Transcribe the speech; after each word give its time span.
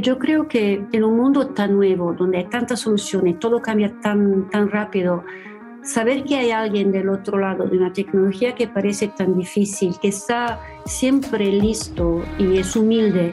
Yo 0.00 0.18
creo 0.18 0.46
que 0.48 0.84
en 0.92 1.04
un 1.04 1.16
mundo 1.16 1.48
tan 1.48 1.74
nuevo, 1.74 2.12
donde 2.12 2.38
hay 2.38 2.44
tantas 2.44 2.80
soluciones, 2.80 3.38
todo 3.38 3.60
cambia 3.60 3.92
tan, 4.00 4.48
tan 4.50 4.70
rápido, 4.70 5.24
saber 5.82 6.24
que 6.24 6.36
hay 6.36 6.50
alguien 6.50 6.92
del 6.92 7.08
otro 7.08 7.38
lado 7.38 7.66
de 7.66 7.78
una 7.78 7.92
tecnología 7.92 8.54
que 8.54 8.68
parece 8.68 9.08
tan 9.08 9.36
difícil, 9.36 9.96
que 10.00 10.08
está 10.08 10.60
siempre 10.84 11.50
listo 11.50 12.22
y 12.38 12.58
es 12.58 12.76
humilde 12.76 13.32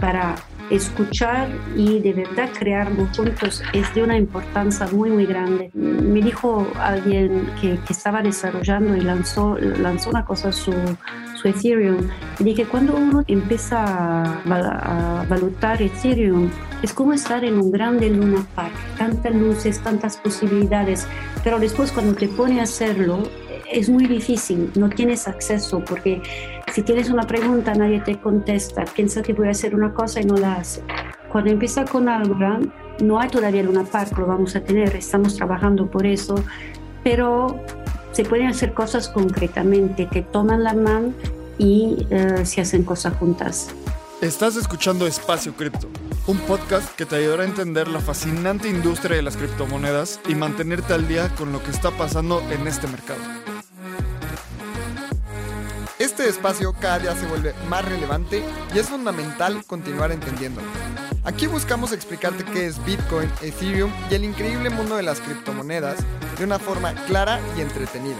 para 0.00 0.34
escuchar 0.70 1.48
y 1.76 2.00
de 2.00 2.12
verdad 2.12 2.48
crearlo 2.58 3.06
juntos 3.14 3.62
es 3.72 3.94
de 3.94 4.02
una 4.02 4.16
importancia 4.16 4.86
muy, 4.92 5.10
muy 5.10 5.26
grande. 5.26 5.70
Me 5.74 6.20
dijo 6.20 6.66
alguien 6.78 7.48
que, 7.60 7.78
que 7.86 7.92
estaba 7.92 8.22
desarrollando 8.22 8.96
y 8.96 9.00
lanzó, 9.00 9.56
lanzó 9.58 10.10
una 10.10 10.24
cosa 10.24 10.50
su, 10.50 10.72
su 11.42 11.48
Ethereum. 11.48 12.08
Y 12.38 12.44
dije, 12.44 12.64
cuando 12.64 12.94
uno 12.96 13.24
empieza 13.26 13.84
a, 13.84 15.20
a 15.20 15.24
valorar 15.26 15.82
Ethereum, 15.82 16.48
es 16.82 16.92
como 16.92 17.12
estar 17.12 17.44
en 17.44 17.58
un 17.58 17.70
grande 17.70 18.08
Luna 18.10 18.46
Park, 18.54 18.72
tantas 18.96 19.34
luces, 19.34 19.80
tantas 19.80 20.16
posibilidades, 20.16 21.06
pero 21.44 21.58
después 21.58 21.92
cuando 21.92 22.14
te 22.14 22.28
pone 22.28 22.60
a 22.60 22.64
hacerlo, 22.64 23.22
es 23.70 23.88
muy 23.88 24.06
difícil, 24.06 24.70
no 24.74 24.88
tienes 24.88 25.26
acceso 25.26 25.82
porque 25.84 26.20
si 26.72 26.82
tienes 26.82 27.10
una 27.10 27.26
pregunta 27.26 27.74
nadie 27.74 28.00
te 28.00 28.18
contesta, 28.20 28.84
piensa 28.84 29.22
que 29.22 29.32
voy 29.32 29.48
a 29.48 29.52
hacer 29.52 29.74
una 29.74 29.92
cosa 29.94 30.20
y 30.20 30.24
no 30.24 30.36
la 30.36 30.56
hace. 30.56 30.82
Cuando 31.30 31.50
empieza 31.50 31.84
con 31.84 32.08
Algorand, 32.08 32.70
no 33.02 33.18
hay 33.18 33.28
todavía 33.28 33.62
Luna 33.62 33.84
Park, 33.84 34.18
lo 34.18 34.26
vamos 34.26 34.54
a 34.56 34.60
tener, 34.60 34.94
estamos 34.94 35.36
trabajando 35.36 35.90
por 35.90 36.06
eso, 36.06 36.34
pero 37.02 37.60
se 38.12 38.24
pueden 38.24 38.46
hacer 38.46 38.74
cosas 38.74 39.08
concretamente, 39.08 40.06
te 40.06 40.22
toman 40.22 40.62
la 40.62 40.74
mano 40.74 41.12
y 41.58 42.06
eh, 42.10 42.44
se 42.44 42.60
hacen 42.60 42.84
cosas 42.84 43.14
juntas. 43.14 43.68
Estás 44.20 44.56
escuchando 44.56 45.06
Espacio 45.06 45.54
Cripto, 45.54 45.88
un 46.26 46.38
podcast 46.38 46.94
que 46.94 47.06
te 47.06 47.16
ayudará 47.16 47.42
a 47.42 47.46
entender 47.46 47.88
la 47.88 48.00
fascinante 48.00 48.68
industria 48.68 49.16
de 49.16 49.22
las 49.22 49.36
criptomonedas 49.36 50.20
y 50.28 50.34
mantenerte 50.34 50.92
al 50.92 51.08
día 51.08 51.28
con 51.36 51.52
lo 51.52 51.62
que 51.62 51.70
está 51.70 51.90
pasando 51.90 52.40
en 52.50 52.66
este 52.68 52.86
mercado. 52.86 53.20
Este 55.98 56.28
espacio 56.28 56.72
cada 56.72 56.98
día 56.98 57.16
se 57.16 57.26
vuelve 57.26 57.54
más 57.68 57.84
relevante 57.84 58.42
y 58.74 58.78
es 58.78 58.88
fundamental 58.88 59.64
continuar 59.66 60.12
entendiéndolo. 60.12 60.66
Aquí 61.24 61.46
buscamos 61.46 61.92
explicarte 61.92 62.44
qué 62.44 62.66
es 62.66 62.84
Bitcoin, 62.84 63.30
Ethereum 63.42 63.92
y 64.10 64.14
el 64.14 64.24
increíble 64.24 64.70
mundo 64.70 64.96
de 64.96 65.04
las 65.04 65.20
criptomonedas 65.20 65.98
de 66.36 66.44
una 66.44 66.58
forma 66.58 66.94
clara 67.06 67.40
y 67.56 67.60
entretenida. 67.60 68.18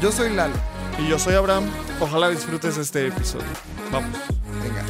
Yo 0.00 0.10
soy 0.10 0.34
Lalo. 0.34 0.54
Y 0.98 1.08
yo 1.08 1.18
soy 1.18 1.34
Abraham. 1.34 1.64
Ojalá 2.00 2.30
disfrutes 2.30 2.78
este 2.78 3.08
episodio. 3.08 3.46
Vamos. 3.92 4.10
Venga. 4.62 4.84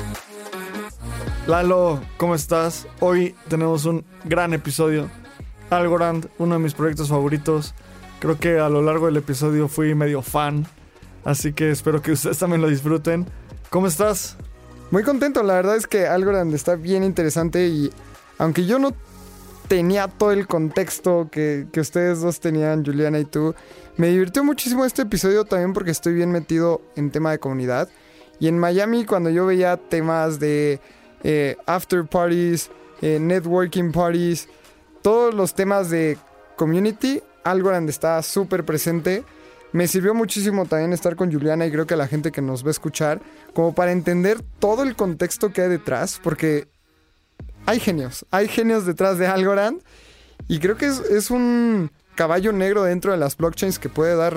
Lalo, 1.47 2.01
¿cómo 2.17 2.35
estás? 2.35 2.87
Hoy 3.01 3.35
tenemos 3.49 3.85
un 3.85 4.05
gran 4.25 4.55
episodio. 4.55 5.11
Algorand, 5.71 6.29
uno 6.39 6.55
de 6.55 6.61
mis 6.61 6.75
proyectos 6.75 7.09
favoritos. 7.09 7.75
Creo 8.21 8.39
que 8.39 8.61
a 8.61 8.69
lo 8.69 8.83
largo 8.83 9.07
del 9.07 9.17
episodio 9.17 9.67
fui 9.69 9.95
medio 9.95 10.23
fan 10.23 10.67
Así 11.25 11.53
que 11.53 11.71
espero 11.71 12.01
que 12.03 12.13
ustedes 12.13 12.39
también 12.39 12.63
lo 12.63 12.69
disfruten. 12.69 13.27
¿Cómo 13.71 13.87
estás? 13.87 14.37
Muy 14.91 15.05
contento, 15.05 15.43
la 15.45 15.55
verdad 15.55 15.77
es 15.77 15.87
que 15.87 16.07
Algorand 16.07 16.53
está 16.53 16.75
bien 16.75 17.05
interesante 17.05 17.69
y 17.69 17.93
aunque 18.39 18.67
yo 18.67 18.81
no 18.81 18.93
tenía 19.69 20.09
todo 20.09 20.33
el 20.33 20.49
contexto 20.49 21.29
que, 21.31 21.69
que, 21.73 21.79
ustedes 21.79 22.21
dos 22.21 22.41
tenían, 22.41 22.85
Juliana 22.85 23.21
y 23.21 23.25
tú, 23.25 23.55
me 23.97 24.09
divirtió 24.09 24.43
muchísimo 24.43 24.85
este 24.85 25.03
episodio 25.03 25.45
también 25.45 25.75
porque 25.75 25.93
estoy 25.93 26.15
bien 26.15 26.33
metido 26.33 26.83
en 26.97 27.13
tema 27.13 27.31
de 27.31 27.39
comunidad. 27.39 27.89
Y 28.41 28.49
en 28.49 28.59
Miami 28.59 29.05
cuando 29.05 29.31
yo 29.31 29.47
veía 29.47 29.77
temas 29.77 30.41
de 30.41 30.81
eh, 31.23 31.57
after 31.67 32.05
parties, 32.05 32.71
eh, 33.01 33.19
networking 33.21 33.93
parties, 33.93 34.49
todos 35.03 35.33
los 35.35 35.55
temas 35.55 35.89
de 35.91 36.19
community, 36.57 37.23
Algorand 37.45 37.89
está 37.89 38.21
súper 38.23 38.65
presente. 38.65 39.23
Me 39.73 39.87
sirvió 39.87 40.15
muchísimo 40.15 40.67
también 40.67 40.93
estar 40.93 41.15
con 41.15 41.33
Juliana 41.33 41.67
y 41.67 41.71
creo 41.71 41.87
que 41.87 41.95
a 41.95 41.97
la 41.97 42.09
gente 42.09 42.33
que 42.33 42.43
nos 42.43 42.65
va 42.65 42.69
a 42.69 42.73
escuchar, 42.73 43.21
como 43.55 43.75
para 43.75 43.93
entender 43.93 44.43
todo 44.59 44.83
el 44.83 44.97
contexto 44.97 45.53
que 45.53 45.63
hay 45.63 45.69
detrás, 45.69 46.21
porque 46.23 46.69
hay 47.67 47.79
genios, 47.79 48.27
hay 48.31 48.49
genios 48.49 48.85
detrás 48.85 49.19
de 49.19 49.29
Algorand 49.29 49.81
y 50.49 50.59
creo 50.59 50.77
que 50.77 50.87
es, 50.87 51.31
un 51.31 51.91
caballo 52.17 52.53
negro 52.53 52.83
dentro 52.83 53.13
de 53.13 53.19
las 53.19 53.37
blockchains 53.37 53.79
que 53.79 53.89
puede 53.89 54.17
dar 54.17 54.37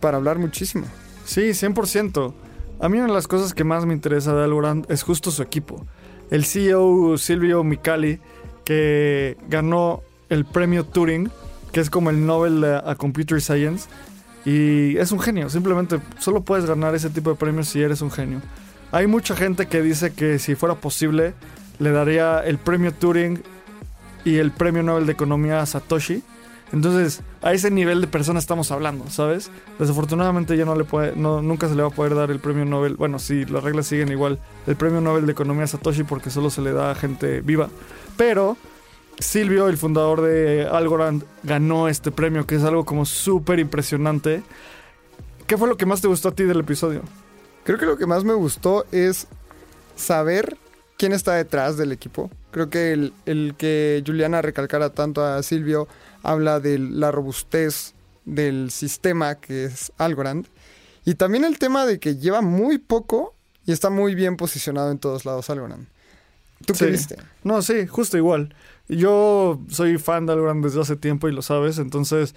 para 0.00 0.18
hablar 0.18 0.38
muchísimo. 0.38 0.86
Sí, 1.24 1.50
100%. 1.50 2.34
A 2.80 2.88
mí 2.88 2.98
una 2.98 3.08
de 3.08 3.12
las 3.12 3.28
cosas 3.28 3.54
que 3.54 3.64
más 3.64 3.84
me 3.84 3.94
interesa 3.94 4.34
de 4.34 4.44
Algorand 4.44 4.90
es 4.90 5.02
justo 5.02 5.30
su 5.30 5.42
equipo. 5.42 5.84
El 6.30 6.44
CEO 6.44 7.18
Silvio 7.18 7.64
Micali, 7.64 8.20
que 8.64 9.36
ganó 9.48 10.02
el 10.28 10.44
premio 10.44 10.84
Turing, 10.84 11.30
que 11.72 11.80
es 11.80 11.90
como 11.90 12.10
el 12.10 12.24
Nobel 12.24 12.64
a 12.64 12.94
Computer 12.94 13.40
Science, 13.40 13.88
y 14.44 14.96
es 14.96 15.12
un 15.12 15.20
genio, 15.20 15.48
simplemente 15.48 16.00
solo 16.18 16.42
puedes 16.42 16.66
ganar 16.66 16.94
ese 16.94 17.10
tipo 17.10 17.30
de 17.30 17.36
premios 17.36 17.68
si 17.68 17.80
eres 17.80 18.02
un 18.02 18.10
genio. 18.10 18.40
Hay 18.90 19.06
mucha 19.06 19.34
gente 19.34 19.66
que 19.66 19.82
dice 19.82 20.12
que 20.12 20.38
si 20.38 20.54
fuera 20.54 20.74
posible 20.74 21.34
le 21.78 21.92
daría 21.92 22.40
el 22.40 22.58
premio 22.58 22.92
Turing 22.92 23.42
y 24.24 24.36
el 24.36 24.50
premio 24.52 24.82
Nobel 24.82 25.06
de 25.06 25.12
Economía 25.12 25.60
a 25.60 25.66
Satoshi. 25.66 26.22
Entonces, 26.72 27.22
a 27.42 27.52
ese 27.52 27.70
nivel 27.70 28.00
de 28.00 28.06
persona 28.06 28.38
estamos 28.38 28.70
hablando, 28.70 29.08
¿sabes? 29.10 29.50
Desafortunadamente 29.78 30.56
ya 30.56 30.64
no 30.64 30.74
le 30.74 30.84
puede, 30.84 31.14
no, 31.16 31.42
nunca 31.42 31.68
se 31.68 31.74
le 31.74 31.82
va 31.82 31.88
a 31.88 31.92
poder 31.92 32.14
dar 32.14 32.30
el 32.30 32.40
premio 32.40 32.64
Nobel. 32.64 32.96
Bueno, 32.96 33.18
si 33.18 33.44
las 33.44 33.62
reglas 33.62 33.86
siguen 33.86 34.10
igual, 34.10 34.38
el 34.66 34.76
premio 34.76 35.00
Nobel 35.00 35.26
de 35.26 35.32
Economía 35.32 35.64
a 35.64 35.66
Satoshi 35.66 36.02
porque 36.04 36.30
solo 36.30 36.48
se 36.48 36.62
le 36.62 36.72
da 36.72 36.90
a 36.90 36.94
gente 36.94 37.42
viva. 37.42 37.68
Pero 38.16 38.56
Silvio, 39.18 39.68
el 39.68 39.76
fundador 39.76 40.20
de 40.22 40.66
Algorand, 40.70 41.24
ganó 41.42 41.88
este 41.88 42.10
premio, 42.10 42.46
que 42.46 42.56
es 42.56 42.64
algo 42.64 42.84
como 42.84 43.04
súper 43.06 43.58
impresionante. 43.58 44.42
¿Qué 45.46 45.56
fue 45.56 45.68
lo 45.68 45.76
que 45.76 45.86
más 45.86 46.00
te 46.00 46.08
gustó 46.08 46.28
a 46.28 46.34
ti 46.34 46.44
del 46.44 46.60
episodio? 46.60 47.02
Creo 47.64 47.78
que 47.78 47.86
lo 47.86 47.96
que 47.96 48.06
más 48.06 48.24
me 48.24 48.34
gustó 48.34 48.84
es 48.90 49.26
saber 49.96 50.56
quién 50.96 51.12
está 51.12 51.34
detrás 51.34 51.76
del 51.76 51.92
equipo. 51.92 52.30
Creo 52.50 52.70
que 52.70 52.92
el, 52.92 53.54
que 53.56 54.02
Juliana 54.06 54.42
recalcara 54.42 54.90
tanto 54.90 55.24
a 55.24 55.42
Silvio 55.42 55.88
habla 56.22 56.60
de 56.60 56.78
la 56.78 57.10
robustez 57.10 57.94
del 58.24 58.70
sistema 58.70 59.36
que 59.36 59.64
es 59.64 59.92
Algorand. 59.98 60.46
Y 61.04 61.14
también 61.14 61.44
el 61.44 61.58
tema 61.58 61.86
de 61.86 61.98
que 61.98 62.16
lleva 62.16 62.40
muy 62.40 62.78
poco 62.78 63.34
y 63.66 63.72
está 63.72 63.90
muy 63.90 64.14
bien 64.14 64.36
posicionado 64.36 64.90
en 64.90 64.98
todos 64.98 65.24
lados 65.24 65.50
Algorand. 65.50 65.86
¿Tú 66.66 66.74
qué 66.74 66.86
viste? 66.86 67.16
No, 67.42 67.62
sí, 67.62 67.86
justo 67.86 68.16
igual. 68.16 68.54
Yo 68.88 69.60
soy 69.68 69.98
fan 69.98 70.26
de 70.26 70.32
Algorand 70.32 70.64
desde 70.64 70.80
hace 70.80 70.96
tiempo 70.96 71.28
y 71.28 71.32
lo 71.32 71.42
sabes, 71.42 71.78
entonces, 71.78 72.34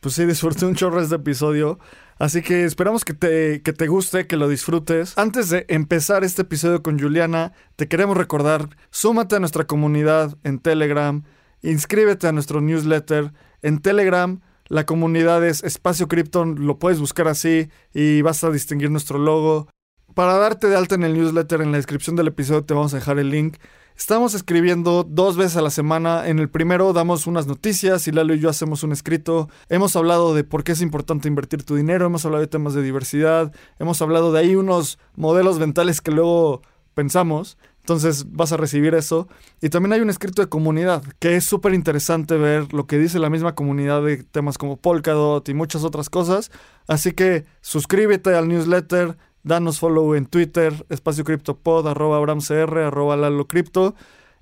pues 0.00 0.14
sí, 0.14 0.24
disfruté 0.24 0.66
un 0.66 0.74
chorro 0.74 1.00
este 1.00 1.16
episodio. 1.16 1.78
Así 2.18 2.40
que 2.40 2.64
esperamos 2.64 3.04
que 3.04 3.14
te, 3.14 3.62
que 3.62 3.72
te 3.72 3.88
guste, 3.88 4.26
que 4.26 4.36
lo 4.36 4.48
disfrutes. 4.48 5.18
Antes 5.18 5.48
de 5.48 5.66
empezar 5.68 6.22
este 6.22 6.42
episodio 6.42 6.82
con 6.82 6.98
Juliana, 6.98 7.52
te 7.76 7.88
queremos 7.88 8.16
recordar, 8.16 8.68
súmate 8.90 9.36
a 9.36 9.40
nuestra 9.40 9.66
comunidad 9.66 10.36
en 10.44 10.60
Telegram, 10.60 11.24
inscríbete 11.62 12.28
a 12.28 12.32
nuestro 12.32 12.60
newsletter 12.60 13.32
en 13.62 13.80
Telegram. 13.80 14.40
La 14.68 14.86
comunidad 14.86 15.44
es 15.44 15.64
Espacio 15.64 16.08
Krypton, 16.08 16.64
lo 16.66 16.78
puedes 16.78 17.00
buscar 17.00 17.28
así 17.28 17.68
y 17.92 18.22
vas 18.22 18.44
a 18.44 18.50
distinguir 18.50 18.90
nuestro 18.90 19.18
logo. 19.18 19.68
Para 20.14 20.34
darte 20.34 20.68
de 20.68 20.76
alta 20.76 20.94
en 20.94 21.02
el 21.02 21.14
newsletter, 21.14 21.60
en 21.60 21.72
la 21.72 21.78
descripción 21.78 22.16
del 22.16 22.28
episodio 22.28 22.64
te 22.64 22.74
vamos 22.74 22.92
a 22.94 22.98
dejar 22.98 23.18
el 23.18 23.30
link. 23.30 23.56
Estamos 23.96 24.34
escribiendo 24.34 25.04
dos 25.04 25.36
veces 25.36 25.56
a 25.56 25.62
la 25.62 25.70
semana. 25.70 26.28
En 26.28 26.38
el 26.38 26.48
primero 26.48 26.92
damos 26.92 27.26
unas 27.26 27.46
noticias 27.46 28.08
y 28.08 28.12
Lalo 28.12 28.34
y 28.34 28.40
yo 28.40 28.48
hacemos 28.48 28.82
un 28.82 28.92
escrito. 28.92 29.48
Hemos 29.68 29.96
hablado 29.96 30.34
de 30.34 30.44
por 30.44 30.64
qué 30.64 30.72
es 30.72 30.80
importante 30.80 31.28
invertir 31.28 31.64
tu 31.64 31.76
dinero, 31.76 32.06
hemos 32.06 32.24
hablado 32.24 32.40
de 32.40 32.48
temas 32.48 32.74
de 32.74 32.82
diversidad, 32.82 33.52
hemos 33.78 34.00
hablado 34.02 34.32
de 34.32 34.40
ahí 34.40 34.56
unos 34.56 34.98
modelos 35.14 35.58
mentales 35.58 36.00
que 36.00 36.10
luego 36.10 36.62
pensamos. 36.94 37.58
Entonces 37.80 38.32
vas 38.32 38.52
a 38.52 38.56
recibir 38.56 38.94
eso. 38.94 39.28
Y 39.60 39.68
también 39.68 39.92
hay 39.92 40.00
un 40.00 40.10
escrito 40.10 40.40
de 40.40 40.48
comunidad, 40.48 41.02
que 41.18 41.36
es 41.36 41.44
súper 41.44 41.74
interesante 41.74 42.36
ver 42.36 42.72
lo 42.72 42.86
que 42.86 42.98
dice 42.98 43.18
la 43.18 43.30
misma 43.30 43.54
comunidad 43.56 44.02
de 44.02 44.22
temas 44.22 44.56
como 44.56 44.76
Polkadot 44.76 45.48
y 45.48 45.54
muchas 45.54 45.82
otras 45.82 46.08
cosas. 46.08 46.52
Así 46.86 47.12
que 47.12 47.44
suscríbete 47.60 48.34
al 48.34 48.48
newsletter, 48.48 49.16
Danos 49.44 49.80
follow 49.80 50.14
en 50.14 50.26
Twitter, 50.26 50.86
espacio 50.88 51.24
criptopod, 51.24 51.88
arroba 51.88 52.16
abramcr, 52.16 52.78
arroba 52.78 53.16
lalo 53.16 53.48
cripto. 53.48 53.94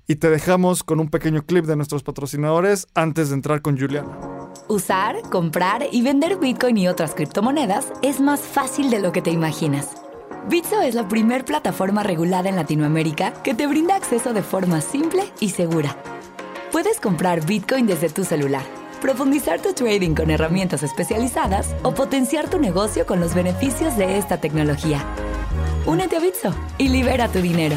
Y 0.07 0.15
te 0.15 0.29
dejamos 0.29 0.83
con 0.83 0.99
un 0.99 1.09
pequeño 1.09 1.43
clip 1.43 1.65
de 1.65 1.75
nuestros 1.75 2.03
patrocinadores 2.03 2.87
antes 2.93 3.29
de 3.29 3.35
entrar 3.35 3.61
con 3.61 3.79
Juliana. 3.79 4.17
Usar, 4.67 5.21
comprar 5.29 5.85
y 5.91 6.01
vender 6.01 6.37
Bitcoin 6.37 6.77
y 6.77 6.87
otras 6.87 7.15
criptomonedas 7.15 7.91
es 8.01 8.19
más 8.19 8.41
fácil 8.41 8.89
de 8.89 8.99
lo 8.99 9.11
que 9.11 9.21
te 9.21 9.31
imaginas. 9.31 9.95
Bitso 10.49 10.81
es 10.81 10.95
la 10.95 11.07
primer 11.07 11.45
plataforma 11.45 12.03
regulada 12.03 12.49
en 12.49 12.55
Latinoamérica 12.55 13.33
que 13.43 13.53
te 13.53 13.67
brinda 13.67 13.95
acceso 13.95 14.33
de 14.33 14.41
forma 14.41 14.81
simple 14.81 15.23
y 15.39 15.49
segura. 15.49 15.95
Puedes 16.71 16.99
comprar 16.99 17.45
Bitcoin 17.45 17.87
desde 17.87 18.09
tu 18.09 18.23
celular 18.23 18.80
profundizar 19.01 19.61
tu 19.61 19.73
trading 19.73 20.13
con 20.13 20.29
herramientas 20.29 20.83
especializadas 20.83 21.75
o 21.81 21.93
potenciar 21.93 22.49
tu 22.49 22.59
negocio 22.59 23.05
con 23.05 23.19
los 23.19 23.33
beneficios 23.33 23.97
de 23.97 24.17
esta 24.17 24.39
tecnología. 24.39 25.03
Únete 25.85 26.15
a 26.15 26.19
Bitso 26.19 26.55
y 26.77 26.87
libera 26.87 27.27
tu 27.27 27.41
dinero. 27.41 27.75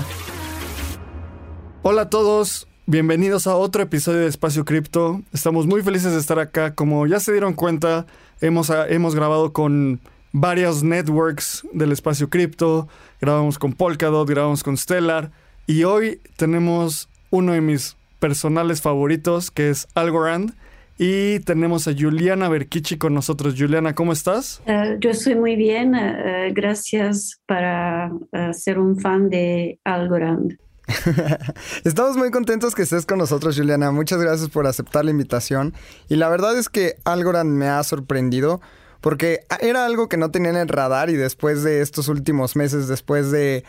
Hola 1.82 2.03
a 2.03 2.11
todos, 2.11 2.69
bienvenidos 2.87 3.47
a 3.47 3.56
otro 3.56 3.82
episodio 3.82 4.21
de 4.21 4.29
Espacio 4.29 4.65
Cripto. 4.65 5.23
Estamos 5.32 5.67
muy 5.67 5.82
felices 5.82 6.12
de 6.12 6.21
estar 6.21 6.38
acá. 6.38 6.75
Como 6.75 7.06
ya 7.06 7.19
se 7.19 7.32
dieron 7.32 7.55
cuenta, 7.55 8.06
hemos, 8.41 8.70
hemos 8.70 9.15
grabado 9.15 9.53
con 9.53 10.00
varios 10.32 10.82
networks 10.82 11.67
del 11.73 11.93
espacio 11.93 12.29
cripto. 12.29 12.88
Grabamos 13.20 13.59
con 13.59 13.73
Polkadot, 13.73 14.29
grabamos 14.29 14.62
con 14.62 14.77
Stellar. 14.77 15.31
Y 15.67 15.85
hoy 15.85 16.20
tenemos 16.37 17.09
uno 17.31 17.53
de 17.53 17.62
mis 17.62 17.97
personales 18.19 18.82
favoritos, 18.82 19.50
que 19.50 19.70
es 19.70 19.87
Algorand. 19.94 20.55
Y 20.96 21.41
tenemos 21.41 21.88
a 21.88 21.93
Juliana 21.93 22.49
Berkichi 22.49 22.99
con 22.99 23.14
nosotros. 23.14 23.55
Juliana, 23.58 23.94
¿cómo 23.94 24.12
estás? 24.12 24.62
Eh, 24.67 24.96
yo 25.00 25.11
estoy 25.11 25.35
muy 25.35 25.56
bien. 25.56 25.94
Eh, 25.94 26.52
gracias 26.55 27.41
para 27.46 28.12
eh, 28.32 28.55
ser 28.55 28.79
un 28.79 29.00
fan 29.00 29.29
de 29.29 29.81
Algorand. 29.85 30.56
Estamos 31.85 32.17
muy 32.17 32.31
contentos 32.31 32.75
que 32.75 32.82
estés 32.82 33.06
con 33.06 33.19
nosotros, 33.19 33.56
Juliana. 33.56 33.91
Muchas 33.91 34.20
gracias 34.20 34.50
por 34.50 34.67
aceptar 34.67 35.05
la 35.05 35.11
invitación. 35.11 35.75
Y 36.08 36.17
la 36.17 36.29
verdad 36.29 36.56
es 36.56 36.69
que 36.69 36.96
Algorand 37.05 37.50
me 37.50 37.67
ha 37.67 37.82
sorprendido 37.82 38.61
porque 39.00 39.41
era 39.61 39.85
algo 39.87 40.08
que 40.08 40.17
no 40.17 40.31
tenía 40.31 40.50
en 40.50 40.56
el 40.56 40.69
radar 40.69 41.11
y 41.11 41.14
después 41.14 41.62
de 41.62 41.82
estos 41.82 42.08
últimos 42.08 42.55
meses, 42.56 42.87
después 42.88 43.31
de 43.31 43.64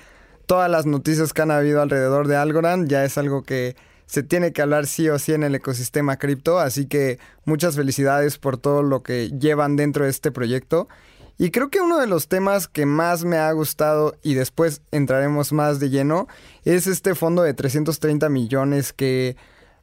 todas 0.45 0.69
las 0.69 0.85
noticias 0.85 1.33
que 1.33 1.41
han 1.41 1.51
habido 1.51 1.81
alrededor 1.81 2.27
de 2.27 2.35
Algorand, 2.35 2.87
ya 2.87 3.03
es 3.03 3.17
algo 3.17 3.43
que 3.43 3.75
se 4.05 4.23
tiene 4.23 4.53
que 4.53 4.61
hablar 4.61 4.87
sí 4.87 5.09
o 5.09 5.19
sí 5.19 5.33
en 5.33 5.43
el 5.43 5.55
ecosistema 5.55 6.17
cripto. 6.17 6.59
Así 6.59 6.85
que 6.85 7.19
muchas 7.45 7.75
felicidades 7.75 8.37
por 8.37 8.57
todo 8.57 8.83
lo 8.83 9.03
que 9.03 9.29
llevan 9.31 9.75
dentro 9.75 10.05
de 10.05 10.11
este 10.11 10.31
proyecto. 10.31 10.87
Y 11.37 11.51
creo 11.51 11.69
que 11.69 11.81
uno 11.81 11.99
de 11.99 12.07
los 12.07 12.27
temas 12.27 12.67
que 12.67 12.85
más 12.85 13.25
me 13.25 13.37
ha 13.37 13.51
gustado 13.51 14.15
y 14.23 14.35
después 14.35 14.81
entraremos 14.91 15.51
más 15.51 15.79
de 15.79 15.89
lleno 15.89 16.27
es 16.63 16.87
este 16.87 17.13
fondo 17.13 17.41
de 17.41 17.53
330 17.53 18.29
millones 18.29 18.93
que 18.93 19.35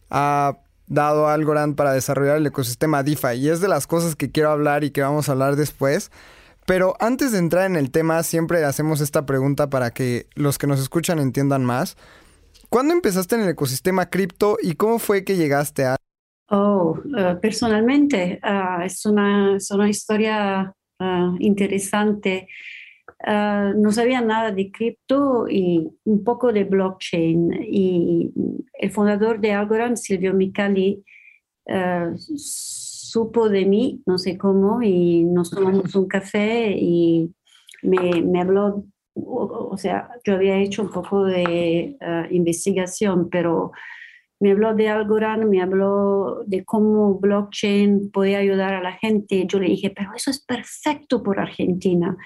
ha 0.09 0.57
dado 0.87 1.29
Algorand 1.29 1.77
para 1.77 1.93
desarrollar 1.93 2.39
el 2.39 2.47
ecosistema 2.47 3.03
DeFi. 3.03 3.35
Y 3.35 3.49
es 3.51 3.61
de 3.61 3.69
las 3.69 3.87
cosas 3.87 4.17
que 4.17 4.31
quiero 4.31 4.51
hablar 4.51 4.83
y 4.85 4.91
que 4.93 5.03
vamos 5.03 5.29
a 5.29 5.33
hablar 5.33 5.57
después. 5.57 6.11
Pero 6.65 6.95
antes 7.01 7.33
de 7.33 7.39
entrar 7.39 7.67
en 7.67 7.77
el 7.77 7.91
tema, 7.91 8.23
siempre 8.23 8.65
hacemos 8.65 9.01
esta 9.01 9.27
pregunta 9.27 9.69
para 9.69 9.91
que 9.91 10.27
los 10.35 10.59
que 10.59 10.67
nos 10.67 10.81
escuchan 10.81 11.19
entiendan 11.19 11.65
más. 11.65 11.97
¿Cuándo 12.73 12.95
empezaste 12.95 13.37
en 13.37 13.43
el 13.43 13.51
ecosistema 13.51 14.09
cripto 14.09 14.57
y 14.61 14.75
cómo 14.75 14.99
fue 14.99 15.25
que 15.25 15.37
llegaste 15.37 15.85
a... 15.85 15.97
Oh, 16.49 16.99
eh, 17.17 17.37
personalmente, 17.41 18.41
ah, 18.43 18.83
es, 18.85 19.07
una, 19.07 19.57
es 19.57 19.71
una 19.71 19.89
historia 19.89 20.75
Ah, 21.05 21.35
interesante. 21.41 22.49
Ah, 23.25 23.73
no 23.77 23.91
sabía 23.93 24.21
nada 24.21 24.53
de 24.53 24.71
cripto 24.71 25.49
y 25.49 25.91
un 26.05 26.25
poco 26.25 26.53
de 26.53 26.65
blockchain. 26.65 27.53
Y 27.69 28.33
el 28.75 28.91
fundador 28.93 29.41
de 29.41 29.53
Algorand, 29.53 29.97
Silvio 29.97 30.33
Micali, 30.35 31.05
supo 32.37 33.49
de 33.49 33.67
mí, 33.67 34.03
no 34.07 34.19
sé 34.19 34.39
cómo, 34.39 34.83
y 34.83 35.25
nos 35.25 35.51
tomamos 35.51 35.95
un 35.95 36.07
café 36.09 36.73
y 36.79 37.35
me, 37.83 38.23
me 38.23 38.41
habló, 38.41 38.85
o, 39.15 39.77
sea, 39.77 40.09
yo 40.25 40.35
había 40.35 40.59
hecho 40.59 40.83
un 40.83 40.91
poco 40.91 41.25
de 41.25 41.97
investigación, 42.31 43.29
pero 43.31 43.73
me 44.43 44.51
habló 44.51 44.75
de 44.75 44.89
Algorand, 44.89 45.45
me 45.45 45.63
habló 45.63 46.43
de 46.47 46.65
cómo 46.65 47.21
blockchain 47.21 48.11
puede 48.11 48.35
ayudar 48.35 48.75
a 48.75 48.83
la 48.83 48.93
gente. 48.95 49.47
Yo 49.47 49.61
le 49.61 49.69
dije, 49.69 49.91
pero 49.91 50.11
eso 50.17 50.33
es 50.33 50.45
perfecto 50.45 51.23
por 51.23 51.39
Argentina. 51.39 52.17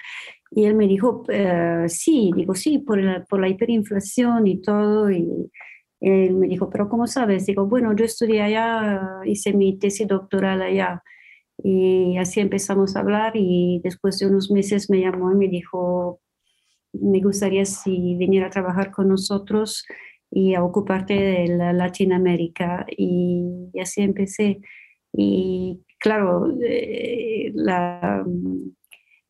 Y 0.50 0.64
él 0.64 0.74
me 0.76 0.86
dijo, 0.86 1.24
eh, 1.28 1.84
sí, 1.88 2.30
digo, 2.34 2.54
sí, 2.54 2.78
por 2.78 2.98
la, 3.02 3.22
por 3.24 3.38
la 3.38 3.48
hiperinflación 3.50 4.46
y 4.46 4.62
todo. 4.62 5.10
Y 5.10 5.50
él 6.00 6.34
me 6.36 6.48
dijo, 6.48 6.70
pero 6.70 6.88
¿cómo 6.88 7.06
sabes? 7.06 7.44
Digo, 7.44 7.66
bueno, 7.66 7.94
yo 7.94 8.06
estudié 8.06 8.40
allá, 8.40 9.20
hice 9.26 9.52
mi 9.52 9.78
tesis 9.78 10.08
doctoral 10.08 10.62
allá. 10.62 11.02
Y 11.62 12.16
así 12.16 12.40
empezamos 12.40 12.96
a 12.96 13.00
hablar 13.00 13.32
y 13.34 13.82
después 13.84 14.18
de 14.18 14.26
unos 14.26 14.50
meses 14.50 14.88
me 14.88 15.00
llamó 15.00 15.32
y 15.32 15.34
me 15.36 15.48
dijo, 15.48 16.20
me 16.92 17.20
gustaría 17.20 17.64
si 17.64 18.16
viniera 18.16 18.46
a 18.46 18.50
trabajar 18.50 18.90
con 18.90 19.08
nosotros 19.08 19.84
y 20.30 20.54
a 20.54 20.64
ocuparte 20.64 21.14
de 21.14 21.48
la 21.48 21.72
Latinoamérica. 21.72 22.86
Y, 22.96 23.70
así 23.80 24.02
empecé. 24.02 24.60
Y 25.12 25.82
claro, 25.98 26.56
eh, 26.62 27.50
la 27.54 28.24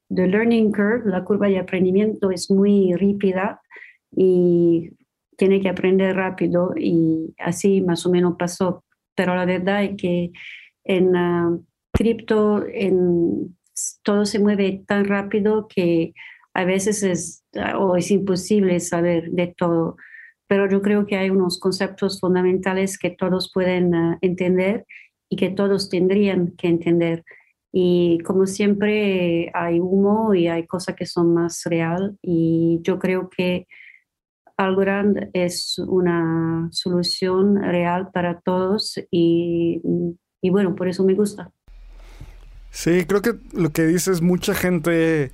the 0.08 0.26
learning 0.26 0.73
curve, 0.73 1.03
la 1.11 1.25
curva 1.25 1.49
de 1.49 1.58
aprendimiento 1.58 2.31
es 2.31 2.50
muy 2.50 2.93
rápida 2.94 3.61
y 4.12 4.91
tiene 5.37 5.61
que 5.61 5.69
aprender 5.69 6.17
rápido 6.17 6.73
y 6.76 7.35
así 7.38 7.81
más 7.81 8.06
o 8.06 8.11
menos 8.11 8.37
pasó. 8.38 8.85
Pero 9.14 9.35
la 9.35 9.44
verdad 9.44 9.85
es 9.85 9.97
que 9.97 10.31
en 10.85 11.17
uh, 11.17 11.64
cripto 11.93 12.64
en, 12.67 13.56
todo 14.02 14.25
se 14.25 14.38
mueve 14.38 14.85
tan 14.87 15.05
rápido 15.05 15.67
que 15.69 16.12
a 16.56 16.64
veces 16.64 17.03
es, 17.03 17.44
o 17.79 17.97
es 17.97 18.11
imposible 18.11 18.81
saber 18.81 19.31
de 19.31 19.55
todo 19.56 19.97
pero 20.49 20.69
yo 20.69 20.82
creo 20.82 21.06
que 21.06 21.17
hay 21.17 21.31
unos 21.31 21.58
conceptos 21.58 22.20
fundamentales 22.20 22.99
que 22.99 23.11
todos 23.11 23.50
pueden 23.53 23.94
eh, 23.94 24.19
entender 24.20 24.87
y 25.29 25.37
que 25.37 25.50
todos 25.50 25.88
tendrían 25.88 26.53
que 26.56 26.69
entender. 26.69 27.25
Y 27.73 28.20
como 28.25 28.47
siempre 28.47 29.50
hay 29.55 29.81
humo 29.81 30.35
y 30.35 30.49
hay 30.49 30.67
cosas 30.67 30.94
que 30.94 31.05
son 31.05 31.35
más 31.35 31.62
real 31.64 32.17
y 32.23 32.79
yo 32.82 32.99
creo 32.99 33.29
que 33.29 33.67
Algorand 34.56 35.29
es 35.35 35.79
una 35.79 36.69
solución 36.70 37.62
real 37.62 38.11
para 38.12 38.41
todos 38.41 38.99
y, 39.11 39.82
y 40.41 40.50
bueno, 40.50 40.75
por 40.75 40.88
eso 40.88 41.05
me 41.05 41.14
gusta. 41.14 41.50
Sí, 42.70 43.05
creo 43.06 43.20
que 43.20 43.35
lo 43.52 43.70
que 43.73 43.85
dices, 43.85 44.23
mucha 44.23 44.55
gente 44.55 45.32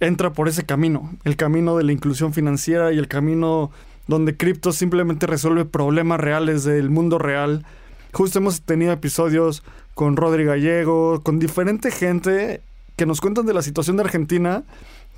entra 0.00 0.32
por 0.32 0.48
ese 0.48 0.64
camino, 0.64 1.16
el 1.24 1.36
camino 1.36 1.76
de 1.76 1.84
la 1.84 1.92
inclusión 1.92 2.32
financiera 2.32 2.92
y 2.92 2.98
el 2.98 3.08
camino 3.08 3.70
donde 4.06 4.36
cripto 4.36 4.72
simplemente 4.72 5.26
resuelve 5.26 5.64
problemas 5.64 6.20
reales 6.20 6.64
del 6.64 6.90
mundo 6.90 7.18
real. 7.18 7.64
Justo 8.12 8.38
hemos 8.38 8.62
tenido 8.62 8.92
episodios 8.92 9.62
con 9.94 10.16
Rodri 10.16 10.44
Gallego, 10.44 11.22
con 11.22 11.38
diferente 11.38 11.90
gente 11.90 12.62
que 12.96 13.06
nos 13.06 13.20
cuentan 13.20 13.46
de 13.46 13.54
la 13.54 13.62
situación 13.62 13.96
de 13.96 14.04
Argentina, 14.04 14.64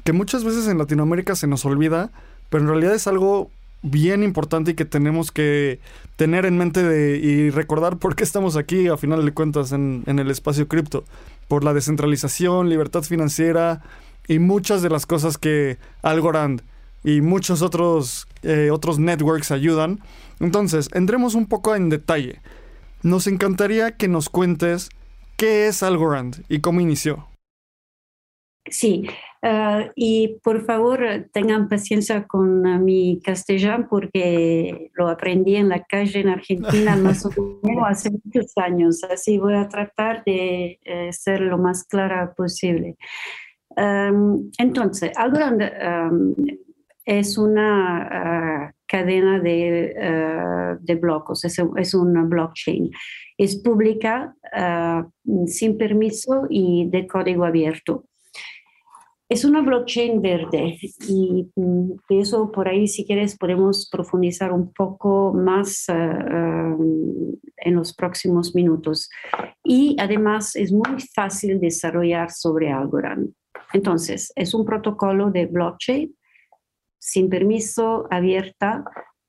que 0.05 0.13
muchas 0.13 0.45
veces 0.45 0.67
en 0.67 0.79
Latinoamérica 0.79 1.35
se 1.35 1.47
nos 1.47 1.65
olvida, 1.65 2.11
pero 2.49 2.65
en 2.65 2.69
realidad 2.69 2.95
es 2.95 3.07
algo 3.07 3.51
bien 3.83 4.23
importante 4.23 4.73
y 4.73 4.75
que 4.75 4.85
tenemos 4.85 5.33
que 5.33 5.79
tener 6.17 6.45
en 6.45 6.59
mente 6.59 6.83
de, 6.83 7.17
y 7.19 7.51
recordar 7.51 7.97
por 7.97 8.17
qué 8.17 8.25
estamos 8.25 8.57
aquí, 8.57 8.89
a 8.89 8.97
final 8.97 9.25
de 9.25 9.33
cuentas, 9.33 9.73
en, 9.73 10.03
en 10.07 10.19
el 10.19 10.31
espacio 10.31 10.69
cripto. 10.69 11.05
Por 11.49 11.65
la 11.65 11.73
descentralización, 11.73 12.69
libertad 12.69 13.03
financiera 13.03 13.83
y 14.31 14.39
muchas 14.39 14.81
de 14.81 14.91
las 14.91 15.07
cosas 15.07 15.39
que 15.39 15.77
Algorand 16.03 16.63
y 17.03 17.21
muchos 17.21 17.63
otros, 17.63 18.29
eh, 18.45 18.71
otros 18.71 19.01
networks 19.01 19.51
ayudan. 19.51 19.99
Entonces, 20.39 20.89
entremos 20.93 21.35
un 21.35 21.47
poco 21.47 21.75
en 21.75 21.89
detalle. 21.89 22.41
Nos 23.03 23.27
encantaría 23.27 23.97
que 23.97 24.07
nos 24.07 24.29
cuentes 24.29 24.91
qué 25.37 25.67
es 25.67 25.83
Algorand 25.83 26.45
y 26.49 26.61
cómo 26.61 26.81
inició. 26.81 27.27
Sí, 28.67 29.09
eh, 29.43 29.91
y 29.97 30.39
por 30.45 30.65
favor 30.65 31.29
tengan 31.33 31.69
paciencia 31.69 32.29
con 32.29 32.65
eh, 32.69 32.79
mi 32.79 33.21
castellano 33.25 33.89
porque 33.91 34.93
lo 34.95 35.09
aprendí 35.09 35.57
en 35.57 35.69
la 35.69 35.83
calle 35.83 36.21
en 36.21 36.29
Argentina 36.29 36.95
más 37.03 37.27
o 37.27 37.31
menos 37.65 37.85
hace 37.85 38.11
muchos 38.11 38.53
años, 38.59 39.03
así 39.03 39.39
voy 39.39 39.55
a 39.55 39.69
tratar 39.69 40.23
de 40.23 40.79
ser 41.11 41.41
lo 41.41 41.59
más 41.59 41.83
clara 41.83 42.33
posible. 42.37 42.97
Entonces, 43.77 45.13
Algorand 45.17 45.63
es 47.05 47.39
una 47.39 48.03
ah, 48.03 48.73
cadena 48.87 49.41
de, 49.41 49.95
uh, 49.97 50.85
de 50.85 50.95
blocos, 50.95 51.45
es, 51.45 51.61
es, 51.77 51.95
una 51.95 52.23
blockchain. 52.23 52.91
Es 53.37 53.57
pública, 53.57 54.35
ah, 54.53 55.07
sin 55.47 55.77
permiso 55.77 56.47
y 56.49 56.89
de 56.89 57.07
código 57.07 57.45
abierto. 57.45 58.05
Es 59.29 59.45
una 59.45 59.61
blockchain 59.61 60.21
verde 60.21 60.77
y 61.09 61.49
mm, 61.55 61.93
eso 62.09 62.51
por 62.51 62.69
ahí, 62.69 62.89
si 62.89 63.05
quieres, 63.05 63.37
podemos 63.37 63.89
profundizar 63.91 64.53
un 64.53 64.73
poco 64.73 65.33
más 65.33 65.87
en 65.89 67.75
los 67.75 67.95
próximos 67.95 68.55
minutos. 68.57 69.09
Y 69.63 69.97
además 70.01 70.57
es 70.57 70.73
muy 70.73 71.01
fácil 71.15 71.61
desarrollar 71.61 72.31
sobre 72.33 72.73
Algorand. 72.73 73.33
Entonces, 73.73 74.33
es 74.37 74.55
un 74.55 74.65
protocolo 74.65 75.31
de 75.31 75.47
blockchain 75.47 76.15
sin 76.99 77.29
permiso, 77.29 78.07
abierta 78.11 78.85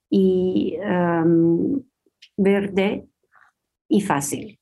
y 0.10 0.78
um, 0.80 1.82
verde 2.38 3.08
y 3.88 4.02
fácil. 4.02 4.60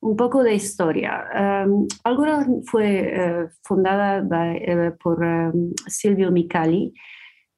Un 0.00 0.16
poco 0.16 0.42
de 0.42 0.54
historia. 0.54 1.64
Um, 1.66 1.88
Algorand 2.04 2.64
fue 2.66 3.12
uh, 3.16 3.48
fundada 3.62 4.22
uh, 4.22 4.96
por 4.98 5.24
um, 5.24 5.72
Silvio 5.86 6.30
Micali 6.30 6.92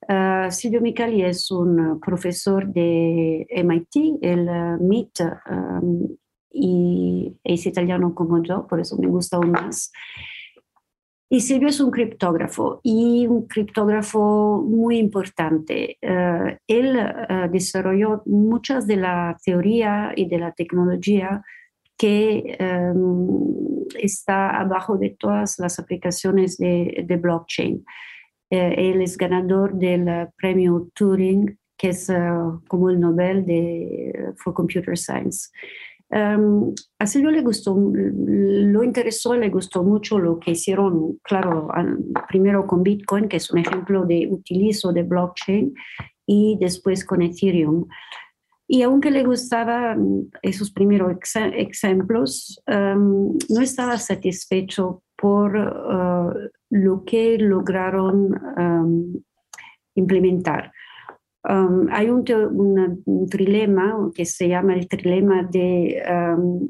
Uh, 0.08 0.50
Silvio 0.52 0.80
Micali 0.80 1.22
es 1.22 1.50
un 1.50 1.98
profesor 2.00 2.64
de 2.66 3.44
MIT, 3.50 4.18
el 4.22 4.48
uh, 4.48 4.78
MIT, 4.80 5.20
um, 5.50 6.16
y 6.52 7.36
es 7.42 7.66
italiano 7.66 8.14
como 8.14 8.40
yo, 8.40 8.66
por 8.68 8.78
eso 8.78 8.96
me 8.98 9.08
gusta 9.08 9.36
aún 9.36 9.50
más. 9.50 9.90
Y 11.28 11.40
Silvio 11.40 11.68
es 11.68 11.80
un 11.80 11.90
criptógrafo 11.90 12.80
y 12.84 13.26
un 13.26 13.48
criptógrafo 13.48 14.62
muy 14.64 14.98
importante. 14.98 15.98
Uh, 16.00 16.56
él 16.68 16.96
uh, 16.96 17.50
desarrolló 17.50 18.22
muchas 18.26 18.86
de 18.86 18.96
la 18.96 19.36
teoría 19.44 20.12
y 20.14 20.28
de 20.28 20.38
la 20.38 20.52
tecnología 20.52 21.42
que 21.98 22.56
um, 22.60 23.84
está 23.98 24.50
abajo 24.50 24.98
de 24.98 25.16
todas 25.18 25.58
las 25.58 25.80
aplicaciones 25.80 26.58
de, 26.58 27.18
blockchain. 27.20 27.84
Uh, 28.50 28.72
él 28.76 29.02
es 29.02 29.16
ganador 29.16 29.74
del 29.74 30.28
premio 30.36 30.90
Turing, 30.94 31.58
que 31.76 31.88
es 31.88 32.10
como 32.68 32.88
el 32.88 33.00
Nobel 33.00 33.44
de, 33.44 34.32
for 34.36 34.54
Computer 34.54 34.96
Science. 34.96 35.50
Um, 36.16 36.72
a 36.98 37.04
le 37.30 37.42
gustó, 37.42 37.76
lo 37.76 38.82
interesó, 38.82 39.36
le 39.36 39.50
gustó 39.50 39.82
mucho 39.82 40.18
lo 40.18 40.38
que 40.38 40.52
hicieron, 40.52 41.18
claro, 41.22 41.68
primero 42.26 42.66
con 42.66 42.82
Bitcoin, 42.82 43.28
que 43.28 43.36
es 43.36 43.50
un 43.50 43.58
ejemplo 43.58 44.06
de 44.06 44.26
utilizo 44.30 44.92
de 44.92 45.02
blockchain, 45.02 45.74
y 46.24 46.56
después 46.58 47.04
con 47.04 47.20
Ethereum. 47.20 47.86
Y 48.66 48.80
aunque 48.82 49.10
le 49.10 49.24
gustaban 49.24 50.30
esos 50.40 50.70
primeros 50.70 51.12
ejemplos, 51.34 52.62
um, 52.66 53.36
no 53.50 53.60
estaba 53.60 53.98
satisfecho 53.98 55.02
por 55.16 55.54
uh, 55.54 56.32
lo 56.70 57.04
que 57.04 57.36
lograron 57.38 58.32
um, 58.56 59.22
implementar. 59.94 60.72
Um, 61.48 61.86
hay 61.92 62.10
un, 62.10 62.24
trilema 63.30 64.10
que 64.14 64.24
se 64.24 64.48
llama 64.48 64.74
el 64.74 64.88
trilema 64.88 65.44
de, 65.44 66.02
um, 66.08 66.68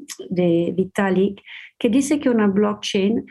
Vitalik, 0.75 1.41
que 1.79 1.89
dice 1.89 2.19
que 2.19 2.29
una 2.29 2.47
blockchain 2.47 3.25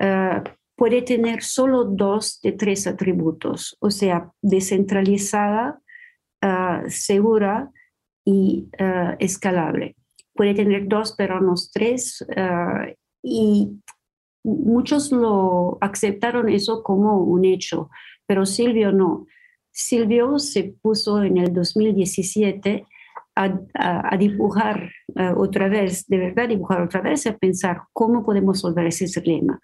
uh, 0.00 0.42
puede 0.74 1.02
tener 1.02 1.42
solo 1.42 1.84
dos 1.84 2.40
de 2.42 2.52
tres 2.52 2.88
atributos, 2.88 3.76
o 3.80 3.90
sea, 3.90 4.32
descentralizada, 4.42 5.80
uh, 6.42 6.88
segura 6.88 7.70
y 8.24 8.68
uh, 8.80 9.14
escalable. 9.20 9.94
Puede 10.34 10.54
tener 10.54 10.88
dos, 10.88 11.14
pero 11.16 11.40
no 11.40 11.54
tres. 11.72 12.24
y 13.22 13.68
muchos 14.42 15.12
lo 15.12 15.78
aceptaron 15.80 16.48
eso 16.48 16.82
como 16.82 17.18
un 17.22 17.44
hecho, 17.44 17.90
pero 18.26 18.44
Silvio 18.44 18.90
no. 18.90 19.26
Silvio 19.72 20.38
se 20.38 20.74
puso 20.82 21.22
en 21.22 21.38
el 21.38 21.52
2017 21.52 22.86
a, 23.36 24.16
dibujar 24.18 24.90
eh, 25.16 25.32
otra 25.36 25.68
vez, 25.68 26.06
de 26.08 26.18
verdad 26.18 26.48
dibujar 26.48 26.82
otra 26.82 27.00
vez, 27.00 27.26
a 27.26 27.36
pensar 27.36 27.82
cómo 27.92 28.24
podemos 28.24 28.58
resolver 28.58 28.86
ese 28.86 29.08
problema. 29.20 29.60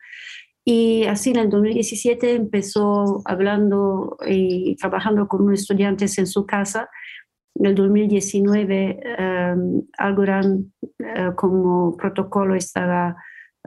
Y 0.65 1.05
así 1.05 1.31
en 1.31 1.37
el 1.37 1.51
2017 1.51 2.35
empezó 2.35 3.23
hablando 3.25 4.17
y 4.27 4.75
trabajando 4.77 5.29
con 5.29 5.43
unos 5.43 5.61
estudiantes 5.61 6.19
en 6.19 6.27
su 6.27 6.45
casa. 6.45 6.89
En 7.55 7.67
el 7.67 7.75
2019, 7.75 9.01
um, 9.55 9.83
Algorand 9.97 10.73
eh, 10.99 11.31
como 11.37 11.97
protocolo 11.97 12.55
estaba 12.55 13.17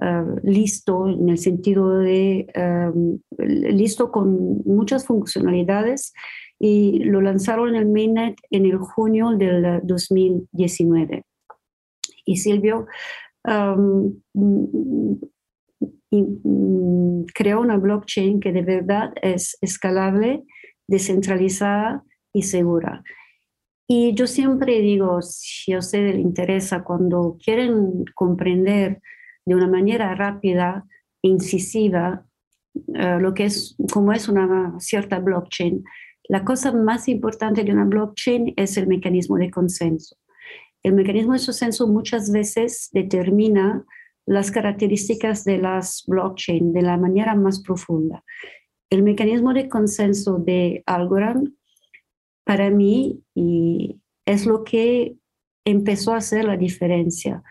eh, 0.01 0.23
listo 0.43 1.09
en 1.09 1.29
el 1.29 1.37
sentido 1.37 1.97
de 1.99 2.47
um, 2.55 3.19
listo 3.37 4.11
con 4.11 4.61
muchas 4.65 5.05
funcionalidades 5.05 6.13
y 6.59 7.03
lo 7.03 7.21
lanzaron 7.21 7.69
en 7.69 7.75
el 7.75 7.87
mainnet 7.87 8.35
en 8.51 8.65
el 8.65 8.77
junio 8.77 9.31
del 9.31 9.81
2019. 9.83 11.23
Y 12.25 12.37
Silvio 12.37 12.85
um, 13.45 14.21
creó 17.33 17.61
una 17.61 17.77
blockchain 17.77 18.39
que 18.39 18.51
de 18.51 18.61
verdad 18.61 19.13
es 19.21 19.57
escalable, 19.61 20.43
descentralizada 20.87 22.03
y 22.33 22.43
segura. 22.43 23.03
Y 23.87 24.13
yo 24.13 24.27
siempre 24.27 24.79
digo, 24.81 25.21
si 25.21 25.73
a 25.73 25.79
ustedes 25.79 26.15
les 26.15 26.23
interesa, 26.23 26.83
cuando 26.83 27.37
quieren 27.43 28.05
comprender 28.13 29.01
de 29.45 29.55
una 29.55 29.67
manera 29.67 30.13
rápida 30.15 30.85
incisiva 31.21 32.25
eh, 32.95 33.17
lo 33.19 33.33
que 33.33 33.45
es, 33.45 33.75
como 33.91 34.13
es 34.13 34.27
una 34.27 34.79
cierta 34.79 35.19
blockchain. 35.19 35.83
La 36.27 36.43
cosa 36.43 36.71
más 36.71 37.07
importante 37.07 37.63
de 37.63 37.71
una 37.71 37.85
blockchain 37.85 38.53
es 38.55 38.77
el 38.77 38.87
mecanismo 38.87 39.37
de 39.37 39.49
consenso. 39.49 40.15
El 40.83 40.93
mecanismo 40.93 41.33
de 41.33 41.43
consenso 41.43 41.87
muchas 41.87 42.31
veces 42.31 42.89
determina 42.93 43.83
las 44.25 44.51
características 44.51 45.43
de 45.43 45.57
las 45.57 46.03
blockchain 46.07 46.71
de 46.71 46.83
la 46.83 46.97
manera 46.97 47.35
más 47.35 47.61
profunda. 47.61 48.23
El 48.89 49.03
mecanismo 49.03 49.53
de 49.53 49.67
consenso 49.67 50.37
de 50.37 50.83
Algorand, 50.85 51.53
para 52.43 52.69
mí, 52.69 53.23
es 54.25 54.45
lo 54.45 54.63
que 54.63 55.15
empezó 55.65 56.13
a 56.13 56.17
hacer 56.17 56.45
la 56.45 56.57
diferencia 56.57 57.43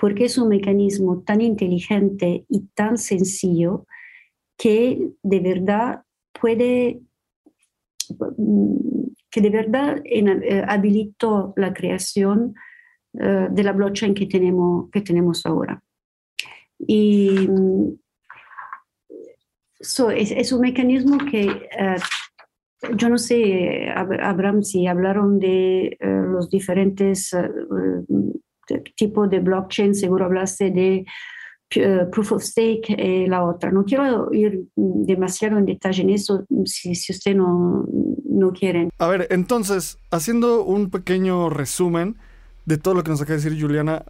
porque 0.00 0.24
es 0.24 0.38
un 0.38 0.48
mecanismo 0.48 1.22
tan 1.22 1.42
inteligente 1.42 2.46
y 2.48 2.60
tan 2.74 2.96
sencillo 2.96 3.86
que 4.56 5.10
de 5.22 5.40
verdad 5.40 6.04
puede, 6.40 7.02
que 9.30 9.40
de 9.42 9.50
verdad 9.50 10.00
eh, 10.06 10.64
habilitó 10.66 11.52
la 11.56 11.74
creación 11.74 12.54
eh, 13.12 13.48
de 13.50 13.62
la 13.62 13.72
blockchain 13.72 14.14
que 14.14 14.24
tenemos, 14.24 14.90
que 14.90 15.02
tenemos 15.02 15.44
ahora. 15.44 15.82
Y 16.78 17.46
es, 19.78 20.52
un 20.52 20.60
mecanismo 20.62 21.18
que 21.30 21.42
eh, 21.42 21.96
yo 22.96 23.10
no 23.10 23.18
sé, 23.18 23.90
Abraham, 23.94 24.62
si 24.62 24.86
hablaron 24.86 25.38
de 25.38 25.98
los 26.00 26.48
diferentes 26.48 27.34
tipo 28.96 29.26
de 29.26 29.40
blockchain, 29.40 29.94
seguro 29.94 30.26
hablaste 30.26 30.70
de 30.70 31.04
eh, 31.76 32.06
proof 32.10 32.32
of 32.32 32.42
stake 32.42 32.90
y 32.90 33.26
la 33.26 33.44
otra. 33.44 33.70
No 33.70 33.84
quiero 33.84 34.32
ir 34.32 34.64
demasiado 34.74 35.58
en 35.58 35.66
detalle 35.66 36.02
en 36.02 36.10
eso 36.10 36.44
si, 36.64 36.94
si 36.94 37.12
usted 37.12 37.36
no, 37.36 37.86
no 38.24 38.52
quiere. 38.52 38.88
A 38.98 39.06
ver, 39.06 39.28
entonces, 39.30 39.98
haciendo 40.10 40.64
un 40.64 40.90
pequeño 40.90 41.48
resumen 41.48 42.16
de 42.64 42.76
todo 42.76 42.94
lo 42.94 43.02
que 43.02 43.10
nos 43.10 43.20
acaba 43.20 43.36
de 43.38 43.44
decir 43.44 43.60
Juliana, 43.60 44.04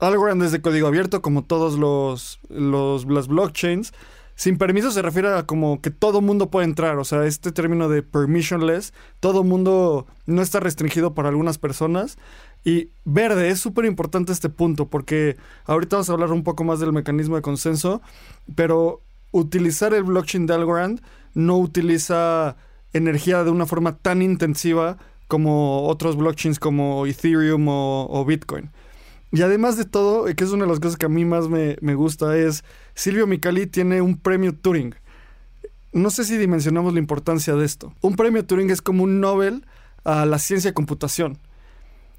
Algorand 0.00 0.42
es 0.44 0.52
de 0.52 0.62
código 0.62 0.86
abierto, 0.86 1.22
como 1.22 1.42
todos 1.42 1.78
los, 1.78 2.38
los, 2.48 3.04
las 3.06 3.26
blockchains. 3.26 3.92
Sin 4.36 4.56
permiso 4.56 4.92
se 4.92 5.02
refiere 5.02 5.34
a 5.34 5.42
como 5.42 5.80
que 5.80 5.90
todo 5.90 6.20
mundo 6.20 6.48
puede 6.48 6.66
entrar, 6.66 6.98
o 6.98 7.04
sea, 7.04 7.24
este 7.24 7.50
término 7.50 7.88
de 7.88 8.04
permissionless, 8.04 8.94
todo 9.18 9.42
mundo 9.42 10.06
no 10.26 10.42
está 10.42 10.60
restringido 10.60 11.12
para 11.12 11.30
algunas 11.30 11.58
personas. 11.58 12.18
Y 12.64 12.90
verde, 13.04 13.50
es 13.50 13.60
súper 13.60 13.84
importante 13.84 14.32
este 14.32 14.48
punto, 14.48 14.86
porque 14.86 15.36
ahorita 15.64 15.96
vamos 15.96 16.10
a 16.10 16.12
hablar 16.12 16.32
un 16.32 16.44
poco 16.44 16.64
más 16.64 16.80
del 16.80 16.92
mecanismo 16.92 17.36
de 17.36 17.42
consenso, 17.42 18.02
pero 18.54 19.00
utilizar 19.30 19.94
el 19.94 20.04
blockchain 20.04 20.46
de 20.46 20.54
Algorand 20.54 21.00
no 21.34 21.58
utiliza 21.58 22.56
energía 22.92 23.44
de 23.44 23.50
una 23.50 23.66
forma 23.66 23.96
tan 23.96 24.22
intensiva 24.22 24.98
como 25.28 25.86
otros 25.86 26.16
blockchains 26.16 26.58
como 26.58 27.06
Ethereum 27.06 27.66
o 27.68 28.24
Bitcoin. 28.26 28.70
Y 29.30 29.42
además 29.42 29.76
de 29.76 29.84
todo, 29.84 30.24
que 30.24 30.44
es 30.44 30.50
una 30.52 30.64
de 30.64 30.70
las 30.70 30.80
cosas 30.80 30.96
que 30.96 31.06
a 31.06 31.10
mí 31.10 31.24
más 31.24 31.48
me, 31.48 31.94
gusta, 31.94 32.36
es 32.36 32.64
Silvio 32.94 33.26
Micali 33.26 33.66
tiene 33.66 34.00
un 34.00 34.16
premio 34.16 34.54
Turing. 34.54 34.94
No 35.92 36.10
sé 36.10 36.24
si 36.24 36.36
dimensionamos 36.38 36.94
la 36.94 36.98
importancia 36.98 37.54
de 37.54 37.64
esto. 37.64 37.92
Un 38.00 38.16
premio 38.16 38.44
Turing 38.44 38.70
es 38.70 38.80
como 38.80 39.04
un 39.04 39.20
Nobel 39.20 39.66
a 40.04 40.24
la 40.24 40.38
ciencia 40.38 40.70
de 40.70 40.74
computación. 40.74 41.38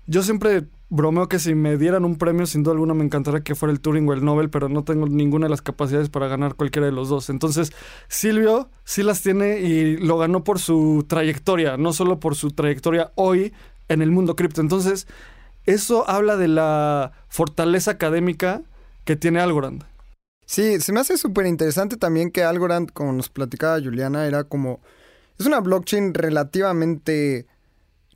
Yo 0.10 0.24
siempre 0.24 0.66
bromeo 0.89 1.30
que 1.30 1.38
si 1.38 1.54
me 1.54 1.78
dieran 1.78 2.04
un 2.04 2.18
premio, 2.18 2.48
sin 2.48 2.63
duda 2.63 2.74
alguna 2.74 2.96
me 2.96 3.06
encantaría 3.06 3.42
que 3.42 3.54
fuera 3.54 3.72
el 3.72 3.80
Turing 3.80 4.10
o 4.10 4.13
el 4.13 4.25
Nobel, 4.25 4.50
pero 4.50 4.68
no 4.68 4.84
tengo 4.84 5.08
ninguna 5.08 5.46
de 5.46 5.51
las 5.51 5.62
capacidades 5.62 6.10
para 6.10 6.28
ganar 6.28 6.56
cualquiera 6.56 6.88
de 6.88 6.92
los 6.92 7.10
dos. 7.10 7.30
Entonces, 7.30 7.72
Silvio 8.08 8.72
sí 8.86 9.04
las 9.04 9.22
tiene 9.22 9.60
y 9.60 9.98
lo 9.98 10.18
ganó 10.18 10.44
por 10.44 10.58
su 10.58 11.06
trayectoria, 11.08 11.78
no 11.78 11.94
solo 11.94 12.20
por 12.20 12.36
su 12.36 12.50
trayectoria 12.50 13.12
hoy 13.13 13.54
en 13.88 14.01
el 14.01 14.10
mundo 14.10 14.36
cripto. 14.36 14.62
Entonces, 14.62 15.06
eso 15.66 16.10
habla 16.10 16.38
de 16.38 16.48
la 16.48 17.12
fortaleza 17.28 17.92
académica 17.92 18.63
que 19.06 19.16
tiene 19.16 19.42
Algorand. 19.42 19.84
Sí, 20.48 20.80
se 20.80 20.92
me 20.92 21.01
hace 21.01 21.20
súper 21.20 21.46
interesante 21.46 21.98
también 21.98 22.32
que 22.32 22.44
Algorand, 22.44 22.92
como 22.94 23.13
nos 23.13 23.30
platicaba 23.30 23.80
Juliana, 23.80 24.25
era 24.25 24.44
como... 24.44 24.80
Es 25.38 25.46
una 25.46 25.60
blockchain 25.60 26.16
relativamente 26.16 27.46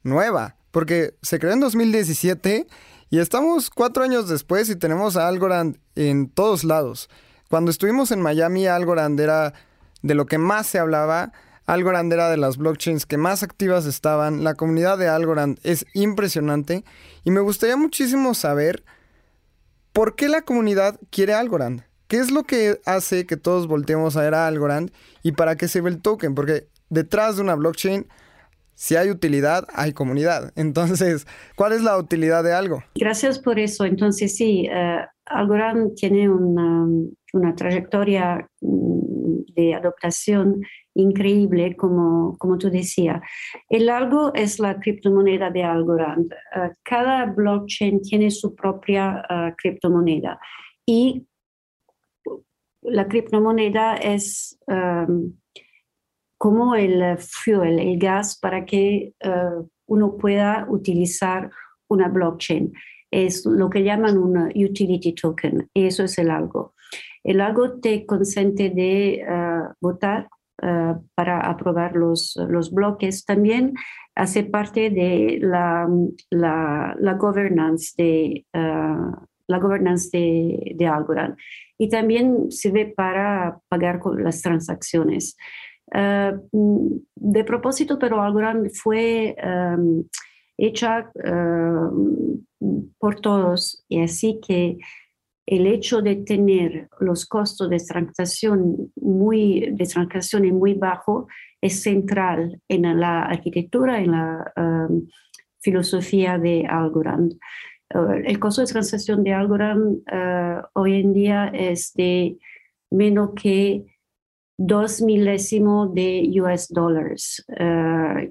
nueva, 0.02 0.56
porque 0.74 1.14
se 1.22 1.38
creó 1.38 1.54
en 1.54 1.60
2017 1.60 2.66
y 3.12 3.20
estamos 3.20 3.70
cuatro 3.70 4.04
años 4.04 4.28
después 4.28 4.72
y 4.72 4.76
tenemos 4.76 5.16
a 5.16 5.28
Algorand 5.28 5.78
en 5.96 6.28
todos 6.28 6.64
lados. 6.64 7.12
Cuando 7.48 7.70
estuvimos 7.70 8.10
en 8.10 8.22
Miami, 8.22 8.66
Algorand 8.66 9.20
era 9.20 9.54
de 10.02 10.16
lo 10.16 10.26
que 10.26 10.40
más 10.40 10.66
se 10.66 10.80
hablaba. 10.80 11.32
Algorand 11.68 12.12
era 12.12 12.28
de 12.32 12.38
las 12.38 12.58
blockchains 12.58 13.06
que 13.06 13.18
más 13.18 13.44
activas 13.44 13.86
estaban. 13.86 14.44
La 14.44 14.56
comunidad 14.56 14.98
de 14.98 15.08
Algorand 15.08 15.60
es 15.62 15.86
impresionante. 15.94 16.84
Y 17.24 17.30
me 17.30 17.42
gustaría 17.42 17.78
muchísimo 17.78 18.34
saber 18.34 18.84
por 19.92 20.16
qué 20.16 20.28
la 20.28 20.42
comunidad 20.42 21.00
quiere 21.12 21.36
Algorand. 21.36 21.84
¿Qué 22.08 22.18
es 22.18 22.32
lo 22.32 22.46
que 22.46 22.82
hace 22.86 23.28
que 23.28 23.38
todos 23.38 23.68
volteemos 23.68 24.18
a 24.18 24.22
ver 24.22 24.34
a 24.34 24.48
Algorand 24.48 24.92
y 25.22 25.34
para 25.34 25.56
qué 25.56 25.68
se 25.68 25.82
ve 25.82 25.92
el 25.92 26.02
token? 26.02 26.34
Porque 26.34 26.68
detrás 26.90 27.36
de 27.36 27.44
una 27.44 27.54
blockchain, 27.54 28.08
si 28.76 28.96
hay 28.96 29.10
utilidad, 29.10 29.66
hay 29.74 29.94
comunidad. 29.94 30.52
Entonces, 30.56 31.28
¿cuál 31.56 31.74
es 31.74 31.82
la 31.82 31.98
utilidad 31.98 32.44
de 32.44 32.54
algo? 32.54 32.84
Gracias 32.96 33.40
por 33.40 33.60
eso. 33.60 33.86
Entonces, 33.86 34.36
sí, 34.36 34.68
uh, 34.70 35.06
Algorand 35.26 35.96
tiene 35.96 36.30
una, 36.30 36.86
una 37.34 37.56
trayectoria 37.56 38.48
mm, 38.62 39.54
de 39.56 39.76
adoptación 39.76 40.62
increíble, 40.96 41.76
como, 41.76 42.38
como 42.38 42.58
tú 42.58 42.70
decías. 42.70 43.22
El 43.70 43.90
Algo 43.90 44.34
es 44.34 44.60
la 44.60 44.80
criptomoneda 44.80 45.50
de 45.50 45.64
Algorand. 45.64 46.34
Uh, 46.56 46.70
cada 46.84 47.26
blockchain 47.26 48.02
tiene 48.02 48.30
su 48.32 48.56
propia 48.56 49.24
uh, 49.30 49.56
criptomoneda 49.58 50.40
y 50.86 51.26
la 52.84 53.08
criptomoneda 53.08 53.96
es 53.96 54.58
um, 54.68 55.34
como 56.44 56.76
el 56.76 57.18
fuel, 57.20 57.80
el 57.80 57.98
gas 57.98 58.38
para 58.38 58.66
que 58.66 59.14
uh, 59.24 59.66
uno 59.88 60.18
pueda 60.18 60.68
utilizar 60.70 61.50
una 61.88 62.10
blockchain. 62.10 62.74
Es 63.10 63.46
lo 63.46 63.70
que 63.70 63.82
llaman 63.82 64.18
un 64.18 64.52
utility 64.54 65.14
token. 65.14 65.70
Eso 65.74 66.04
es 66.04 66.18
el 66.18 66.30
algo. 66.30 66.74
El 67.24 67.40
algo 67.40 67.80
te 67.80 68.06
consente 68.06 68.72
de 68.72 69.24
votar 69.80 70.28
para 71.16 71.40
aprobar 71.50 71.96
los, 71.96 72.38
los 72.50 72.74
bloques. 72.74 73.24
También 73.24 73.76
hace 74.14 74.44
parte 74.44 74.90
de 74.90 75.40
la, 75.42 75.88
la, 76.30 77.14
governance 77.18 77.94
de 77.96 78.46
la 78.52 79.60
governance 79.60 80.10
de, 80.12 80.74
de 80.76 80.88
Algorand 80.88 81.38
y 81.78 81.88
también 81.88 82.52
sirve 82.52 82.88
para 82.88 83.60
pagar 83.70 84.02
las 84.18 84.42
transacciones. 84.42 85.38
Uh, 85.94 87.04
de 87.16 87.44
propósito, 87.44 88.00
pero 88.00 88.20
Algorand 88.20 88.68
fue 88.74 89.36
um, 89.44 90.04
hecha 90.58 91.12
uh, 91.14 92.42
por 92.98 93.22
todos 93.22 93.86
y 93.88 94.02
así 94.02 94.40
que 94.46 94.78
el 95.46 95.68
hecho 95.68 96.02
de 96.02 96.16
tener 96.16 96.88
los 97.00 97.28
costos 97.28 97.70
de 97.70 97.78
transacción 97.78 98.92
muy, 98.96 99.70
de 99.72 99.86
transacciones 99.86 100.52
muy 100.52 100.74
bajo 100.74 101.28
es 101.62 101.84
central 101.84 102.60
en 102.68 103.00
la 103.00 103.24
arquitectura, 103.24 104.00
en 104.00 104.12
la 104.12 104.52
um, 104.58 105.08
filosofía 105.62 106.40
de 106.40 106.66
Algorand. 106.66 107.34
Uh, 107.94 108.14
el 108.26 108.40
costo 108.40 108.62
de 108.62 108.68
transacción 108.68 109.24
de 109.24 109.34
Algorand 109.34 110.02
hoy 110.74 111.02
en 111.02 111.14
día 111.14 111.52
es 111.54 111.94
de 111.94 112.36
menos 112.90 113.34
que 113.36 113.93
dos 114.58 115.02
milésimos 115.02 115.94
de 115.94 116.30
US 116.42 116.68
dollars. 116.70 117.44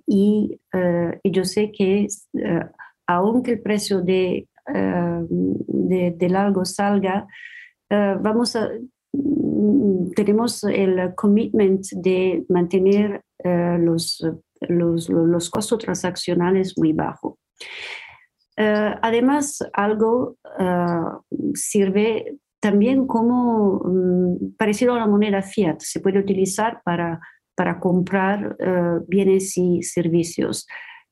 Y, 0.06 0.60
uh, 0.74 1.18
y, 1.22 1.30
yo 1.30 1.44
sé 1.44 1.72
que 1.72 2.06
uh, 2.34 2.64
aunque 3.06 3.52
el 3.52 3.60
precio 3.60 4.00
de, 4.00 4.48
de, 4.66 6.14
del 6.16 6.36
algo 6.36 6.64
salga, 6.64 7.26
vamos 7.90 8.56
a, 8.56 8.70
mm, 9.12 10.12
tenemos 10.14 10.64
el 10.64 11.14
commitment 11.14 11.84
de 11.96 12.44
mantener 12.48 13.22
los, 13.44 14.24
los, 14.60 15.08
los, 15.10 15.50
costos 15.50 15.78
transaccionales 15.80 16.78
muy 16.78 16.92
bajos. 16.92 17.34
además, 18.56 19.58
algo 19.72 20.36
sirve 21.54 22.38
también 22.62 23.08
como 23.08 23.80
mm, 23.84 24.54
parecido 24.56 24.94
a 24.94 25.00
la 25.00 25.08
moneda 25.08 25.42
fiat, 25.42 25.80
se 25.80 25.98
puede 25.98 26.20
utilizar 26.20 26.80
para, 26.84 27.20
para 27.56 27.80
comprar 27.80 28.56
eh, 28.60 29.00
bienes 29.08 29.58
y 29.58 29.82
servicios. 29.82 30.68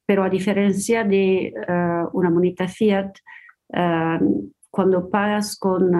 Pero 0.06 0.22
a 0.22 0.30
diferencia 0.30 1.02
de 1.02 1.48
eh, 1.48 2.04
una 2.12 2.30
moneda 2.30 2.68
fiat, 2.68 3.10
eh, 3.74 4.20
cuando 4.70 5.10
pagas 5.10 5.58
con, 5.58 5.90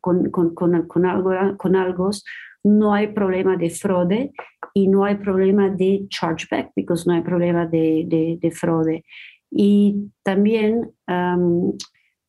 con, 0.00 0.30
con, 0.30 0.54
con, 0.54 1.04
algo, 1.04 1.32
con 1.58 1.76
algo, 1.76 2.10
no 2.64 2.94
hay 2.94 3.08
problema 3.08 3.58
de 3.58 3.68
fraude 3.68 4.32
y 4.72 4.88
no 4.88 5.04
hay 5.04 5.16
problema 5.16 5.68
de 5.68 6.06
chargeback, 6.08 6.72
porque 6.74 7.02
no 7.04 7.12
hay 7.12 7.20
problema 7.20 7.66
de, 7.66 8.04
de, 8.06 8.38
de 8.40 8.50
fraude. 8.50 9.04
Y 9.50 10.10
también 10.22 10.90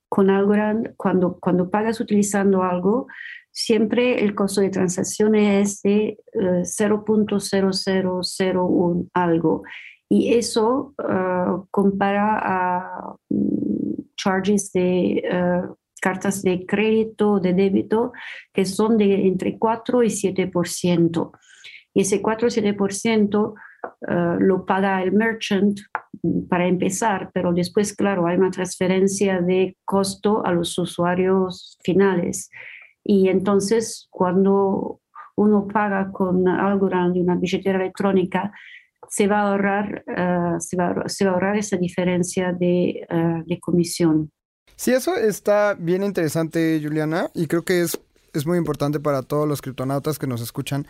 con 0.10 0.30
Algorand, 0.30 0.94
cuando, 0.98 1.40
cuando 1.40 1.70
pagas 1.70 2.02
utilizando 2.02 2.64
algo, 2.64 3.08
siempre 3.52 4.24
el 4.24 4.36
costo 4.36 4.62
de 4.62 4.70
transacción 4.70 5.36
es 5.36 5.82
de 5.82 6.18
0.0001 6.34 9.02
eh, 9.02 9.06
algo. 9.14 9.64
Y 10.12 10.34
eso 10.34 10.96
uh, 10.98 11.68
compara 11.70 12.40
a 12.42 13.16
mm, 13.30 14.16
charges 14.16 14.72
de 14.72 15.22
uh, 15.32 15.76
cartas 16.02 16.42
de 16.42 16.66
crédito, 16.66 17.40
de 17.40 17.54
débito, 17.54 18.12
que 18.52 18.66
son 18.66 18.98
de 18.98 19.28
entre 19.28 19.60
4 19.60 20.02
y 20.04 20.08
7%. 20.08 21.32
Y 21.94 22.02
ese 22.02 22.22
4 22.22 22.48
y 22.48 22.52
7% 22.52 23.54
uh, 24.08 24.40
lo 24.40 24.66
paga 24.66 25.02
el 25.02 25.12
merchant 25.12 25.80
para 26.50 26.68
empezar, 26.68 27.32
pero 27.34 27.54
después, 27.54 27.96
claro, 27.96 28.28
hay 28.28 28.38
una 28.38 28.52
transferencia 28.52 29.42
de 29.42 29.78
costo 29.86 30.46
a 30.46 30.52
los 30.52 30.78
usuarios 30.78 31.78
finales. 31.84 32.50
Y 33.04 33.30
entonces, 33.30 34.08
cuando 34.10 35.00
uno 35.36 35.68
paga 35.68 36.12
con 36.12 36.48
algo 36.48 36.90
de 36.90 37.22
una 37.22 37.36
billetera 37.36 37.80
electrónica, 37.80 38.52
se 39.08 39.28
va 39.28 39.40
a 39.40 39.52
ahorrar, 39.52 40.04
uh, 40.08 40.60
se, 40.60 40.76
va, 40.78 41.04
se, 41.08 41.26
va, 41.26 41.32
a 41.32 41.34
ahorrar 41.34 41.58
esa 41.58 41.78
diferencia 41.78 42.52
de, 42.54 43.08
uh, 43.10 43.44
de, 43.48 43.60
comisión. 43.60 44.32
Sí, 44.76 44.92
eso 44.92 45.16
está 45.16 45.76
bien 45.78 46.04
interesante, 46.04 46.80
Juliana, 46.84 47.30
y 47.34 47.48
creo 47.48 47.64
que 47.64 47.82
es, 47.82 48.00
es 48.34 48.46
muy 48.46 48.58
importante 48.58 49.00
para 49.00 49.24
todos 49.24 49.48
los 49.48 49.62
criptonautas 49.62 50.20
que 50.20 50.28
nos 50.28 50.42
escuchan, 50.42 50.86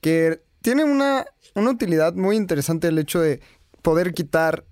que 0.00 0.40
tiene 0.66 0.82
una, 0.82 1.26
una 1.54 1.70
utilidad 1.70 2.14
muy 2.14 2.34
interesante 2.34 2.88
el 2.88 2.98
hecho 2.98 3.20
de 3.20 3.40
poder 3.82 4.12
quitar 4.14 4.64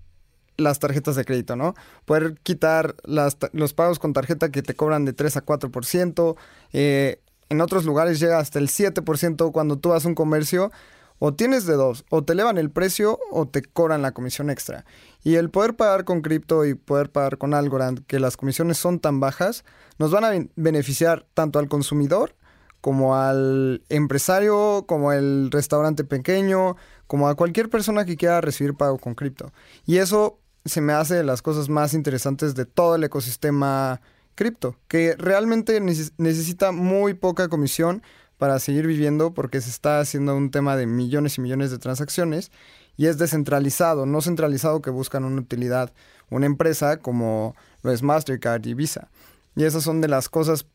las 0.57 0.81
tarjetas 0.81 1.15
de 1.15 1.25
crédito, 1.25 1.55
¿no? 1.55 1.77
Poder 2.05 2.35
quitar 2.43 2.97
las, 3.05 3.37
los 3.53 3.75
pagos 3.75 4.01
con 4.01 4.13
tarjeta 4.13 4.51
que 4.51 4.61
te 4.65 4.75
cobran 4.75 5.05
de 5.05 5.13
3 5.13 5.37
a 5.37 5.47
4%. 5.47 6.37
Eh, 6.73 7.21
en 7.49 7.61
otros 7.61 7.85
lugares 7.85 8.19
llega 8.19 8.41
hasta 8.41 8.59
el 8.59 8.71
7% 8.71 9.53
cuando 9.53 9.79
tú 9.79 9.91
vas 9.91 10.05
a 10.05 10.09
un 10.09 10.17
comercio. 10.17 10.73
O 11.21 11.33
tienes 11.33 11.65
de 11.65 11.75
dos, 11.75 12.05
o 12.11 12.25
te 12.25 12.33
elevan 12.33 12.59
el 12.59 12.73
precio 12.73 13.21
o 13.31 13.47
te 13.47 13.63
cobran 13.63 14.03
la 14.03 14.11
comisión 14.11 14.51
extra. 14.51 14.85
Y 15.23 15.37
el 15.37 15.49
poder 15.49 15.77
pagar 15.77 16.03
con 16.03 16.23
cripto 16.23 16.65
y 16.65 16.75
poder 16.75 17.09
pagar 17.13 17.39
con 17.39 17.55
Algorand, 17.55 18.05
que 18.09 18.19
las 18.19 18.37
comisiones 18.37 18.79
son 18.79 18.99
tan 18.99 19.21
bajas, 19.21 19.65
nos 20.01 20.11
van 20.11 20.25
a 20.25 20.33
beneficiar 20.57 21.25
tanto 21.35 21.61
al 21.61 21.69
consumidor 21.69 22.35
como 22.85 23.17
al 23.17 23.83
empresario, 23.89 24.85
como 24.87 25.09
al 25.09 25.51
restaurante 25.51 26.05
pequeño, 26.05 26.77
como 27.07 27.29
a 27.29 27.35
cualquier 27.35 27.71
persona 27.71 28.05
que 28.05 28.19
quiera 28.19 28.43
recibir 28.43 28.75
pago 28.75 28.99
con 28.99 29.15
cripto. 29.15 29.55
Y 29.87 29.97
eso 29.97 30.39
se 30.67 30.83
me 30.83 30.93
hace 30.93 31.15
de 31.15 31.25
las 31.25 31.41
cosas 31.41 31.71
más 31.71 31.95
interesantes 31.95 32.55
de 32.55 32.67
todo 32.67 32.97
el 32.97 33.05
ecosistema 33.05 34.03
cripto, 34.35 34.77
que 34.87 35.17
realmente 35.17 35.81
necesita 35.81 36.73
muy 36.73 37.15
poca 37.15 37.49
comisión 37.49 38.03
para 38.37 38.59
seguir 38.59 38.87
viviendo 38.87 39.33
porque 39.33 39.63
se 39.63 39.71
está 39.71 40.01
haciendo 40.01 40.37
un 40.37 40.51
tema 40.51 40.77
de 40.77 40.85
millones 40.85 41.39
y 41.39 41.41
millones 41.41 41.71
de 41.71 41.79
transacciones 41.79 42.53
y 42.99 43.07
es 43.07 43.17
descentralizado, 43.17 44.05
no 44.05 44.21
centralizado 44.21 44.83
que 44.83 44.91
buscan 44.91 45.25
una 45.25 45.41
utilidad, 45.41 45.95
una 46.29 46.45
empresa 46.45 46.99
como 46.99 47.57
lo 47.83 47.93
es 47.93 48.03
Mastercard 48.03 48.67
y 48.67 48.75
Visa. 48.75 49.09
Y 49.57 49.65
esas 49.65 49.85
son 49.85 50.03
de 50.03 50.09
las 50.09 50.29
cosas 50.29 50.67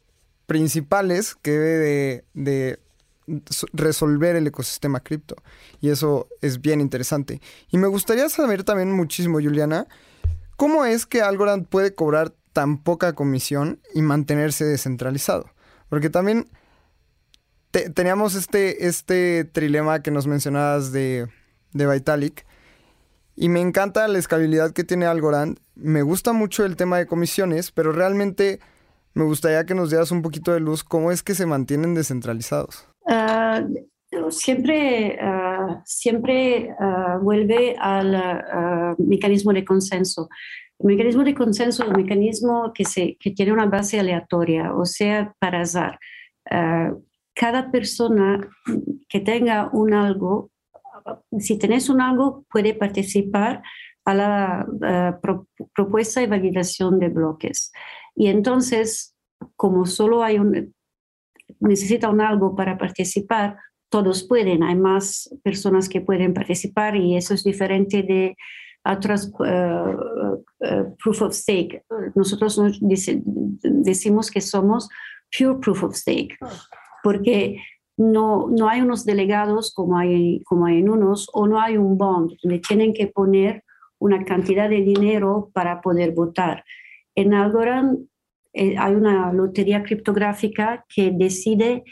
principales 0.49 1.35
que 1.35 1.51
debe 1.51 2.25
de, 2.33 2.79
resolver 3.71 4.35
el 4.35 4.47
ecosistema 4.47 4.99
cripto. 4.99 5.35
Y 5.79 5.91
eso 5.91 6.27
es 6.41 6.59
bien 6.59 6.81
interesante. 6.81 7.39
Y 7.69 7.77
me 7.77 7.85
gustaría 7.85 8.27
saber 8.29 8.63
también 8.63 8.91
muchísimo, 8.91 9.39
Juliana, 9.39 9.85
¿cómo 10.55 10.85
es 10.85 11.05
que 11.05 11.21
Algorand 11.21 11.67
puede 11.67 11.93
cobrar 11.93 12.33
tan 12.51 12.81
poca 12.81 13.13
comisión 13.13 13.79
y 13.93 14.01
mantenerse 14.01 14.65
descentralizado? 14.65 15.51
Porque 15.87 16.09
también 16.09 16.49
teníamos 17.93 18.33
este, 18.33 18.87
este 18.87 19.43
trilema 19.43 20.01
que 20.01 20.09
nos 20.09 20.25
mencionabas 20.25 20.91
de, 20.91 21.27
de 21.73 21.85
Vitalik. 21.85 22.47
Y 23.35 23.49
me 23.49 23.61
encanta 23.61 24.07
la 24.07 24.17
escalabilidad 24.17 24.71
que 24.71 24.83
tiene 24.83 25.05
Algorand. 25.05 25.59
Me 25.75 26.01
gusta 26.01 26.33
mucho 26.33 26.65
el 26.65 26.75
tema 26.75 26.97
de 26.97 27.05
comisiones, 27.05 27.71
pero 27.71 27.91
realmente 27.91 28.59
me 29.19 29.25
gustaría 29.25 29.65
que 29.65 29.75
nos 29.75 29.89
dieras 29.89 30.11
un 30.11 30.21
poquito 30.21 30.53
de 30.53 30.61
luz 30.61 30.81
cómo 30.81 31.11
es 31.11 31.21
que 31.21 31.35
se 31.35 31.45
mantienen 31.45 31.93
descentralizados. 31.93 32.87
Uh, 33.01 34.31
siempre, 34.31 35.19
ah, 35.21 35.81
siempre 35.85 36.73
ah, 36.79 37.19
vuelve 37.21 37.75
al 37.77 38.15
ah, 38.15 38.95
mecanismo 38.97 39.51
de 39.51 39.65
consenso. 39.65 40.29
El 40.79 40.87
mecanismo 40.87 41.25
de 41.25 41.35
consenso 41.35 41.83
es 41.83 41.89
un 41.89 41.97
mecanismo 41.97 42.71
que, 42.73 42.85
se, 42.85 43.17
que 43.19 43.31
tiene 43.31 43.51
una 43.51 43.65
base 43.65 43.99
aleatoria, 43.99 44.73
o 44.73 44.85
sea, 44.85 45.33
para 45.37 45.61
azar. 45.61 45.99
cada 47.35 47.71
persona 47.71 48.39
que 49.09 49.19
tenga 49.19 49.69
un 49.73 49.93
algo, 49.93 50.49
si 51.37 51.57
tenés 51.57 51.89
un 51.89 51.99
algo, 51.99 52.45
puede 52.49 52.73
participar 52.73 53.61
a 54.05 54.13
la 54.13 55.19
propuesta 55.75 56.21
y 56.21 56.27
validación 56.27 56.99
de 56.99 57.09
bloques. 57.09 57.71
Y 58.19 58.27
entonces, 58.27 59.15
como 59.55 59.85
solo 59.85 60.23
hay 60.23 60.39
un, 60.39 60.75
necesita 61.61 62.09
un 62.09 62.19
algo 62.19 62.53
para 62.53 62.77
participar, 62.77 63.55
todos 63.89 64.27
pueden, 64.27 64.61
hay 64.61 64.75
más 64.75 65.33
personas 65.41 65.87
que 65.87 66.01
pueden 66.01 66.33
participar 66.33 66.97
y 66.97 67.15
eso 67.15 67.33
es 67.33 67.45
diferente 67.45 68.03
de 68.03 68.35
otras 68.83 69.31
uh, 69.39 70.35
uh, 70.35 70.95
proof 71.01 71.21
of 71.21 71.33
stake. 71.33 71.81
Nosotros 72.13 72.59
decimos 73.61 74.29
que 74.29 74.41
somos 74.41 74.89
pure 75.31 75.57
proof 75.61 75.83
of 75.83 75.95
stake, 75.95 76.37
porque 77.01 77.55
no, 77.95 78.49
no 78.49 78.67
hay 78.67 78.81
unos 78.81 79.05
delegados 79.05 79.73
como 79.73 79.97
hay, 79.97 80.43
como 80.43 80.65
hay 80.65 80.79
en 80.79 80.89
unos, 80.89 81.29
o 81.31 81.47
no 81.47 81.57
hay 81.57 81.77
un 81.77 81.97
bond 81.97 82.33
donde 82.43 82.59
tienen 82.59 82.93
que 82.93 83.07
poner 83.07 83.63
una 83.97 84.25
cantidad 84.25 84.69
de 84.69 84.81
dinero 84.81 85.51
para 85.53 85.79
poder 85.79 86.11
votar. 86.11 86.65
En 87.15 87.33
Algorand 87.33 88.07
eh, 88.53 88.75
hay 88.77 88.95
una 88.95 89.31
lotería 89.33 89.83
criptográfica 89.83 90.85
que 90.87 91.11
decide 91.11 91.83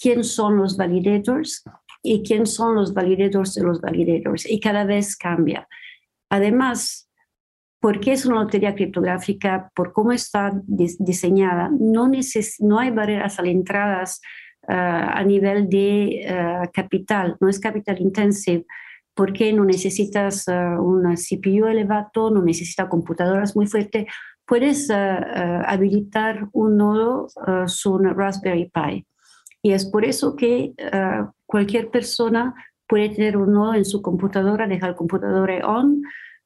quién 0.00 0.24
son 0.24 0.56
los 0.56 0.76
validators 0.76 1.64
y 2.02 2.22
quién 2.22 2.46
son 2.46 2.74
los 2.74 2.94
validators 2.94 3.54
de 3.54 3.62
los 3.64 3.80
validators 3.80 4.48
y 4.48 4.60
cada 4.60 4.84
vez 4.84 5.16
cambia. 5.16 5.66
Además, 6.30 7.10
porque 7.80 8.12
es 8.12 8.26
una 8.26 8.42
lotería 8.42 8.74
criptográfica, 8.74 9.70
por 9.74 9.92
cómo 9.92 10.12
está 10.12 10.52
diseñada, 10.66 11.70
no, 11.70 12.10
no 12.60 12.78
hay 12.78 12.90
barreras 12.90 13.38
a 13.38 13.42
las 13.42 13.52
entradas 13.52 14.20
ah, 14.68 15.12
a 15.14 15.24
nivel 15.24 15.68
de 15.68 16.26
ah, 16.28 16.68
capital, 16.72 17.36
no 17.40 17.48
es 17.48 17.60
capital 17.60 18.00
intensivo, 18.00 18.64
porque 19.14 19.52
no 19.52 19.64
necesitas 19.64 20.46
uh, 20.46 20.80
una 20.82 21.14
CPU 21.14 21.66
elevado, 21.66 22.30
no 22.30 22.42
necesitas 22.42 22.86
computadoras 22.88 23.56
muy 23.56 23.66
fuertes, 23.66 24.06
puedes 24.46 24.90
habilitar 24.90 26.48
un 26.52 26.76
nodo 26.76 27.28
sobre 27.66 28.12
Raspberry 28.12 28.70
Pi. 28.72 29.06
Y 29.62 29.72
es 29.72 29.84
por 29.86 30.04
eso 30.04 30.36
que 30.36 30.72
cualquier 31.46 31.90
persona 31.90 32.54
puede 32.88 33.08
tener 33.08 33.36
un 33.36 33.52
nodo 33.52 33.74
en 33.74 33.84
su 33.84 34.00
computadora, 34.00 34.66
dejar 34.66 34.90
el 34.90 34.96
computador 34.96 35.50
on 35.64 36.02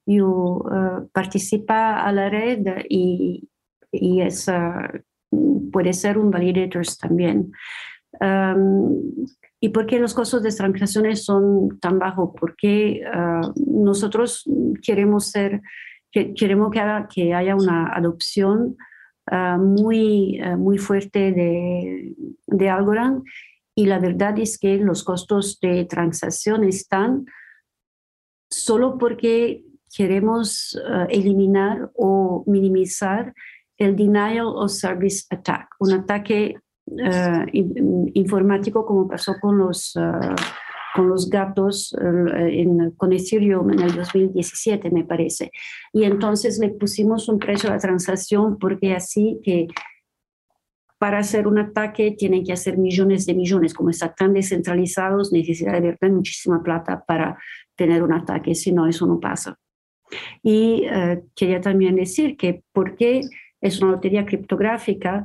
y 0.07 0.21
uh, 0.21 1.09
participa 1.13 2.01
a 2.01 2.11
la 2.13 2.31
red 2.31 2.67
y, 2.89 3.49
y 3.93 4.23
es, 4.23 4.51
puede 5.71 5.93
ser 5.93 6.19
un 6.19 6.31
validator 6.31 6.85
también. 6.99 7.53
¿Y 9.61 9.69
por 9.69 9.87
qué 9.87 9.99
los 9.99 10.15
costos 10.15 10.43
de 10.43 10.51
transacciones 10.51 11.25
son 11.25 11.79
tan 11.79 11.99
bajos? 11.99 12.31
Porque 12.39 13.03
nosotros 13.67 14.49
queremos 14.83 15.27
ser, 15.27 15.61
que, 16.11 16.35
queremos 16.35 16.71
que, 16.71 16.81
que 17.15 17.35
haya 17.35 17.55
una 17.55 17.95
adopción 17.95 18.77
Ah, 19.33 19.57
muy, 19.59 20.41
ah, 20.41 20.57
muy 20.57 20.77
fuerte 20.79 21.31
de, 21.31 22.15
de 22.47 22.69
Algorand. 22.69 23.23
Y 23.77 23.87
la 23.87 24.01
verdad 24.01 24.37
es 24.41 24.59
que 24.59 24.77
los 24.79 25.05
costos 25.05 25.61
de 25.61 25.85
transacción 25.85 26.65
están 26.65 27.27
solo 28.51 28.99
porque 28.99 29.63
queremos 29.97 30.77
ah, 30.85 31.07
eliminar 31.09 31.91
o 31.95 32.43
minimizar 32.49 33.33
el 33.79 33.95
denial 33.95 34.47
of 34.47 34.73
service 34.73 35.25
attack, 35.31 35.69
un 35.79 35.93
ataque 35.93 36.57
informático 38.15 38.85
como 38.85 39.07
pasó 39.07 39.35
con 39.41 39.59
los 39.59 39.97
con 40.95 41.09
los 41.09 41.29
gatos 41.29 41.95
eh, 42.01 42.61
en, 42.61 42.91
con 42.93 43.13
Ethereum 43.13 43.71
en 43.71 43.81
el 43.81 43.95
2017, 43.95 44.91
me 44.91 45.05
parece. 45.05 45.51
Y 45.93 46.05
entonces 46.05 46.59
le 46.59 46.71
pusimos 46.71 47.29
un 47.29 47.39
precio 47.39 47.69
a 47.69 47.75
la 47.75 47.79
transacción 47.79 48.59
porque 48.59 48.95
así 48.95 49.41
que 49.43 49.69
para 50.99 51.19
hacer 51.19 51.47
un 51.47 51.59
ataque 51.59 52.11
tienen 52.13 52.45
que 52.45 52.53
hacer 52.53 52.77
millones 52.77 53.25
de 53.25 53.35
millones. 53.35 53.73
Como 53.73 53.89
están 53.89 54.15
tan 54.17 54.35
descentralizados, 54.35 55.33
necesita 55.33 55.73
de 55.73 55.81
verdad 55.81 56.11
muchísima 56.11 56.63
plata 56.63 57.03
para 57.07 57.39
tener 57.75 58.03
un 58.03 58.13
ataque, 58.13 58.55
si 58.55 58.71
no, 58.71 58.87
eso 58.87 59.07
no 59.07 59.19
pasa. 59.19 59.59
Y 60.43 60.85
eh, 60.91 61.23
quería 61.35 61.61
también 61.61 61.97
decir 61.97 62.37
que 62.37 62.63
porque 62.73 63.23
es 63.63 63.81
una 63.81 63.93
lotería 63.93 64.27
criptográfica, 64.27 65.25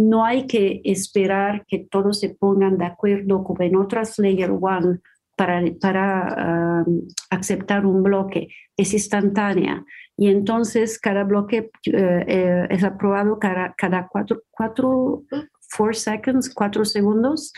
no 0.00 0.24
hay 0.24 0.46
que 0.46 0.80
esperar 0.84 1.64
que 1.66 1.78
todos 1.78 2.20
se 2.20 2.30
pongan 2.30 2.78
de 2.78 2.86
acuerdo 2.86 3.44
como 3.44 3.62
en 3.62 3.76
otras 3.76 4.18
Layer 4.18 4.50
One 4.50 5.00
para, 5.36 5.62
para 5.80 6.84
um, 6.86 7.02
aceptar 7.28 7.84
un 7.84 8.02
bloque. 8.02 8.48
Es 8.76 8.94
instantánea. 8.94 9.84
Y 10.16 10.28
entonces 10.28 10.98
cada 10.98 11.24
bloque 11.24 11.70
eh, 11.84 12.24
eh, 12.26 12.66
es 12.70 12.82
aprobado 12.82 13.38
cada, 13.38 13.74
cada 13.76 14.08
cuatro, 14.08 14.42
cuatro 14.50 15.24
four 15.68 15.94
seconds, 15.94 16.52
cuatro 16.54 16.84
segundos. 16.84 17.52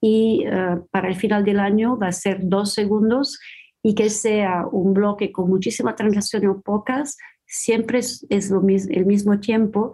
Y 0.00 0.46
uh, 0.48 0.86
para 0.90 1.08
el 1.08 1.16
final 1.16 1.44
del 1.44 1.60
año 1.60 1.98
va 1.98 2.08
a 2.08 2.12
ser 2.12 2.38
dos 2.42 2.72
segundos 2.72 3.38
y 3.82 3.94
que 3.94 4.08
sea 4.08 4.66
un 4.72 4.94
bloque 4.94 5.32
con 5.32 5.50
muchísimas 5.50 5.96
transacciones 5.96 6.48
o 6.48 6.60
pocas, 6.62 7.18
siempre 7.46 7.98
es, 7.98 8.26
es 8.30 8.50
lo 8.50 8.62
el 8.66 9.04
mismo 9.04 9.38
tiempo 9.38 9.92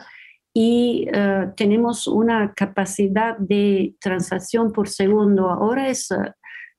y 0.52 1.06
eh, 1.12 1.46
tenemos 1.56 2.06
una 2.06 2.52
capacidad 2.54 3.36
de 3.38 3.94
transacción 4.00 4.72
por 4.72 4.88
segundo. 4.88 5.48
Ahora 5.48 5.88
es 5.88 6.08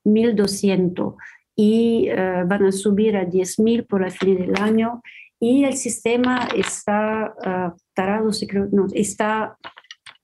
1200 0.04 1.14
eh, 1.14 1.16
y 1.56 2.08
eh, 2.08 2.44
van 2.46 2.66
a 2.66 2.72
subir 2.72 3.16
a 3.16 3.24
10.000 3.24 3.86
por 3.86 4.04
el 4.04 4.10
fin 4.10 4.38
del 4.38 4.60
año 4.60 5.02
y 5.40 5.64
el 5.64 5.74
sistema 5.74 6.48
está 6.54 7.34
tarado, 7.94 8.30
no, 8.70 8.86
está, 8.94 9.56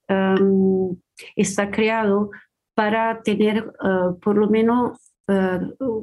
um, 0.08 0.96
está 1.34 1.72
creado 1.72 2.30
para 2.74 3.20
tener 3.22 3.68
por 4.22 4.36
lo 4.36 4.48
menos 4.48 5.07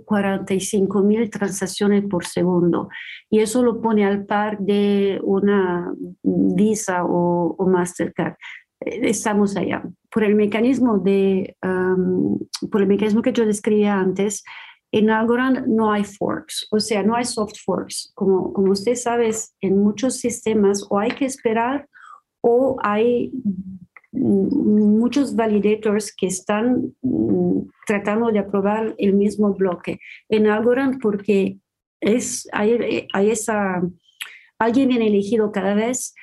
45 0.06 1.02
mil 1.02 1.30
transacciones 1.30 2.06
por 2.06 2.26
segundo. 2.26 2.90
Y 3.30 3.40
eso 3.40 3.64
lo 3.64 3.82
pone 3.82 4.06
al 4.06 4.26
par 4.26 4.60
de 4.60 5.20
una 5.24 5.92
Visa 6.24 7.04
o, 7.04 7.66
Mastercard. 7.68 8.36
Eh, 8.82 9.02
estamos 9.04 9.58
allá. 9.58 9.84
Por 10.12 10.24
el 10.24 10.36
mecanismo 10.36 11.00
de, 11.00 11.58
por 12.72 12.82
el 12.82 12.88
mecanismo 12.88 13.22
que 13.22 13.34
yo 13.34 13.46
describía 13.46 14.00
antes, 14.00 14.44
en 14.92 15.10
Algorand 15.10 15.68
no 15.68 15.92
hay 15.92 16.06
forks, 16.06 16.68
o 16.72 16.80
sea, 16.80 17.04
no 17.04 17.16
hay 17.16 17.26
soft 17.26 17.58
forks. 17.66 18.14
Como, 18.16 18.54
como 18.54 18.72
usted 18.72 18.96
sabe, 18.96 19.30
en 19.60 19.80
muchos 19.80 20.20
sistemas 20.20 20.86
o 20.90 21.00
hay 21.00 21.12
que 21.12 21.26
esperar 21.26 21.90
o 22.42 22.78
hay 22.82 23.34
muchos 24.16 25.36
validators 25.36 26.14
que 26.16 26.28
están 26.28 26.94
mm, 27.02 27.70
tratando 27.86 28.32
de 28.32 28.40
aprobar 28.40 28.96
el 28.98 29.14
mismo 29.14 29.54
bloque. 29.54 30.00
En 30.30 30.48
Algorand 30.48 31.02
porque 31.02 31.58
es, 32.02 32.48
hay, 32.52 33.08
hay 33.14 33.32
esa, 33.32 33.82
alguien 34.60 34.90
bien 34.90 35.02
elegido 35.02 35.52
cada 35.52 35.74
vez, 35.74 36.14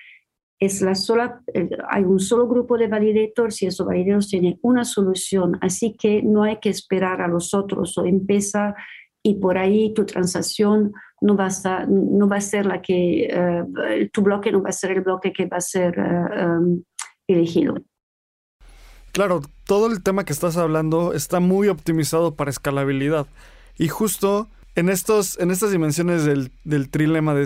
es 0.59 0.81
la 0.81 0.95
sola, 0.95 1.43
hay 1.89 2.05
un 2.05 2.21
solo 2.21 2.47
grupo 2.47 2.79
de 2.79 2.87
validators 2.87 3.63
y 3.63 3.67
esos 3.67 3.85
validators 3.85 4.29
tienen 4.29 4.61
una 4.63 4.85
solución, 4.85 5.59
así 5.61 5.97
que 5.99 6.23
no 6.23 6.45
hay 6.45 6.59
que 6.59 6.69
esperar 6.69 7.21
a 7.21 7.27
los 7.27 7.53
otros. 7.53 7.99
O 7.99 8.07
empieza 8.07 8.77
y 9.25 9.35
por 9.35 9.59
ahí 9.59 9.93
tu 9.95 10.05
transacción 10.05 10.93
no 11.21 11.37
va 11.37 11.49
a, 11.65 11.87
no 11.87 12.29
va 12.29 12.37
a 12.37 12.41
ser 12.41 12.67
la 12.67 12.83
que, 12.83 13.29
eh, 13.31 14.11
tu 14.13 14.23
bloque 14.23 14.51
no 14.51 14.63
va 14.63 14.71
a 14.71 14.73
ser 14.73 14.93
el 14.93 15.01
bloque 15.01 15.33
que 15.33 15.47
va 15.47 15.59
a 15.59 15.61
ser 15.61 15.95
eh, 15.99 16.47
um, 16.47 16.83
elegido. 17.33 17.75
Claro, 19.13 19.43
todo 19.67 19.89
el 19.89 20.03
tema 20.03 20.25
que 20.25 20.33
estás 20.33 20.57
hablando 20.57 21.13
está 21.13 21.39
muy 21.39 21.69
optimizado 21.69 22.35
para 22.35 22.51
escalabilidad. 22.51 23.27
Y 23.79 23.89
justo 23.89 24.49
en, 24.75 24.89
estos, 24.89 25.39
en 25.39 25.51
estas 25.51 25.71
dimensiones 25.71 26.25
del, 26.25 26.89
trilema 26.91 27.35
de, 27.35 27.45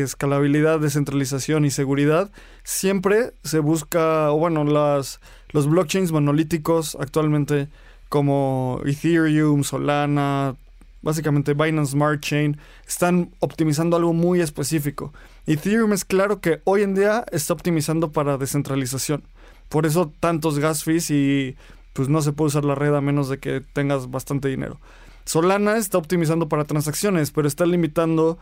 escalabilidad, 0.00 0.78
descentralización 0.78 1.64
y 1.64 1.70
seguridad, 1.70 2.30
siempre 2.62 3.32
se 3.42 3.58
busca, 3.58 4.30
bueno, 4.30 4.62
las, 4.62 5.20
los 5.50 5.68
blockchains 5.68 6.12
monolíticos 6.12 6.96
actualmente 7.00 7.68
como 8.08 8.80
Ethereum, 8.84 9.64
Solana, 9.64 10.54
básicamente 11.02 11.54
Binance 11.54 11.92
Smart 11.92 12.20
Chain, 12.20 12.58
están 12.86 13.30
optimizando 13.40 13.96
algo 13.96 14.12
muy 14.12 14.40
específico. 14.40 15.12
Ethereum 15.48 15.94
es 15.94 16.04
claro 16.04 16.42
que 16.42 16.60
hoy 16.64 16.82
en 16.82 16.94
día 16.94 17.24
está 17.32 17.54
optimizando 17.54 18.12
para 18.12 18.36
descentralización. 18.36 19.24
Por 19.70 19.86
eso 19.86 20.12
tantos 20.20 20.58
gas 20.58 20.84
fees 20.84 21.10
y 21.10 21.56
pues 21.94 22.10
no 22.10 22.20
se 22.20 22.32
puede 22.32 22.48
usar 22.48 22.66
la 22.66 22.74
red 22.74 22.94
a 22.94 23.00
menos 23.00 23.30
de 23.30 23.38
que 23.38 23.62
tengas 23.72 24.10
bastante 24.10 24.48
dinero. 24.48 24.78
Solana 25.24 25.78
está 25.78 25.96
optimizando 25.96 26.50
para 26.50 26.64
transacciones, 26.64 27.30
pero 27.30 27.48
está 27.48 27.64
limitando 27.64 28.38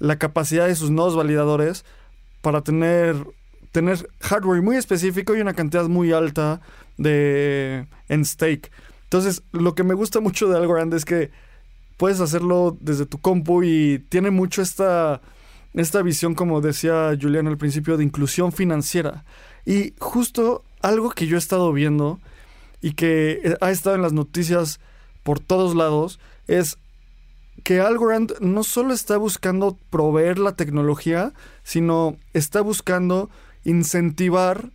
la 0.00 0.18
capacidad 0.18 0.66
de 0.66 0.74
sus 0.74 0.90
nodos 0.90 1.14
validadores 1.14 1.84
para 2.42 2.62
tener, 2.62 3.16
tener 3.70 4.08
hardware 4.20 4.60
muy 4.60 4.76
específico 4.76 5.36
y 5.36 5.40
una 5.40 5.54
cantidad 5.54 5.86
muy 5.88 6.12
alta 6.12 6.60
de 6.96 7.86
en 8.08 8.24
stake. 8.24 8.72
Entonces, 9.04 9.42
lo 9.52 9.76
que 9.76 9.84
me 9.84 9.94
gusta 9.94 10.18
mucho 10.18 10.48
de 10.48 10.56
Algorand 10.56 10.92
es 10.92 11.04
que 11.04 11.30
puedes 11.96 12.20
hacerlo 12.20 12.76
desde 12.80 13.06
tu 13.06 13.18
compu 13.18 13.62
y 13.62 14.00
tiene 14.08 14.30
mucho 14.32 14.60
esta, 14.60 15.20
esta 15.80 16.02
visión, 16.02 16.34
como 16.34 16.60
decía 16.60 17.16
Julián 17.20 17.46
al 17.46 17.56
principio, 17.56 17.96
de 17.96 18.04
inclusión 18.04 18.52
financiera. 18.52 19.24
Y 19.64 19.94
justo 19.98 20.64
algo 20.82 21.10
que 21.10 21.26
yo 21.26 21.36
he 21.36 21.38
estado 21.38 21.72
viendo 21.72 22.20
y 22.80 22.92
que 22.92 23.56
ha 23.60 23.70
estado 23.70 23.96
en 23.96 24.02
las 24.02 24.12
noticias 24.12 24.80
por 25.22 25.40
todos 25.40 25.74
lados 25.74 26.18
es 26.46 26.78
que 27.62 27.80
Algorand 27.80 28.32
no 28.40 28.64
solo 28.64 28.92
está 28.92 29.16
buscando 29.18 29.76
proveer 29.90 30.38
la 30.38 30.52
tecnología, 30.52 31.32
sino 31.62 32.16
está 32.32 32.60
buscando 32.60 33.30
incentivar 33.64 34.70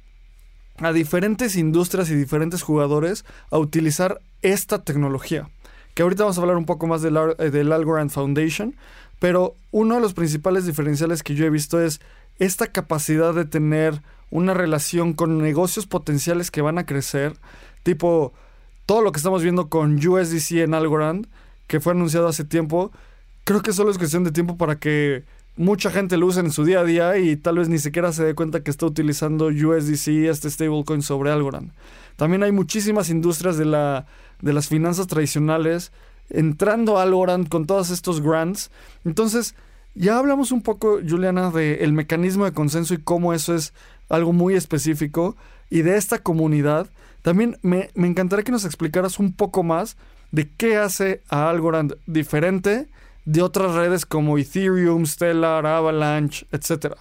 a 0.77 0.91
diferentes 0.91 1.55
industrias 1.55 2.09
y 2.09 2.15
diferentes 2.15 2.61
jugadores 2.61 3.25
a 3.51 3.57
utilizar 3.57 4.21
esta 4.41 4.83
tecnología. 4.83 5.49
Que 5.93 6.03
ahorita 6.03 6.23
vamos 6.23 6.37
a 6.37 6.41
hablar 6.41 6.57
un 6.57 6.65
poco 6.65 6.87
más 6.87 7.01
del, 7.01 7.17
eh, 7.17 7.49
del 7.51 7.71
Algorand 7.71 8.09
Foundation, 8.09 8.75
pero 9.23 9.55
uno 9.71 9.95
de 9.95 10.01
los 10.01 10.13
principales 10.13 10.65
diferenciales 10.65 11.23
que 11.23 11.33
yo 11.33 11.45
he 11.45 11.49
visto 11.49 11.79
es 11.79 12.01
esta 12.39 12.67
capacidad 12.67 13.33
de 13.33 13.45
tener 13.45 14.01
una 14.31 14.53
relación 14.53 15.13
con 15.13 15.37
negocios 15.37 15.87
potenciales 15.87 16.51
que 16.51 16.61
van 16.61 16.77
a 16.77 16.85
crecer, 16.85 17.37
tipo 17.83 18.33
todo 18.85 19.01
lo 19.01 19.13
que 19.13 19.19
estamos 19.19 19.41
viendo 19.41 19.69
con 19.69 19.95
USDC 20.05 20.57
en 20.57 20.73
Algorand, 20.73 21.27
que 21.67 21.79
fue 21.79 21.93
anunciado 21.93 22.27
hace 22.27 22.43
tiempo, 22.43 22.91
creo 23.45 23.61
que 23.61 23.71
solo 23.71 23.91
es 23.91 23.97
cuestión 23.97 24.25
de 24.25 24.33
tiempo 24.33 24.57
para 24.57 24.77
que 24.77 25.23
mucha 25.55 25.89
gente 25.89 26.17
lo 26.17 26.25
use 26.25 26.41
en 26.41 26.51
su 26.51 26.65
día 26.65 26.81
a 26.81 26.83
día 26.83 27.17
y 27.17 27.37
tal 27.37 27.59
vez 27.59 27.69
ni 27.69 27.79
siquiera 27.79 28.11
se 28.11 28.25
dé 28.25 28.35
cuenta 28.35 28.61
que 28.61 28.71
está 28.71 28.87
utilizando 28.87 29.45
USDC, 29.45 30.27
este 30.27 30.49
stablecoin 30.49 31.01
sobre 31.01 31.31
Algorand. 31.31 31.71
También 32.17 32.43
hay 32.43 32.51
muchísimas 32.51 33.09
industrias 33.09 33.55
de, 33.55 33.63
la, 33.63 34.05
de 34.41 34.51
las 34.51 34.67
finanzas 34.67 35.07
tradicionales 35.07 35.93
entrando 36.33 36.97
a 36.97 37.03
Algorand 37.03 37.47
con 37.47 37.65
todos 37.65 37.89
estos 37.89 38.21
grants. 38.21 38.71
Entonces, 39.05 39.55
ya 39.95 40.17
hablamos 40.17 40.51
un 40.51 40.61
poco, 40.61 40.99
Juliana, 41.07 41.51
del 41.51 41.93
mecanismo 41.93 42.45
de 42.45 42.53
consenso 42.53 42.93
y 42.93 43.01
cómo 43.01 43.33
eso 43.33 43.55
es 43.55 43.73
algo 44.09 44.33
muy 44.33 44.55
específico 44.55 45.37
y 45.69 45.83
de 45.83 45.95
esta 45.97 46.19
comunidad. 46.19 46.89
También 47.21 47.57
me, 47.61 47.89
me 47.93 48.07
encantaría 48.07 48.43
que 48.43 48.51
nos 48.51 48.65
explicaras 48.65 49.19
un 49.19 49.33
poco 49.33 49.63
más 49.63 49.95
de 50.31 50.49
qué 50.49 50.77
hace 50.77 51.21
a 51.29 51.49
Algorand 51.49 51.95
diferente 52.07 52.87
de 53.25 53.41
otras 53.41 53.75
redes 53.75 54.05
como 54.05 54.37
Ethereum, 54.37 55.05
Stellar, 55.05 55.65
Avalanche, 55.65 56.45
etcétera. 56.51 56.97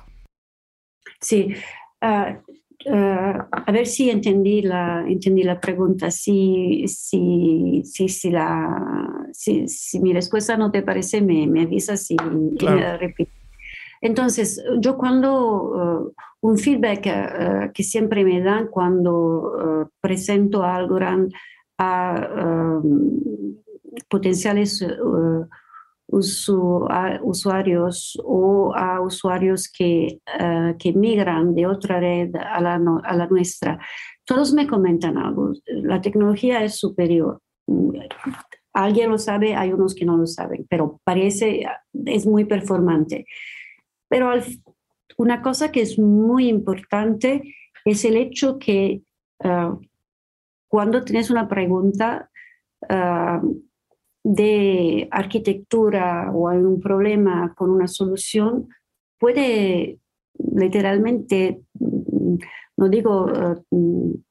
Sí. 1.21 1.55
Ah, 2.01 2.38
ah, 2.90 3.49
a 3.51 3.73
ver 3.73 3.87
si 3.87 4.11
entendí 4.11 4.62
la, 4.62 5.05
entendí 5.07 5.42
la 5.42 5.61
pregunta. 5.61 6.11
Si, 6.11 6.85
si, 6.87 7.83
si, 7.85 8.09
si, 8.09 8.31
la, 8.31 9.29
si, 9.33 9.68
si 9.68 10.01
mi 10.01 10.12
respuesta 10.12 10.57
no 10.57 10.71
te 10.71 10.83
parece, 10.83 11.21
me, 11.21 11.47
me 11.47 11.62
avisas 11.62 12.11
y, 12.11 12.16
me 12.16 12.97
repites. 12.99 13.35
Entonces, 14.01 14.62
yo 14.81 14.97
cuando 14.97 16.12
ah, 16.16 16.25
un 16.40 16.59
feedback 16.59 17.73
que 17.73 17.83
siempre 17.85 18.25
me 18.25 18.40
dan 18.40 18.66
cuando 18.68 19.88
presento 20.01 20.64
a 20.64 20.75
Algorand 20.75 21.33
a 21.79 22.81
potenciales 24.09 24.85
usuarios 26.12 28.18
o 28.22 28.75
a 28.75 29.01
usuarios 29.01 29.70
que, 29.70 30.20
eh, 30.38 30.75
que 30.79 30.92
migran 30.92 31.55
de 31.55 31.66
otra 31.66 32.01
red 32.01 32.35
a 32.37 32.61
la, 32.61 32.81
a 33.05 33.16
la 33.16 33.27
nuestra, 33.27 33.79
todos 34.25 34.53
me 34.53 34.66
comentan 34.66 35.16
algo. 35.16 35.53
La 35.66 36.01
tecnología 36.01 36.62
es 36.62 36.77
superior. 36.77 37.40
Alguien 38.75 39.11
lo 39.11 39.18
sabe, 39.18 39.55
hay 39.55 39.72
unos 39.72 39.94
que 39.94 40.05
no 40.05 40.16
lo 40.16 40.27
saben, 40.27 40.66
pero 40.68 41.01
parece, 41.05 41.66
es 42.07 42.27
muy 42.27 42.44
performante. 42.44 43.27
Pero 44.09 44.31
una 45.16 45.42
cosa 45.42 45.72
que 45.72 45.81
es 45.81 45.98
muy 45.98 46.48
importante 46.48 47.55
es 47.85 48.05
el 48.05 48.16
hecho 48.16 48.59
que 48.59 49.03
eh, 49.42 49.70
cuando 50.68 51.05
tienes 51.05 51.31
una 51.31 51.48
pregunta, 51.48 52.31
eh, 52.88 53.40
de 54.25 55.09
arquitectura 55.11 56.31
o 56.33 56.49
hay 56.49 56.59
un 56.59 56.81
problema 56.81 57.55
con 57.57 57.71
una 57.71 57.89
solución, 57.89 58.69
puede 59.19 59.99
literalmente, 60.55 61.61
mm, 61.79 62.37
no 62.77 62.89
digo 62.89 63.27
uh, 63.27 64.23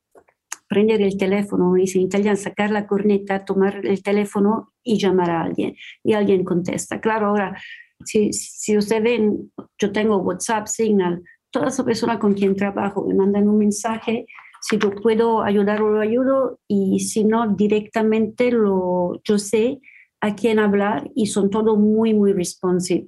prender 0.68 1.02
el 1.02 1.18
teléfono, 1.18 1.74
dice 1.74 1.98
en 1.98 2.06
italiano, 2.06 2.38
sacar 2.38 2.72
la 2.72 2.88
corneta, 2.88 3.44
tomar 3.44 3.86
el 3.86 4.02
teléfono 4.02 4.72
y 4.84 4.98
llamar 4.98 5.30
a 5.30 5.42
alguien. 5.42 5.76
Y 6.04 6.14
alguien 6.14 6.46
contesta. 6.46 7.02
Claro, 7.02 7.28
ahora, 7.28 7.62
si, 8.06 8.32
si 8.32 8.78
ustedes 8.78 9.04
ven, 9.04 9.52
yo 9.78 9.92
tengo 9.92 10.18
WhatsApp, 10.18 10.68
Signal, 10.68 11.22
todas 11.50 11.78
las 11.78 11.86
personas 11.86 12.20
con 12.20 12.34
quien 12.34 12.56
trabajo 12.56 13.06
me 13.06 13.16
mandan 13.16 13.50
un 13.50 13.58
mensaje 13.58 14.26
si 14.62 14.78
yo 14.78 14.92
puedo 14.92 15.42
ayudar, 15.42 15.80
lo 15.80 16.00
ayudo 16.00 16.60
y 16.68 17.00
si 17.00 17.24
no, 17.24 17.56
directamente 17.56 18.52
lo, 18.52 19.20
yo 19.24 19.40
sé 19.40 19.80
a 20.22 20.36
quién 20.36 20.60
hablar 20.60 21.10
y 21.16 21.26
son 21.26 21.50
todos 21.50 21.78
muy, 21.78 22.14
muy 22.14 22.32
responsive. 22.32 23.06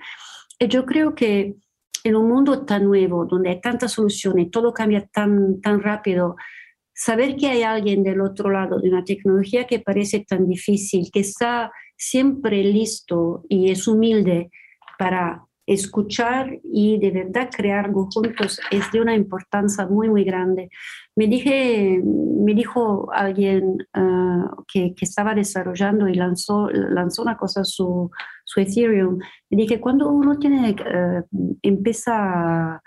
Y 0.60 0.68
yo 0.68 0.86
creo 0.86 1.14
que 1.14 1.56
en 2.04 2.16
un 2.16 2.28
mundo 2.28 2.66
tan 2.66 2.86
nuevo, 2.86 3.26
donde 3.26 3.52
hay 3.52 3.62
tantas 3.62 3.94
soluciones, 3.94 4.50
todo 4.50 4.74
cambia 4.74 5.06
tan, 5.08 5.62
tan 5.62 5.80
rápido, 5.80 6.36
saber 6.94 7.36
que 7.36 7.48
hay 7.48 7.62
alguien 7.62 8.04
del 8.04 8.22
otro 8.22 8.50
lado 8.50 8.80
de 8.80 8.90
una 8.90 9.04
tecnología 9.04 9.68
que 9.68 9.80
parece 9.80 10.26
tan 10.28 10.48
difícil, 10.48 11.10
que 11.14 11.20
está 11.20 11.72
siempre 11.96 12.64
listo 12.64 13.46
y 13.48 13.72
es 13.72 13.88
humilde 13.88 14.50
para 14.98 15.46
escuchar 15.66 16.60
y 16.64 17.00
de 17.00 17.12
verdad 17.12 17.50
crear 17.56 17.86
algo 17.86 18.10
juntos 18.12 18.60
es 18.72 18.92
de 18.92 19.02
una 19.02 19.16
importancia 19.16 19.86
muy, 19.88 20.10
muy 20.10 20.24
grande. 20.24 20.70
Me, 21.16 21.28
dije, 21.28 22.02
me 22.04 22.54
dijo 22.54 23.10
alguien 23.14 23.78
ah, 23.94 24.52
que, 24.68 24.94
que, 24.96 25.06
estaba 25.06 25.34
desarrollando 25.34 26.08
y 26.08 26.16
lanzó, 26.16 26.70
lanzó 26.70 27.22
una 27.22 27.38
cosa, 27.38 27.64
su, 27.64 28.12
su 28.44 28.60
Ethereum. 28.60 29.20
Me 29.50 29.58
dije, 29.58 29.80
cuando 29.80 30.10
uno 30.10 30.38
tiene, 30.38 30.72
uh, 30.72 31.58
empieza 31.62 32.74
a 32.76 32.82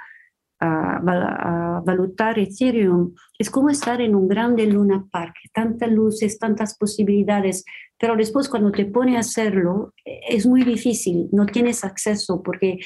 a, 0.61 0.97
a, 0.97 1.81
valutar 1.85 2.39
Ethereum, 2.39 3.15
es 3.39 3.51
como 3.51 3.71
estar 3.71 4.01
en 4.01 4.15
un 4.15 4.29
grande 4.29 4.67
Luna 4.67 5.07
Park, 5.11 5.35
tantas 5.53 5.91
luces, 5.91 6.39
tantas 6.39 6.77
posibilidades, 6.77 7.65
pero 7.99 8.17
después 8.17 8.49
cuando 8.49 8.73
te 8.73 8.87
pone 8.87 9.17
a 9.17 9.21
hacerlo 9.21 9.93
es 10.05 10.47
muy 10.47 10.65
difícil, 10.65 11.29
no 11.33 11.47
tienes 11.47 11.85
acceso 11.85 12.43
porque 12.43 12.79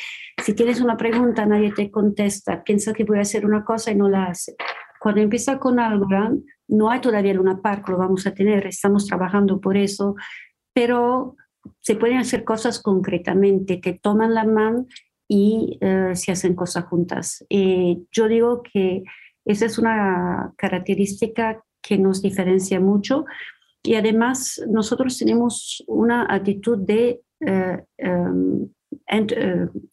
si 0.44 0.54
tienes 0.54 0.80
una 0.80 0.96
pregunta 0.96 1.46
nadie 1.46 1.72
te 1.72 1.90
contesta, 1.90 2.62
piensa 2.62 2.92
que 2.92 3.04
voy 3.04 3.18
a 3.18 3.22
hacer 3.22 3.46
una 3.46 3.64
cosa 3.64 3.90
y 3.90 3.94
no 3.94 4.08
la 4.08 4.26
hace. 4.26 4.56
Cuando 5.00 5.22
empieza 5.22 5.58
con 5.58 5.80
Algorand, 5.80 6.44
no 6.68 6.90
hay 6.90 7.00
todavía 7.00 7.34
Luna 7.34 7.60
Park, 7.62 7.88
lo 7.88 7.96
vamos 7.96 8.26
a 8.26 8.34
tener, 8.34 8.66
estamos 8.66 9.06
trabajando 9.06 9.60
por 9.60 9.76
eso, 9.76 10.14
pero 10.74 11.36
se 11.80 11.96
pueden 11.96 12.18
hacer 12.18 12.44
cosas 12.44 12.82
concretamente, 12.82 13.80
que 13.80 13.94
toman 13.94 14.34
la 14.34 14.44
mano 14.44 14.86
y 15.32 15.78
eh, 15.80 16.10
se 16.16 16.32
hacen 16.32 16.56
cosas 16.56 16.86
juntas. 16.86 17.46
Eh, 17.48 17.98
yo 18.10 18.26
digo 18.26 18.64
que 18.64 19.04
esa 19.44 19.64
es 19.64 19.78
una 19.78 20.52
característica 20.56 21.62
que 21.80 21.96
nos 21.98 22.20
diferencia 22.20 22.80
mucho 22.80 23.26
y 23.80 23.94
además 23.94 24.60
nosotros 24.68 25.16
tenemos 25.16 25.84
una 25.86 26.26
actitud 26.28 26.78
de 26.78 27.20
eh, 27.46 27.80
em, 27.96 28.68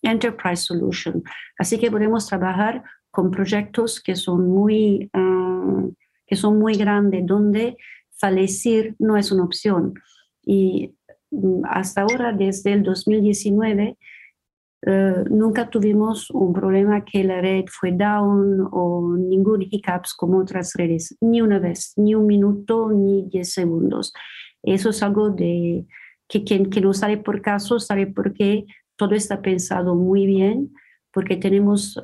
enterprise 0.01 0.63
solution, 0.63 1.23
así 1.59 1.77
que 1.77 1.91
podemos 1.91 2.25
trabajar 2.25 2.83
con 3.11 3.29
proyectos 3.29 4.01
que 4.01 4.15
son 4.15 4.49
muy, 4.49 5.11
que 6.25 6.35
son 6.35 6.57
muy 6.57 6.73
grandes, 6.73 7.25
donde 7.27 7.77
fallecer 8.19 8.95
no 8.97 9.17
es 9.17 9.31
una 9.31 9.43
opción. 9.43 9.93
Y 10.43 10.95
mm, 11.29 11.61
hasta 11.69 12.01
ahora, 12.01 12.33
desde 12.33 12.73
el 12.73 12.81
2019, 12.81 13.97
eh, 14.85 15.23
nunca 15.29 15.69
tuvimos 15.69 16.29
un 16.29 16.53
problema 16.53 17.03
que 17.03 17.23
la 17.23 17.41
red 17.41 17.65
fue 17.67 17.91
down 17.91 18.67
o 18.71 19.15
ningún 19.17 19.63
hiccups 19.63 20.13
como 20.13 20.37
otras 20.39 20.73
redes, 20.75 21.17
ni 21.19 21.41
una 21.41 21.59
vez, 21.59 21.93
ni 21.95 22.13
un 22.15 22.27
minuto, 22.27 22.91
ni 22.91 23.27
diez 23.29 23.53
segundos. 23.53 24.13
Eso 24.63 24.89
es 24.89 25.01
algo 25.01 25.29
de, 25.29 25.85
que 26.27 26.43
quien 26.43 26.69
que 26.69 26.81
no 26.81 26.93
sale 26.93 27.17
por 27.17 27.41
caso 27.41 27.79
sabe 27.79 28.07
por 28.07 28.33
qué 28.33 28.65
todo 28.95 29.15
está 29.15 29.41
pensado 29.41 29.95
muy 29.95 30.25
bien, 30.25 30.73
porque 31.11 31.37
tenemos 31.37 31.99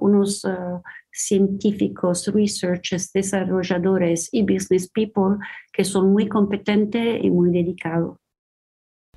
unos 0.00 0.46
científicos, 1.12 2.26
researchers, 2.32 3.12
desarrolladores 3.12 4.28
y 4.32 4.42
business 4.42 4.88
people 4.88 5.36
que 5.72 5.84
son 5.84 6.12
muy 6.12 6.28
competentes 6.28 7.22
y 7.22 7.30
muy 7.30 7.50
dedicados. 7.50 8.18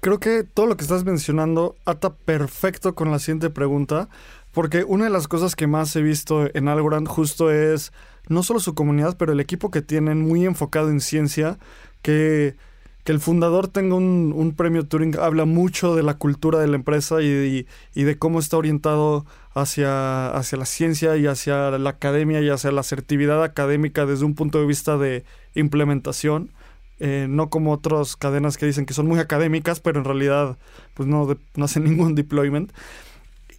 Creo 0.01 0.19
que 0.19 0.43
todo 0.43 0.65
lo 0.65 0.77
que 0.77 0.83
estás 0.83 1.03
mencionando 1.03 1.75
ata 1.85 2.13
perfecto 2.13 2.95
con 2.95 3.11
la 3.11 3.19
siguiente 3.19 3.49
pregunta, 3.49 4.07
porque 4.53 4.85
una 4.85 5.03
de 5.05 5.09
las 5.09 5.27
cosas 5.27 5.57
que 5.57 5.67
más 5.67 5.93
he 5.95 6.01
visto 6.01 6.47
en 6.53 6.69
Algorand 6.69 7.07
justo 7.07 7.51
es 7.51 7.91
no 8.29 8.41
solo 8.43 8.61
su 8.61 8.75
comunidad, 8.75 9.17
pero 9.17 9.33
el 9.33 9.41
equipo 9.41 9.71
que 9.71 9.81
tienen 9.81 10.21
muy 10.21 10.45
enfocado 10.45 10.89
en 10.89 11.01
ciencia, 11.01 11.57
que, 12.01 12.55
que 13.03 13.11
el 13.11 13.19
fundador 13.19 13.67
tenga 13.67 13.95
un, 13.95 14.53
premio 14.55 14.85
Turing 14.85 15.17
habla 15.19 15.43
mucho 15.43 15.95
de 15.95 16.03
la 16.03 16.13
cultura 16.13 16.59
de 16.59 16.67
la 16.67 16.77
empresa 16.77 17.21
y, 17.21 17.67
y, 17.93 18.03
de 18.03 18.17
cómo 18.17 18.39
está 18.39 18.55
orientado 18.55 19.25
hacia, 19.53 20.29
hacia 20.29 20.57
la 20.57 20.65
ciencia 20.65 21.17
y 21.17 21.27
hacia 21.27 21.71
la 21.71 21.89
academia 21.89 22.39
y 22.39 22.49
hacia 22.49 22.71
la 22.71 22.81
asertividad 22.81 23.43
académica 23.43 24.05
desde 24.05 24.23
un 24.23 24.35
punto 24.35 24.59
de 24.59 24.65
vista 24.65 24.97
de 24.97 25.25
implementación. 25.55 26.51
Eh, 26.99 27.27
no 27.29 27.49
como 27.49 27.71
otras 27.71 28.17
cadenas 28.17 28.57
que 28.57 28.65
dicen 28.65 28.85
que 28.85 28.93
son 28.93 29.07
muy 29.07 29.19
académicas, 29.19 29.79
pero 29.79 29.99
en 29.99 30.05
realidad 30.05 30.57
pues 30.93 31.07
no, 31.07 31.37
no 31.55 31.65
hacen 31.65 31.83
ningún 31.85 32.15
deployment. 32.15 32.71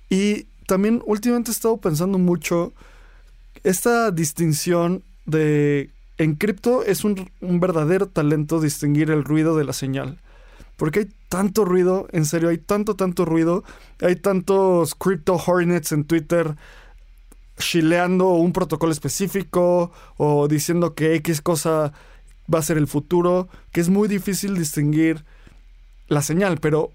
Y 0.09 0.47
también 0.67 1.03
últimamente 1.07 1.51
he 1.51 1.55
estado 1.55 1.79
pensando 1.79 2.19
mucho 2.19 2.73
esta 3.63 4.11
distinción 4.11 5.03
de 5.27 5.91
en 6.19 6.35
cripto 6.35 6.85
es 6.85 7.05
un, 7.05 7.31
un, 7.41 7.61
verdadero 7.61 8.07
talento 8.07 8.61
distinguir 8.61 9.11
el 9.11 9.25
ruido 9.25 9.57
de 9.57 9.65
la 9.65 9.73
señal. 9.73 10.19
Porque 10.77 11.01
hay 11.01 11.09
tanto 11.29 11.65
ruido, 11.65 12.09
en 12.13 12.27
serio, 12.27 12.51
hay 12.51 12.59
tanto, 12.59 12.95
tanto 12.95 13.25
ruido. 13.25 13.65
Hay 14.01 14.17
tantos 14.17 14.95
crypto 14.95 15.35
hornets 15.35 15.93
en 15.93 16.05
Twitter 16.05 16.57
chileando 17.59 18.31
un 18.31 18.53
protocolo 18.53 18.93
específico 18.93 19.93
o 20.17 20.49
diciendo 20.49 20.95
que 20.95 21.15
X 21.17 21.41
cosa 21.41 21.93
va 22.53 22.59
a 22.59 22.63
ser 22.63 22.79
el 22.79 22.87
futuro, 22.87 23.49
que 23.73 23.81
es 23.81 23.89
muy 23.89 24.09
difícil 24.09 24.57
distinguir 24.57 25.25
la 26.09 26.23
señal, 26.23 26.59
pero 26.59 26.91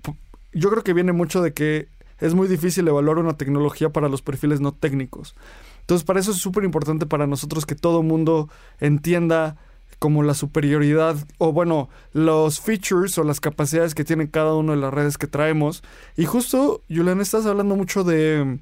yo 0.54 0.70
creo 0.70 0.84
que 0.84 0.94
viene 0.94 1.14
mucho 1.14 1.42
de 1.42 1.54
que 1.54 1.88
es 2.20 2.34
muy 2.34 2.48
difícil 2.48 2.88
evaluar 2.88 3.18
una 3.18 3.38
tecnología 3.38 3.90
para 3.90 4.10
los 4.10 4.22
perfiles 4.22 4.62
no 4.62 4.72
técnicos. 4.74 5.36
Entonces, 5.82 6.06
para 6.06 6.20
eso 6.20 6.32
es 6.32 6.38
súper 6.38 6.64
importante 6.64 7.06
para 7.06 7.28
nosotros 7.28 7.66
que 7.66 7.76
todo 7.76 8.04
mundo 8.04 8.50
entienda 8.80 9.58
como 10.00 10.24
la 10.24 10.34
superioridad 10.34 11.16
o 11.38 11.54
bueno, 11.54 11.90
los 12.12 12.60
features 12.60 13.18
o 13.18 13.24
las 13.24 13.40
capacidades 13.40 13.96
que 13.96 14.04
tiene 14.04 14.30
cada 14.30 14.56
una 14.56 14.74
de 14.74 14.80
las 14.80 14.94
redes 14.94 15.18
que 15.18 15.28
traemos. 15.28 15.84
Y 16.18 16.26
justo, 16.26 16.82
Julián, 16.90 17.22
estás 17.22 17.46
hablando 17.46 17.76
mucho 17.76 18.04
de 18.04 18.60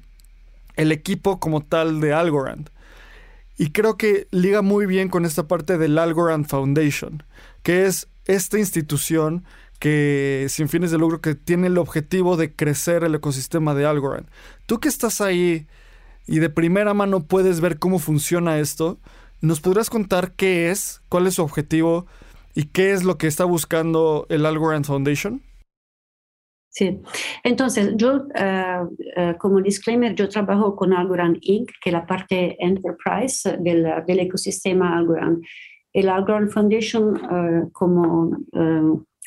el 0.76 0.92
equipo 0.92 1.40
como 1.40 1.62
tal 1.62 2.00
de 2.00 2.12
Algorand. 2.12 2.70
Y 3.56 3.70
creo 3.70 3.96
que 3.96 4.26
liga 4.30 4.62
muy 4.62 4.86
bien 4.86 5.08
con 5.08 5.24
esta 5.24 5.46
parte 5.46 5.78
del 5.78 5.98
Algorand 5.98 6.46
Foundation, 6.46 7.22
que 7.62 7.86
es 7.86 8.08
esta 8.26 8.58
institución 8.58 9.44
que 9.78 10.46
sin 10.48 10.68
fines 10.68 10.90
de 10.90 10.98
lucro 10.98 11.20
que 11.20 11.34
tiene 11.34 11.66
el 11.66 11.78
objetivo 11.78 12.36
de 12.36 12.52
crecer 12.52 13.04
el 13.04 13.14
ecosistema 13.14 13.74
de 13.74 13.86
Algorand. 13.86 14.28
Tú 14.66 14.80
que 14.80 14.88
estás 14.88 15.20
ahí 15.20 15.66
y 16.26 16.38
de 16.38 16.48
primera 16.48 16.94
mano 16.94 17.24
puedes 17.24 17.60
ver 17.60 17.78
cómo 17.78 17.98
funciona 17.98 18.58
esto, 18.58 18.98
¿nos 19.40 19.60
podrás 19.60 19.90
contar 19.90 20.32
qué 20.32 20.70
es, 20.70 21.02
cuál 21.08 21.26
es 21.26 21.34
su 21.34 21.42
objetivo 21.42 22.06
y 22.54 22.64
qué 22.64 22.92
es 22.92 23.04
lo 23.04 23.18
que 23.18 23.26
está 23.26 23.44
buscando 23.44 24.26
el 24.30 24.46
Algorand 24.46 24.86
Foundation? 24.86 25.42
Sí, 26.76 27.00
entonces 27.44 27.92
yo 27.94 28.16
uh, 28.16 28.82
uh, 28.82 29.38
como 29.38 29.60
disclaimer, 29.60 30.12
yo 30.16 30.28
trabajo 30.28 30.74
con 30.74 30.92
Algorand 30.92 31.38
Inc., 31.40 31.70
que 31.80 31.90
es 31.90 31.92
la 31.92 32.04
parte 32.04 32.56
enterprise 32.58 33.56
del, 33.60 33.86
del 34.04 34.18
ecosistema 34.18 34.98
Algorand. 34.98 35.40
El 35.92 36.08
Algorand 36.08 36.50
Foundation, 36.50 37.14
uh, 37.14 37.70
como, 37.70 38.36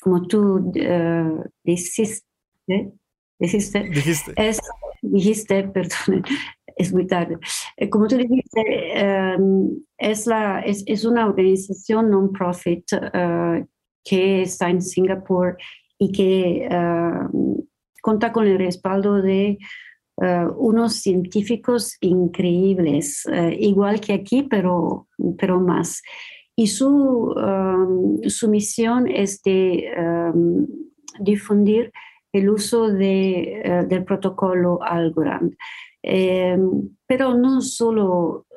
como 0.02 0.28
tú 0.28 0.74
dijiste, 1.64 2.26
dijiste, 3.40 3.84
dijiste. 3.94 4.34
Es, 4.36 4.60
dijiste, 5.02 5.64
perdón, 5.74 6.24
es 6.76 6.92
muy 6.92 7.08
tarde. 7.08 7.38
Como 7.90 8.08
tú 8.08 8.18
dijiste, 8.18 8.98
es, 9.98 10.28
la, 10.28 10.60
es, 10.66 10.84
es, 10.86 11.06
una 11.06 11.28
organización 11.28 12.10
non-profit 12.10 12.92
que 14.04 14.42
está 14.42 14.70
en 14.70 14.82
Singapur 14.82 15.56
y 16.00 16.12
que 16.12 16.68
uh, 16.70 17.66
cuenta 18.02 18.32
con 18.32 18.48
el 18.48 18.58
respaldo 18.58 19.22
de 19.22 19.58
uh, 20.18 20.52
unos 20.58 20.94
científicos 20.94 21.98
increíbles, 22.02 23.26
uh, 23.26 23.50
igual 23.58 24.00
que 24.00 24.14
aquí, 24.14 24.44
pero, 24.44 25.08
pero 25.38 25.60
más. 25.60 26.02
Y 26.56 26.68
su, 26.68 27.36
su 28.26 28.50
misión 28.50 29.08
es 29.08 29.44
de 29.44 29.92
difundir 31.20 31.92
el 32.34 32.50
uso 32.50 32.88
de, 32.88 33.86
del 33.88 34.04
protocolo 34.04 34.80
Algorand. 34.82 35.56
Um, 36.04 36.96
pero 37.06 37.36
no 37.36 37.62
solo, 37.62 38.48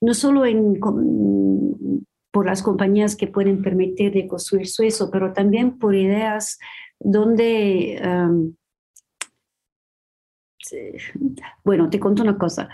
no 0.00 0.14
solo 0.14 0.44
en 0.44 0.78
por 2.38 2.46
las 2.46 2.62
compañías 2.62 3.16
que 3.16 3.26
pueden 3.26 3.62
permitir 3.62 4.12
de 4.12 4.28
construir 4.28 4.68
su 4.68 4.84
eso, 4.84 5.10
pero 5.10 5.32
también 5.32 5.76
por 5.76 5.96
ideas 5.96 6.56
donde, 7.00 8.00
um, 8.00 8.54
bueno, 11.64 11.90
te 11.90 11.98
cuento 11.98 12.22
una 12.22 12.38
cosa. 12.38 12.68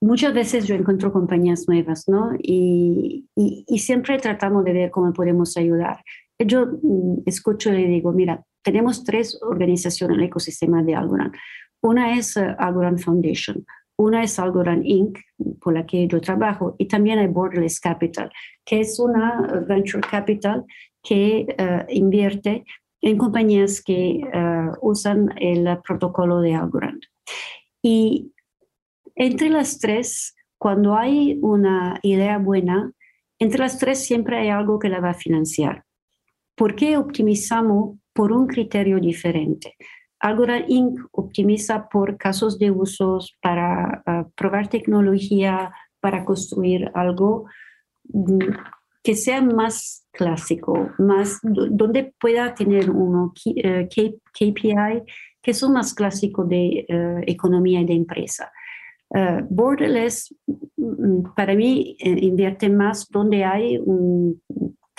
Muchas 0.00 0.32
veces 0.32 0.68
yo 0.68 0.76
encuentro 0.76 1.12
compañías 1.12 1.66
nuevas, 1.66 2.08
¿no? 2.08 2.30
Y, 2.38 3.26
y, 3.34 3.78
siempre 3.80 4.16
tratamos 4.18 4.64
de 4.64 4.74
ver 4.74 4.90
cómo 4.92 5.12
podemos 5.12 5.56
ayudar. 5.56 6.04
Yo 6.38 6.66
mm, 6.66 7.22
escucho 7.26 7.74
y 7.74 7.84
digo, 7.88 8.12
mira, 8.12 8.44
tenemos 8.62 9.02
tres 9.02 9.40
organizaciones 9.42 10.14
en 10.14 10.20
el 10.20 10.28
ecosistema 10.28 10.84
de 10.84 10.94
Algorand. 10.94 11.34
Una 11.82 12.16
es 12.16 12.36
uh, 12.36 12.54
Algorand 12.58 13.00
Foundation, 13.00 13.66
una 14.00 14.22
es 14.22 14.38
Algorand 14.38 14.84
Inc., 14.86 15.18
por 15.60 15.74
la 15.74 15.84
que 15.84 16.08
yo 16.08 16.20
trabajo, 16.20 16.74
y 16.78 16.86
también 16.86 17.18
hay 17.18 17.26
Borderless 17.26 17.80
Capital, 17.80 18.30
que 18.64 18.80
es 18.80 18.98
una 18.98 19.40
uh, 19.42 19.66
venture 19.66 20.00
capital 20.00 20.64
que 21.02 21.46
uh, 21.58 21.84
invierte 21.88 22.64
en 23.02 23.18
compañías 23.18 23.82
que 23.82 24.20
uh, 24.22 24.72
usan 24.80 25.34
el 25.36 25.66
protocolo 25.86 26.40
de 26.40 26.54
Algorand. 26.54 27.02
Y 27.82 28.32
entre 29.14 29.50
las 29.50 29.78
tres, 29.78 30.34
cuando 30.58 30.96
hay 30.96 31.38
una 31.42 31.98
idea 32.02 32.38
buena, 32.38 32.92
entre 33.38 33.60
las 33.60 33.78
tres 33.78 33.98
siempre 34.04 34.38
hay 34.38 34.48
algo 34.48 34.78
que 34.78 34.88
la 34.88 35.00
va 35.00 35.10
a 35.10 35.14
financiar. 35.14 35.84
¿Por 36.54 36.74
qué 36.74 36.96
optimizamos 36.96 37.98
por 38.12 38.32
un 38.32 38.46
criterio 38.46 38.98
diferente? 38.98 39.76
Algorand 40.20 40.66
Inc. 40.68 41.00
optimiza 41.12 41.88
por 41.88 42.16
casos 42.16 42.58
de 42.58 42.70
usos 42.70 43.36
para 43.42 44.02
ah, 44.06 44.26
probar 44.36 44.68
tecnología, 44.68 45.72
para 46.00 46.24
construir 46.24 46.90
algo 46.94 47.46
mm, 48.12 48.38
que 49.02 49.14
sea 49.14 49.40
más 49.40 50.06
clásico, 50.12 50.90
más 50.98 51.38
donde 51.42 52.12
pueda 52.20 52.54
tener 52.54 52.90
uno 52.90 53.32
KPI 53.34 54.70
eh, 54.70 55.04
que 55.42 55.54
son 55.54 55.72
más 55.72 55.94
clásicos 55.94 56.46
de 56.48 56.84
eh, 56.86 57.24
economía 57.26 57.80
y 57.80 57.86
de 57.86 57.94
empresa. 57.94 58.52
Uh, 59.12 59.42
borderless, 59.50 60.32
mm, 60.76 61.34
para 61.34 61.54
mí, 61.56 61.96
invierte 61.98 62.68
más 62.68 63.08
donde 63.08 63.42
hay 63.42 63.76
un 63.78 64.40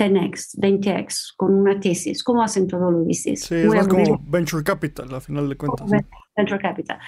10x, 0.09 0.57
20x 0.57 1.33
con 1.37 1.53
una 1.53 1.79
tesis, 1.79 2.23
como 2.23 2.43
hacen 2.43 2.67
todos 2.67 2.91
los 2.91 3.05
VCs. 3.05 3.41
Sí, 3.41 3.55
es 3.55 3.67
más 3.67 3.87
como 3.87 4.19
venture 4.27 4.63
capital, 4.63 5.13
a 5.13 5.21
final 5.21 5.49
de 5.49 5.55
cuentas. 5.55 5.89
Venture 6.35 6.59
capital. 6.59 6.99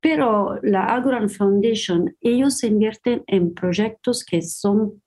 Pero 0.00 0.58
la 0.62 0.84
Algorand 0.84 1.30
Foundation, 1.30 2.16
ellos 2.20 2.62
invierten 2.62 3.22
en 3.26 3.52
proyectos 3.54 4.24
que 4.24 4.42
son 4.42 5.02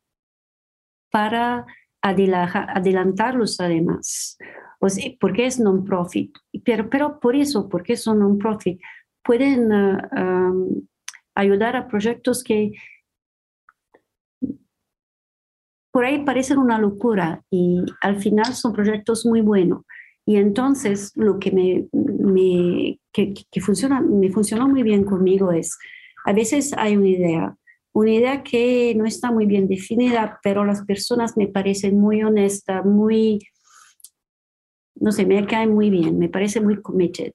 para 1.11 1.65
adelantarlos 2.01 3.59
además. 3.59 4.37
O 4.79 4.89
sea, 4.89 5.11
porque 5.19 5.45
es 5.45 5.59
non-profit. 5.59 6.35
Pero, 6.65 6.89
pero 6.89 7.19
por 7.19 7.35
eso, 7.35 7.69
porque 7.69 7.95
son 7.95 8.19
non-profit, 8.19 8.81
pueden 9.23 9.71
uh, 9.71 9.97
um, 10.17 10.87
ayudar 11.35 11.75
a 11.75 11.87
proyectos 11.87 12.43
que 12.43 12.71
por 15.91 16.05
ahí 16.05 16.23
parecen 16.23 16.57
una 16.57 16.79
locura 16.79 17.43
y 17.51 17.83
al 18.01 18.17
final 18.17 18.53
son 18.53 18.73
proyectos 18.73 19.25
muy 19.25 19.41
buenos. 19.41 19.83
Y 20.25 20.37
entonces 20.37 21.11
lo 21.15 21.39
que 21.39 21.51
me, 21.51 22.99
que, 23.11 23.61
funciona, 23.61 24.01
me 24.01 24.29
funcionó 24.31 24.67
muy 24.67 24.83
bien 24.83 25.03
conmigo 25.03 25.51
es, 25.51 25.77
a 26.25 26.33
veces 26.33 26.73
hay 26.77 26.95
una 26.95 27.09
idea, 27.09 27.55
una 27.93 28.11
idea 28.11 28.43
que 28.43 28.93
no 28.95 29.05
está 29.05 29.31
muy 29.31 29.45
bien 29.45 29.67
definida, 29.67 30.39
pero 30.43 30.63
las 30.63 30.85
personas 30.85 31.35
me 31.35 31.47
parecen 31.47 31.99
muy 31.99 32.23
honestas, 32.23 32.85
muy, 32.85 33.39
no 34.95 35.11
sé, 35.11 35.25
me 35.25 35.45
caen 35.45 35.73
muy 35.73 35.89
bien, 35.89 36.17
me 36.17 36.29
parece 36.29 36.61
muy 36.61 36.81
committed. 36.81 37.33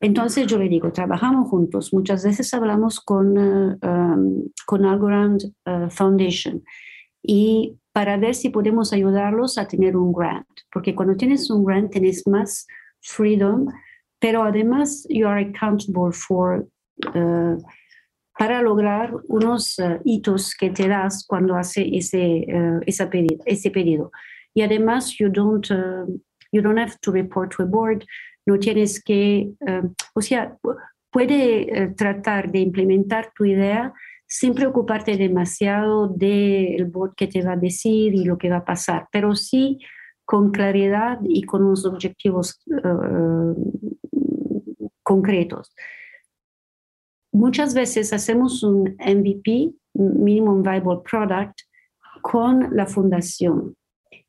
Entonces 0.00 0.46
yo 0.46 0.58
le 0.58 0.68
digo, 0.68 0.92
trabajamos 0.92 1.48
juntos. 1.48 1.92
Muchas 1.92 2.24
veces 2.24 2.54
hablamos 2.54 3.00
con, 3.00 3.36
uh, 3.36 3.78
um, 3.82 4.48
con 4.64 4.84
Algorand 4.84 5.42
uh, 5.66 5.90
Foundation 5.90 6.62
y 7.20 7.76
para 7.98 8.16
ver 8.16 8.36
si 8.36 8.48
podemos 8.50 8.92
ayudarlos 8.92 9.58
a 9.58 9.66
tener 9.66 9.96
un 9.96 10.12
grant, 10.12 10.46
porque 10.72 10.94
cuando 10.94 11.16
tienes 11.16 11.50
un 11.50 11.64
grant 11.64 11.90
tienes 11.90 12.24
más 12.28 12.64
freedom, 13.00 13.66
pero 14.20 14.44
además 14.44 15.04
you 15.10 15.26
are 15.26 15.44
accountable 15.44 16.12
for 16.12 16.64
uh, 17.12 17.60
para 18.38 18.62
lograr 18.62 19.12
unos 19.26 19.80
uh, 19.80 19.98
hitos 20.04 20.54
que 20.54 20.70
te 20.70 20.86
das 20.86 21.26
cuando 21.26 21.56
hace 21.56 21.88
ese, 21.92 22.46
ese, 22.86 23.06
pedido, 23.08 23.42
ese 23.46 23.68
pedido. 23.72 24.12
Y 24.54 24.62
además 24.62 25.16
you 25.18 25.28
don't, 25.28 25.68
you 26.52 26.62
don't 26.62 26.78
have 26.78 26.96
to 27.00 27.10
report 27.10 27.52
to 27.56 27.64
a 27.64 27.66
board, 27.66 28.04
no 28.46 28.60
tienes 28.60 29.02
que, 29.02 29.50
o 30.14 30.20
sea, 30.20 30.56
puede 31.10 31.94
tratar 31.96 32.52
de 32.52 32.60
implementar 32.60 33.32
tu 33.34 33.44
idea 33.44 33.92
sin 34.28 34.54
preocuparte 34.54 35.16
demasiado 35.16 36.06
del 36.08 36.84
board 36.84 37.14
que 37.16 37.26
te 37.26 37.42
va 37.42 37.52
a 37.52 37.56
decir 37.56 38.14
y 38.14 38.24
lo 38.24 38.36
que 38.36 38.50
va 38.50 38.58
a 38.58 38.64
pasar, 38.64 39.08
pero 39.10 39.34
sí 39.34 39.78
con 40.24 40.50
claridad 40.50 41.18
y 41.24 41.42
con 41.44 41.64
unos 41.64 41.86
objetivos 41.86 42.62
concretos. 45.02 45.74
Muchas 47.32 47.72
veces 47.72 48.12
hacemos 48.12 48.62
un 48.62 48.96
MVP, 48.98 49.72
Minimum 49.94 50.62
Viable 50.62 51.00
Product, 51.10 51.58
con 52.20 52.76
la 52.76 52.84
fundación. 52.86 53.74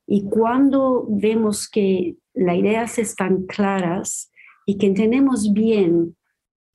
Y 0.07 0.29
cuando 0.29 1.05
vemos 1.09 1.69
que 1.69 2.15
las 2.33 2.55
ideas 2.55 2.97
están 2.97 3.43
claras 3.45 4.31
y 4.65 4.77
que 4.77 4.87
entendemos 4.87 5.51
bien 5.51 6.15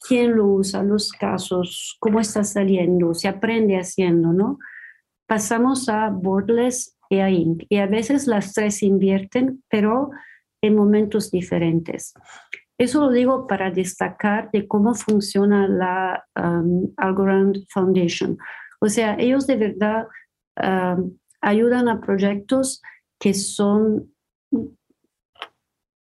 quién 0.01 0.37
lo 0.37 0.47
usa, 0.47 0.83
los 0.83 1.13
casos, 1.13 1.97
cómo 2.01 2.21
está 2.21 2.45
saliendo, 2.45 3.15
se 3.15 3.29
aprende 3.29 3.77
haciendo, 3.77 4.33
¿no? 4.33 4.59
Pasamos 5.27 5.89
a 5.89 6.11
Boardless 6.11 6.97
y 7.09 7.19
a 7.19 7.31
Inc. 7.31 7.65
Y 7.69 7.79
a 7.79 7.87
veces 7.87 8.27
las 8.27 8.53
tres 8.53 8.83
invierten, 8.83 9.63
pero 9.69 10.11
en 10.63 10.77
momentos 10.77 11.31
diferentes. 11.31 12.15
Eso 12.79 13.01
lo 13.01 13.11
digo 13.11 13.47
para 13.47 13.71
destacar 13.71 14.51
de 14.51 14.67
cómo 14.67 14.95
funciona 14.95 15.69
la 15.69 16.25
um, 16.37 16.93
Algorand 16.97 17.65
Foundation. 17.69 18.37
O 18.81 18.89
sea, 18.89 19.17
ellos 19.19 19.47
de 19.47 19.57
verdad 19.57 20.07
um, 20.63 21.17
ayudan 21.41 21.89
a 21.89 22.01
proyectos 22.01 22.83
que 23.21 23.33
son 23.33 24.13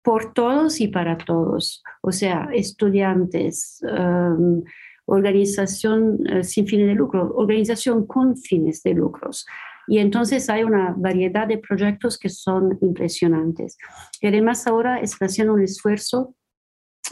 por 0.08 0.32
todos 0.32 0.80
y 0.80 0.88
para 0.88 1.18
todos. 1.18 1.82
O 2.00 2.12
sea, 2.12 2.48
estudiantes, 2.54 3.78
um, 3.82 4.62
organización 5.04 6.20
uh, 6.34 6.42
sin 6.42 6.66
fines 6.66 6.86
de 6.86 6.94
lucro, 6.94 7.30
organización 7.36 8.06
con 8.06 8.34
fines 8.34 8.82
de 8.82 8.94
lucros. 8.94 9.44
Y 9.86 9.98
entonces 9.98 10.48
hay 10.48 10.64
una 10.64 10.94
variedad 10.96 11.46
de 11.46 11.58
proyectos 11.58 12.18
que 12.18 12.30
son 12.30 12.78
impresionantes. 12.80 13.76
Y 14.22 14.28
además 14.28 14.66
ahora 14.66 14.98
están 14.98 15.28
haciendo 15.28 15.52
un 15.52 15.62
esfuerzo 15.62 16.34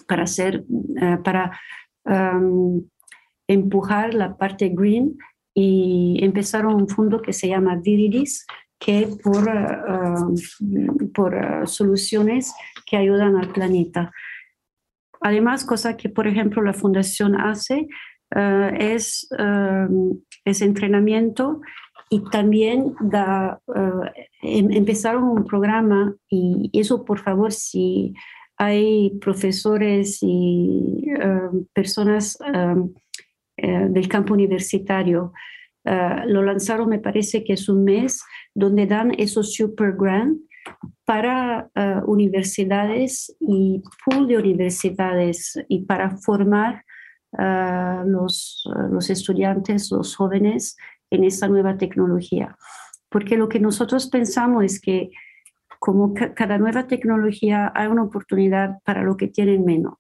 para 0.09 0.23
hacer, 0.23 0.65
eh, 0.99 1.19
para 1.23 1.53
empujar 3.47 4.15
la 4.15 4.39
parte 4.39 4.71
green 4.71 5.19
y 5.55 6.19
empezaron 6.23 6.75
un 6.75 6.89
fondo 6.89 7.21
que 7.21 7.35
se 7.35 7.49
llama 7.49 7.77
Viridis, 7.77 8.47
que 8.79 9.09
por, 9.23 9.45
por 11.15 11.69
soluciones 11.69 12.55
que 12.87 12.97
ayudan 12.97 13.37
al 13.37 13.49
planeta. 13.49 14.13
Además, 15.21 15.65
cosa 15.65 15.97
que, 15.97 16.09
por 16.09 16.27
ejemplo, 16.27 16.63
la 16.63 16.75
fundación 16.75 17.41
hace 17.41 17.89
eh, 18.35 18.77
es, 18.79 19.29
es 20.45 20.63
entrenamiento 20.63 21.61
y 22.11 22.23
también 22.31 22.95
da, 23.01 23.61
eh, 23.75 24.29
em, 24.43 24.71
empezaron 24.71 25.25
un 25.25 25.45
programa 25.45 26.15
y 26.29 26.71
eso, 26.73 27.05
por 27.05 27.19
favor, 27.21 27.53
si 27.53 28.15
hay 28.59 29.11
profesores 29.21 30.19
y 30.23 31.05
personas 31.75 32.39
eh, 33.59 33.87
del 33.89 34.07
campo 34.07 34.35
universitario. 34.35 35.33
Uh, 35.87 36.27
lo 36.27 36.43
lanzaron, 36.43 36.89
me 36.89 36.99
parece 36.99 37.45
que 37.45 37.53
es 37.53 37.69
un 37.69 37.85
mes, 37.85 38.21
donde 38.55 38.87
dan 38.87 39.13
esos 39.19 39.55
super 39.55 39.95
grant 39.97 40.41
para 41.05 41.71
uh, 41.77 42.11
universidades 42.11 43.37
y 43.39 43.83
pool 44.05 44.27
de 44.27 44.37
universidades 44.37 45.57
y 45.69 45.85
para 45.85 46.17
formar 46.17 46.85
uh, 47.39 48.05
los, 48.05 48.69
los 48.91 49.11
estudiantes, 49.11 49.93
los 49.93 50.17
jóvenes 50.17 50.77
en 51.11 51.23
esta 51.23 51.47
nueva 51.47 51.77
tecnología. 51.77 52.57
Porque 53.09 53.37
lo 53.37 53.49
que 53.49 53.61
nosotros 53.61 54.09
pensamos 54.09 54.65
es 54.65 54.81
que 54.81 55.11
como 55.79 56.15
cada 56.15 56.59
nueva 56.59 56.89
tecnología 56.89 57.71
hay 57.75 57.87
una 57.87 58.03
oportunidad 58.03 58.79
para 58.85 59.03
lo 59.03 59.17
que 59.17 59.29
tienen 59.29 59.65
menos, 59.65 59.95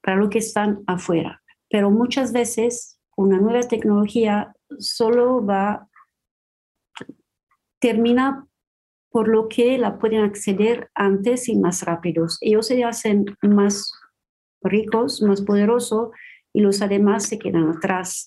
para 0.00 0.16
lo 0.16 0.30
que 0.30 0.38
están 0.38 0.84
afuera. 0.86 1.42
Pero 1.68 1.90
muchas 1.90 2.32
veces 2.32 3.00
una 3.16 3.38
nueva 3.40 3.62
tecnología 3.62 4.54
solo 4.78 5.44
va, 5.44 5.88
termina 7.80 8.46
por 9.10 9.28
lo 9.28 9.48
que 9.48 9.78
la 9.78 9.98
pueden 9.98 10.22
acceder 10.22 10.90
antes 10.94 11.48
y 11.48 11.56
más 11.56 11.82
rápidos. 11.82 12.38
Ellos 12.40 12.66
se 12.66 12.82
hacen 12.82 13.24
más 13.42 13.92
ricos, 14.62 15.22
más 15.22 15.42
poderosos 15.42 16.10
y 16.52 16.60
los 16.60 16.82
además 16.82 17.26
se 17.26 17.38
quedan 17.38 17.68
atrás. 17.68 18.26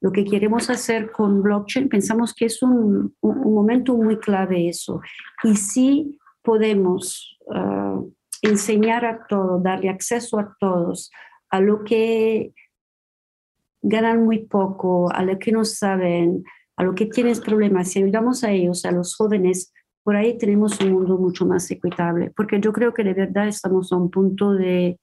Lo 0.00 0.12
que 0.12 0.24
queremos 0.24 0.70
hacer 0.70 1.10
con 1.10 1.42
blockchain, 1.42 1.88
pensamos 1.88 2.34
que 2.34 2.46
es 2.46 2.62
un, 2.62 3.14
un 3.20 3.54
momento 3.54 3.96
muy 3.96 4.18
clave 4.18 4.68
eso. 4.68 5.00
Y 5.42 5.56
sí 5.56 6.18
podemos 6.42 7.38
ah, 7.52 8.00
enseñar 8.42 9.04
a 9.04 9.26
todos, 9.26 9.62
darle 9.62 9.88
acceso 9.88 10.38
a 10.38 10.56
todos 10.58 11.10
a 11.50 11.60
lo 11.60 11.84
que 11.84 12.54
ganan 13.82 14.24
muy 14.24 14.40
poco, 14.46 15.10
a 15.12 15.22
lo 15.22 15.38
que 15.38 15.52
no 15.52 15.64
saben, 15.64 16.44
a 16.76 16.84
lo 16.84 16.94
que 16.94 17.06
tienen 17.06 17.38
problemas, 17.40 17.88
si 17.90 18.02
ayudamos 18.02 18.44
a 18.44 18.50
ellos, 18.50 18.84
a 18.84 18.92
los 18.92 19.16
jóvenes, 19.16 19.72
por 20.02 20.16
ahí 20.16 20.38
tenemos 20.38 20.80
un 20.80 20.92
mundo 20.92 21.18
mucho 21.18 21.46
más 21.46 21.70
equitable, 21.70 22.32
porque 22.36 22.60
yo 22.60 22.72
creo 22.72 22.94
que 22.94 23.04
de 23.04 23.14
verdad 23.14 23.48
estamos 23.48 23.92
a 23.92 23.96
un 23.96 24.10
punto 24.10 24.52
de 24.52 24.98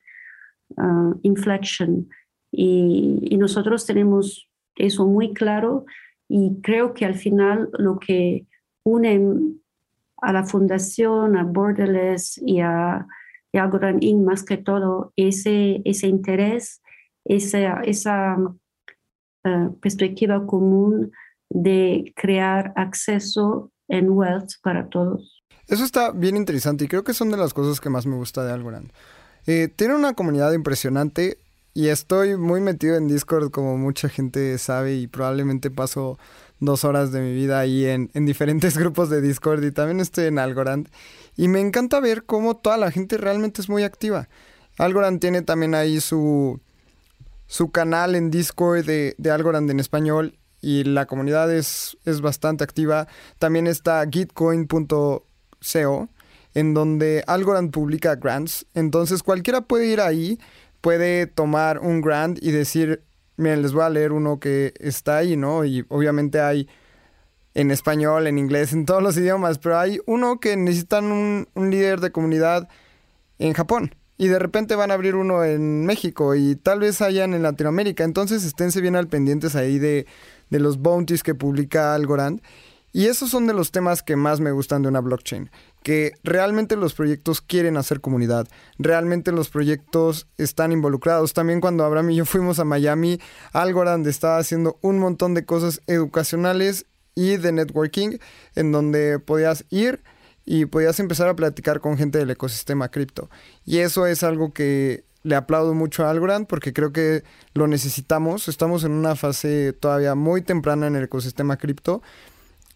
uh, 0.76 1.20
inflection 1.22 2.10
y, 2.52 3.20
y, 3.22 3.38
nosotros 3.38 3.86
tenemos 3.86 4.50
eso 4.76 5.06
muy 5.06 5.34
claro 5.34 5.86
y 6.28 6.60
creo 6.62 6.94
que 6.94 7.06
al 7.06 7.16
final 7.16 7.70
lo 7.78 8.00
que 8.00 8.48
une 8.84 9.58
a 10.22 10.34
la 10.34 10.44
fundación, 10.44 11.38
a 11.38 11.44
Borderless 11.44 12.42
y 12.44 12.60
a, 12.62 13.06
y 13.52 13.58
a 13.58 13.70
Inc. 14.00 14.26
más 14.26 14.44
que 14.44 14.58
todo 14.58 15.14
ese, 15.16 15.82
ese 15.86 16.08
interés, 16.08 16.82
esa, 17.26 17.82
esa 17.82 18.38
uh, 19.46 19.74
perspectiva 19.80 20.46
común 20.46 21.12
de 21.50 22.14
crear 22.16 22.74
acceso 22.76 23.72
en 23.88 24.10
wealth 24.10 24.52
para 24.62 24.90
todos. 24.90 25.44
Eso 25.68 25.84
está 25.84 26.12
bien 26.12 26.38
interesante 26.38 26.86
y 26.86 26.88
creo 26.88 27.04
que 27.04 27.14
son 27.14 27.30
de 27.30 27.38
las 27.38 27.54
cosas 27.54 27.82
que 27.82 27.90
más 27.90 28.06
me 28.06 28.16
gusta 28.16 28.46
de 28.46 28.54
Algorand. 28.54 28.92
Eh, 29.46 29.70
tiene 29.74 29.96
una 29.96 30.14
comunidad 30.14 30.54
impresionante 30.54 31.40
y 31.74 31.90
estoy 31.90 32.38
muy 32.38 32.60
metido 32.60 32.96
en 32.96 33.08
Discord 33.08 33.52
como 33.52 33.78
mucha 33.78 34.10
gente 34.10 34.58
sabe 34.58 34.96
y 34.96 35.08
probablemente 35.08 35.70
paso 35.70 36.18
dos 36.60 36.84
horas 36.84 37.12
de 37.12 37.22
mi 37.22 37.34
vida 37.34 37.60
ahí 37.60 37.86
en, 37.86 38.10
diferentes 38.26 38.78
grupos 38.80 39.10
de 39.10 39.22
Discord 39.22 39.64
y 39.64 39.72
también 39.72 40.00
estoy 40.00 40.26
en 40.26 40.40
Algorand. 40.40 40.90
Y 41.36 41.50
me 41.50 41.60
encanta 41.60 42.00
ver 42.00 42.24
cómo 42.24 42.58
toda 42.58 42.78
la 42.78 42.92
gente 42.92 43.18
realmente 43.18 43.62
es 43.62 43.70
muy 43.70 43.84
activa. 43.84 44.28
Algorand 44.78 45.20
tiene 45.20 45.42
también 45.42 45.76
ahí 45.76 46.02
su, 46.02 46.60
su 47.48 47.72
canal 47.72 48.16
en 48.16 48.30
Discord 48.30 48.86
de, 48.86 49.16
Algorand 49.32 49.70
en 49.70 49.80
español 49.80 50.38
y 50.62 50.84
la 50.84 51.06
comunidad 51.06 51.54
es, 51.54 51.98
es 52.06 52.22
bastante 52.22 52.64
activa. 52.64 53.08
También 53.40 53.68
está 53.68 54.06
gitcoin.co 54.10 55.26
en 56.54 56.74
donde 56.74 57.24
Algorand 57.28 57.72
publica 57.72 58.16
grants. 58.16 58.66
Entonces 58.74 59.24
cualquiera 59.24 59.62
puede 59.62 59.88
ir 59.88 60.02
ahí, 60.02 60.40
puede 60.82 61.28
tomar 61.28 61.80
un 61.80 62.02
grant 62.02 62.38
y 62.42 62.52
decir, 62.52 63.04
Miren, 63.38 63.62
les 63.62 63.72
voy 63.72 63.84
a 63.84 63.90
leer 63.90 64.14
uno 64.14 64.40
que 64.40 64.74
está 64.80 65.18
ahí, 65.18 65.38
¿no? 65.38 65.64
Y 65.64 65.86
obviamente 65.90 66.42
hay 66.42 66.68
en 67.54 67.70
español, 67.70 68.26
en 68.26 68.40
inglés, 68.40 68.74
en 68.74 68.86
todos 68.86 69.04
los 69.04 69.16
idiomas, 69.16 69.60
pero 69.60 69.78
hay 69.78 70.00
uno 70.08 70.40
que 70.40 70.58
necesitan 70.58 71.12
un, 71.12 71.48
líder 71.56 72.00
de 72.02 72.12
comunidad 72.12 72.68
en 73.38 73.54
Japón. 73.54 73.96
Y 74.18 74.28
de 74.28 74.40
repente 74.40 74.76
van 74.76 74.92
a 74.92 74.96
abrir 74.96 75.16
uno 75.16 75.44
en 75.44 75.86
México 75.86 76.36
y 76.36 76.56
tal 76.56 76.80
vez 76.80 77.02
hayan 77.02 77.34
en 77.34 77.44
Latinoamérica. 77.44 78.04
Entonces 78.04 78.44
esténse 78.44 78.82
bien 78.82 78.96
al 78.96 79.08
pendientes 79.08 79.56
ahí 79.56 79.78
de, 79.78 80.08
de 80.50 80.60
los 80.60 80.80
bounties 80.80 81.24
que 81.24 81.36
publica 81.36 81.94
Algorand. 81.94 82.42
Y 82.94 83.06
esos 83.06 83.30
son 83.30 83.46
de 83.46 83.54
los 83.54 83.72
temas 83.72 84.02
que 84.02 84.16
más 84.16 84.40
me 84.40 84.52
gustan 84.52 84.82
de 84.82 84.88
una 84.88 85.02
blockchain, 85.02 85.52
que 85.84 86.14
realmente 86.24 86.76
los 86.76 86.96
proyectos 86.96 87.42
quieren 87.42 87.78
hacer 87.78 88.02
comunidad, 88.02 88.48
realmente 88.80 89.32
los 89.32 89.50
proyectos 89.50 90.26
están 90.38 90.72
involucrados. 90.72 91.34
También 91.34 91.62
cuando 91.62 91.84
Abraham 91.84 92.12
y 92.12 92.16
yo 92.16 92.26
fuimos 92.26 92.58
a 92.58 92.66
Miami, 92.66 93.20
Algorand 93.54 94.08
estaba 94.08 94.38
haciendo 94.40 94.80
un 94.82 94.98
montón 94.98 95.34
de 95.36 95.46
cosas 95.46 95.82
educacionales 95.86 96.88
y 97.14 97.38
de 97.38 97.52
networking 97.52 98.18
en 98.56 98.72
donde 98.72 99.20
podías 99.20 99.66
ir 99.70 100.02
y 100.50 100.66
podías 100.66 101.00
empezar 101.02 101.28
a 101.28 101.36
platicar 101.36 101.82
con 101.82 101.98
gente 101.98 102.20
del 102.20 102.32
ecosistema 102.32 102.90
cripto. 102.90 103.30
Y 103.66 103.80
eso 103.80 104.08
es 104.08 104.24
algo 104.24 104.54
que 104.54 105.04
le 105.24 105.36
aplaudo 105.36 105.74
mucho 105.74 106.06
a 106.06 106.10
Algorand 106.10 106.48
porque 106.48 106.72
creo 106.72 106.94
que 106.94 107.24
lo 107.54 107.68
necesitamos. 107.68 108.48
Estamos 108.48 108.86
en 108.86 108.94
una 108.94 109.18
fase 109.18 109.74
todavía 109.74 110.16
muy 110.16 110.42
temprana 110.42 110.88
en 110.88 110.96
el 110.96 111.04
ecosistema 111.04 111.58
cripto 111.58 112.02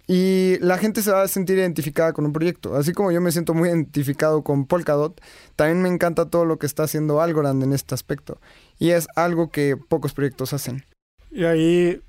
y 0.05 0.57
la 0.59 0.77
gente 0.77 1.01
se 1.01 1.11
va 1.11 1.21
a 1.21 1.27
sentir 1.29 1.59
identificada 1.59 2.11
con 2.11 2.25
un 2.25 2.33
proyecto. 2.33 2.75
Así 2.75 2.91
como 2.91 3.13
yo 3.13 3.21
me 3.21 3.31
siento 3.31 3.53
muy 3.53 3.69
identificado 3.69 4.43
con 4.43 4.65
Polkadot, 4.65 5.21
también 5.55 5.81
me 5.81 5.87
encanta 5.87 6.29
todo 6.29 6.43
lo 6.43 6.59
que 6.59 6.65
está 6.65 6.83
haciendo 6.83 7.21
Algorand 7.21 7.63
en 7.63 7.71
este 7.71 7.95
aspecto. 7.95 8.41
Y 8.79 8.89
es 8.89 9.07
algo 9.15 9.49
que 9.49 9.77
pocos 9.77 10.11
proyectos 10.11 10.51
hacen. 10.51 10.83
Y 11.31 11.45
ahí 11.45 12.01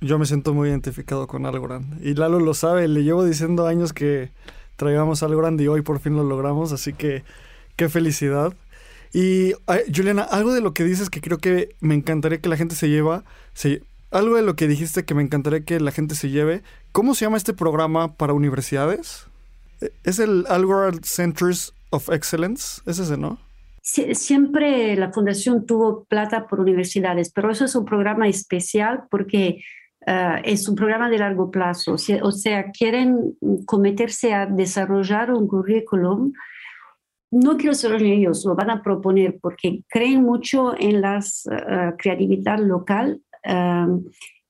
yo 0.00 0.18
me 0.18 0.26
siento 0.26 0.54
muy 0.54 0.70
identificado 0.70 1.28
con 1.28 1.46
Algorand. 1.46 2.04
Y 2.04 2.14
Lalo 2.14 2.40
lo 2.40 2.54
sabe, 2.54 2.88
le 2.88 3.04
llevo 3.04 3.24
diciendo 3.24 3.68
años 3.68 3.92
que 3.92 4.32
traigamos 4.76 5.22
Algorand 5.22 5.60
y 5.60 5.68
hoy 5.68 5.82
por 5.82 6.00
fin 6.00 6.16
lo 6.16 6.24
logramos, 6.24 6.72
así 6.72 6.92
que 6.92 7.24
qué 7.76 7.88
felicidad. 7.88 8.54
Y 9.12 9.52
Juliana, 9.94 10.22
algo 10.22 10.52
de 10.52 10.60
lo 10.60 10.74
que 10.74 10.84
dices 10.84 11.08
que 11.08 11.20
creo 11.20 11.38
que 11.38 11.74
me 11.80 11.94
encantaría 11.94 12.38
que 12.38 12.48
la 12.48 12.56
gente 12.56 12.74
se 12.74 12.88
lleva, 12.88 13.24
se, 13.52 13.82
algo 14.10 14.36
de 14.36 14.42
lo 14.42 14.56
que 14.56 14.68
dijiste 14.68 15.04
que 15.04 15.14
me 15.14 15.22
encantaría 15.22 15.64
que 15.64 15.78
la 15.80 15.92
gente 15.92 16.14
se 16.14 16.30
lleve. 16.30 16.62
¿Cómo 16.92 17.14
se 17.14 17.24
llama 17.24 17.36
este 17.36 17.52
programa 17.52 18.14
para 18.14 18.32
universidades? 18.32 19.26
E, 19.80 19.92
¿Es 20.04 20.18
el 20.18 20.46
Algorand 20.48 21.04
Centers 21.04 21.74
of 21.90 22.08
Excellence? 22.10 22.80
¿Es 22.86 22.98
ese, 22.98 23.16
no? 23.16 23.38
siempre 23.84 24.96
la 24.96 25.12
fundación 25.12 25.66
tuvo 25.66 26.04
plata 26.04 26.46
por 26.46 26.58
universidades, 26.58 27.30
pero 27.30 27.50
eso 27.50 27.66
es 27.66 27.76
un 27.76 27.84
programa 27.84 28.26
especial 28.28 29.04
porque 29.10 29.62
uh, 30.06 30.40
es 30.44 30.68
un 30.68 30.74
programa 30.74 31.08
de 31.08 31.18
largo 31.18 31.50
plazo. 31.50 31.94
O 32.22 32.32
sea, 32.32 32.70
quieren 32.70 33.36
cometerse 33.66 34.32
a 34.32 34.46
desarrollar 34.46 35.32
un 35.32 35.46
currículum. 35.46 36.32
No 37.30 37.56
quiero 37.56 37.74
ser 37.74 38.00
ellos, 38.00 38.44
lo 38.44 38.54
van 38.54 38.70
a 38.70 38.82
proponer 38.82 39.38
porque 39.40 39.82
creen 39.88 40.22
mucho 40.22 40.74
en 40.78 41.00
la 41.00 41.18
uh, 41.18 41.96
creatividad 41.96 42.58
local 42.58 43.20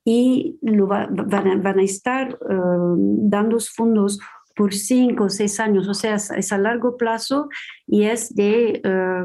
y 0.05 0.59
lo 0.63 0.87
van, 0.87 1.67
a, 1.67 1.83
estar 1.83 2.39
dando 2.47 3.59
fondos 3.59 4.21
por 4.55 4.73
cinco 4.73 5.25
o 5.25 5.29
seis 5.29 5.59
años, 5.61 5.89
o 5.89 5.95
sea, 5.95 6.15
es, 6.15 6.53
a 6.53 6.59
largo 6.59 6.97
plazo 6.97 7.49
y 7.87 8.05
es 8.05 8.35
de, 8.35 8.81
eh, 8.85 9.25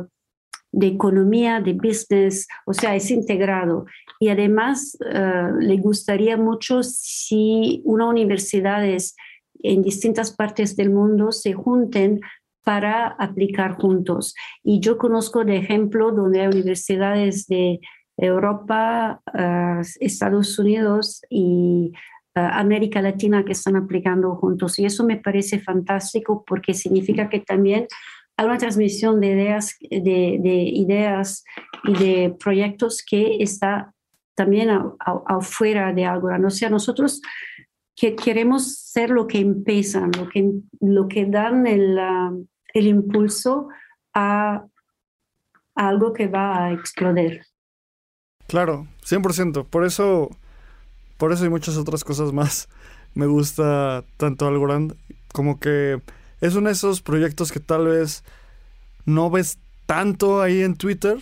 de 0.72 0.88
economía, 0.88 1.61
de 1.61 1.74
business, 1.74 2.47
o 2.65 2.74
sea, 2.74 2.95
es 2.95 3.09
integrado. 3.11 3.86
Y 4.20 4.30
además 4.30 4.97
eh, 5.09 5.49
le 5.59 5.78
gustaría 5.78 6.38
mucho 6.38 6.84
si 6.84 7.82
una 7.86 8.07
universidades 8.07 9.15
en 9.61 9.82
distintas 9.82 10.32
partes 10.36 10.76
del 10.76 10.89
mundo 10.89 11.32
se 11.32 11.53
junten 11.53 12.22
para 12.63 13.07
aplicar 13.07 13.74
juntos. 13.74 14.36
Y 14.63 14.80
yo 14.80 14.97
conozco 14.97 15.43
de 15.43 15.57
ejemplo 15.57 16.11
donde 16.11 16.41
hay 16.41 16.47
universidades 16.47 17.47
de 17.47 17.80
Europa, 18.17 19.22
eh, 19.34 19.82
Estados 19.99 20.59
Unidos 20.59 21.22
y 21.30 21.93
eh, 22.36 22.39
América 22.39 23.01
Latina 23.01 23.43
que 23.43 23.53
están 23.53 23.76
aplicando 23.76 24.36
juntos. 24.36 24.78
Y 24.78 24.86
eso 24.86 25.03
me 25.05 25.17
parece 25.17 25.59
fantástico 25.59 26.43
porque 26.45 26.74
significa 26.74 27.30
que 27.30 27.39
también 27.39 27.88
hay 28.40 28.46
una 28.46 28.58
transmisión 28.58 29.20
de 29.20 29.28
ideas, 29.34 29.76
de, 29.82 30.72
ideas 30.74 31.44
y 31.84 31.94
de 31.94 32.36
proyectos 32.40 33.04
que 33.06 33.44
está 33.44 33.94
también 34.34 34.70
afuera 35.26 35.92
de 35.92 36.06
algo. 36.06 36.30
O 36.46 36.50
sea, 36.50 36.70
nosotros 36.70 37.22
que 37.98 38.16
queremos 38.16 38.78
ser 38.78 39.10
lo 39.10 39.28
que 39.28 39.40
empiezan, 39.40 40.12
lo 40.18 40.30
que, 40.30 40.54
lo 40.80 41.10
que 41.10 41.26
dan 41.26 41.68
el, 41.68 42.00
el 42.74 42.88
impulso 42.88 43.68
a 44.14 44.64
algo 45.76 46.14
que 46.14 46.28
va 46.30 46.64
a 46.64 46.72
explodir. 46.72 47.42
Claro, 48.48 48.88
100%. 49.06 49.66
Por 49.66 49.84
eso, 49.84 50.30
por 51.18 51.34
eso 51.34 51.46
y 51.46 51.50
muchas 51.50 51.76
otras 51.76 52.06
cosas 52.06 52.32
más 52.32 52.70
me 53.16 53.26
gusta 53.26 54.06
tanto 54.16 54.48
Algorand. 54.48 54.96
Como 55.34 55.60
que 55.60 56.02
es 56.42 56.56
uno 56.56 56.68
de 56.68 56.74
esos 56.74 57.02
proyectos 57.02 57.52
que 57.52 57.60
tal 57.60 57.88
vez 57.88 58.24
no 59.06 59.30
ves 59.30 59.58
tanto 59.86 60.42
ahí 60.42 60.62
en 60.62 60.76
Twitter, 60.76 61.18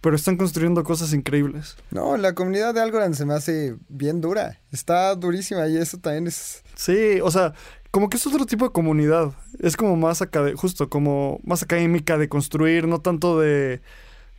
pero 0.00 0.16
están 0.16 0.36
construyendo 0.36 0.84
cosas 0.84 1.12
increíbles. 1.12 1.76
No, 1.90 2.16
la 2.16 2.34
comunidad 2.34 2.74
de 2.74 2.80
Algorand 2.80 3.14
se 3.14 3.26
me 3.26 3.34
hace 3.34 3.76
bien 3.88 4.20
dura. 4.20 4.60
Está 4.72 5.14
durísima 5.14 5.66
y 5.68 5.76
eso 5.76 5.98
también 5.98 6.26
es... 6.26 6.62
Sí, 6.74 7.20
o 7.22 7.30
sea, 7.30 7.54
como 7.90 8.08
que 8.08 8.16
es 8.16 8.26
otro 8.26 8.46
tipo 8.46 8.64
de 8.64 8.72
comunidad. 8.72 9.32
Es 9.58 9.76
como 9.76 9.96
más 9.96 10.22
justo 10.56 10.88
como 10.88 11.40
más 11.44 11.62
académica 11.62 12.16
de 12.16 12.28
construir, 12.28 12.86
no 12.86 13.00
tanto 13.00 13.40
de, 13.40 13.80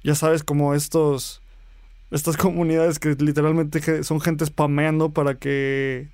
ya 0.03 0.15
sabes, 0.15 0.43
como 0.43 0.73
estos 0.73 1.41
estas 2.11 2.37
comunidades 2.37 2.99
que 2.99 3.15
literalmente 3.19 4.03
son 4.03 4.21
gente 4.21 4.45
spameando 4.45 5.11
para 5.11 5.35
que 5.35 6.09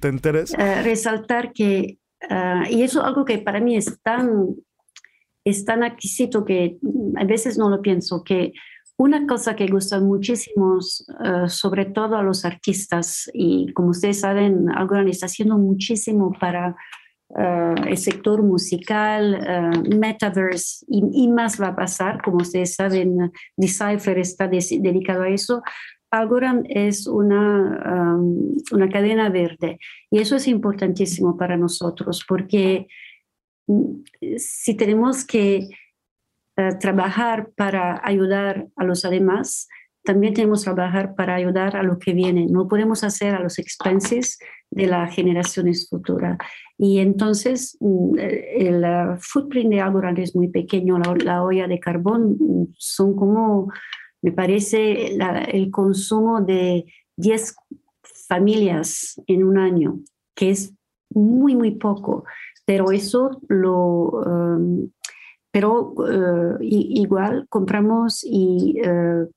te 0.00 0.08
enteres. 0.08 0.54
Eh, 0.58 0.82
resaltar 0.82 1.52
que, 1.52 1.98
ah, 2.30 2.64
y 2.70 2.82
eso 2.82 3.00
es 3.00 3.06
algo 3.06 3.24
que 3.24 3.38
para 3.38 3.60
mí 3.60 3.76
es 3.76 4.00
tan, 4.02 4.56
es 5.44 5.64
tan 5.64 5.82
adquisito 5.82 6.44
que 6.44 6.78
a 7.16 7.24
veces 7.24 7.58
no 7.58 7.68
lo 7.68 7.82
pienso, 7.82 8.22
que 8.24 8.52
una 8.98 9.26
cosa 9.26 9.54
que 9.54 9.66
gusta 9.66 10.00
muchísimo, 10.00 10.78
eh, 10.78 11.48
sobre 11.48 11.84
todo 11.84 12.16
a 12.16 12.22
los 12.22 12.44
artistas, 12.44 13.30
y 13.34 13.72
como 13.74 13.90
ustedes 13.90 14.20
saben, 14.20 14.70
Algorand 14.70 15.08
está 15.08 15.26
haciendo 15.26 15.58
muchísimo 15.58 16.32
para 16.40 16.76
eh, 17.38 17.74
el 17.88 17.98
sector 17.98 18.42
musical, 18.42 19.34
uh, 19.34 19.96
metaverse 19.96 20.86
y, 20.88 21.28
más 21.28 21.60
va 21.60 21.68
a 21.68 21.76
pasar. 21.76 22.22
Como 22.22 22.38
ustedes 22.38 22.74
saben, 22.74 23.32
Decipher 23.56 24.18
está 24.18 24.46
dedicado 24.46 25.22
a 25.22 25.28
eso. 25.28 25.62
Algorand 26.18 26.66
es 26.68 27.06
una, 27.06 28.18
una 28.72 28.88
cadena 28.88 29.28
verde 29.28 29.78
y 30.10 30.18
eso 30.18 30.36
es 30.36 30.48
importantísimo 30.48 31.36
para 31.36 31.56
nosotros 31.56 32.24
porque 32.28 32.88
mm, 33.66 34.02
si 34.36 34.74
tenemos 34.74 35.24
que 35.24 35.68
uh, 36.58 36.78
trabajar 36.78 37.50
para 37.56 38.00
ayudar 38.04 38.66
a 38.76 38.84
los 38.84 39.02
demás, 39.02 39.68
también 40.06 40.32
tenemos 40.32 40.64
que 40.64 40.72
trabajar 40.72 41.14
para 41.14 41.34
ayudar 41.34 41.76
a 41.76 41.82
lo 41.82 41.98
que 41.98 42.14
viene. 42.14 42.46
No 42.46 42.68
podemos 42.68 43.04
hacer 43.04 43.34
a 43.34 43.40
los 43.40 43.58
expenses 43.58 44.38
de 44.70 44.86
las 44.86 45.14
generaciones 45.14 45.88
futuras. 45.90 46.38
Y 46.78 46.98
entonces 46.98 47.76
mm, 47.80 48.18
el, 48.18 48.84
footprint 49.18 49.70
de 49.70 49.80
Algorand 49.80 50.18
es 50.18 50.34
muy 50.34 50.48
pequeño, 50.48 50.98
la, 50.98 51.42
olla 51.42 51.66
de 51.66 51.80
carbón 51.80 52.36
mm, 52.38 52.74
son 52.78 53.16
como, 53.16 53.70
me 54.26 54.32
parece, 54.32 55.16
el 55.52 55.70
consumo 55.70 56.40
de 56.40 56.84
10 57.16 57.54
familias 58.26 59.22
en 59.28 59.44
un 59.44 59.56
año, 59.56 60.00
que 60.34 60.50
es 60.50 60.74
muy, 61.14 61.54
muy 61.54 61.76
poco. 61.76 62.24
Pero 62.64 62.90
eso 62.90 63.40
lo... 63.46 64.10
Um, 64.26 64.90
pero 65.52 65.92
uh, 65.92 66.58
igual 66.60 67.46
compramos 67.48 68.24
y 68.24 68.80
uh, 68.80 69.30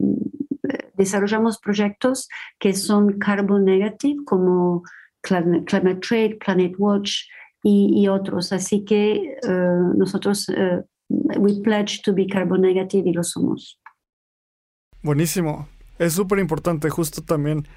desarrollamos 0.97 1.59
proyectos 1.59 2.27
que 2.57 2.73
son 2.73 3.19
carbon 3.19 3.65
negative, 3.65 4.25
como 4.25 4.81
Climate, 5.21 5.99
Trade, 6.01 6.39
Planet 6.43 6.73
Watch 6.79 7.25
y, 7.63 8.07
otros. 8.07 8.51
Así 8.51 8.83
que 8.83 9.37
eh, 9.43 9.79
nosotros, 9.95 10.49
uh, 10.49 10.81
we 11.09 11.61
pledge 11.61 12.01
to 12.01 12.11
be 12.13 12.25
carbon 12.25 12.61
negative 12.61 13.07
y 13.07 13.13
lo 13.13 13.23
somos. 13.23 13.78
Buenísimo. 15.01 15.67
Es 15.97 16.13
súper 16.13 16.39
importante, 16.39 16.89
justo 16.89 17.21
también. 17.21 17.67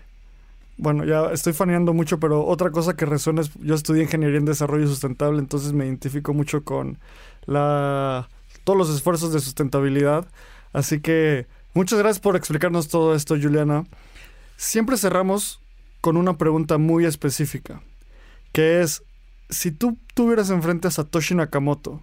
Bueno, 0.76 1.04
ya 1.04 1.32
estoy 1.32 1.52
faneando 1.52 1.92
mucho, 1.92 2.18
pero 2.18 2.44
otra 2.44 2.70
cosa 2.70 2.96
que 2.96 3.06
resuena 3.06 3.42
es, 3.42 3.50
yo 3.60 3.74
estudié 3.74 4.02
ingeniería 4.04 4.38
en 4.38 4.44
desarrollo 4.44 4.86
sustentable, 4.86 5.38
entonces 5.38 5.72
me 5.72 5.84
identifico 5.86 6.32
mucho 6.32 6.64
con 6.64 6.98
la, 7.46 8.28
todos 8.64 8.78
los 8.78 8.90
esfuerzos 8.90 9.32
de 9.32 9.40
sustentabilidad. 9.40 10.26
Así 10.72 11.00
que 11.00 11.46
muchas 11.74 11.98
gracias 11.98 12.20
por 12.20 12.36
explicarnos 12.36 12.88
todo 12.88 13.14
esto, 13.14 13.36
Juliana. 13.40 13.84
Siempre 14.56 14.96
cerramos 14.96 15.60
con 16.00 16.16
una 16.16 16.36
pregunta 16.36 16.78
muy 16.78 17.04
específica, 17.04 17.82
que 18.52 18.80
es, 18.80 19.02
si 19.50 19.70
tú 19.70 19.98
tuvieras 20.14 20.50
enfrente 20.50 20.88
a 20.88 20.90
Satoshi 20.90 21.34
Nakamoto, 21.34 22.02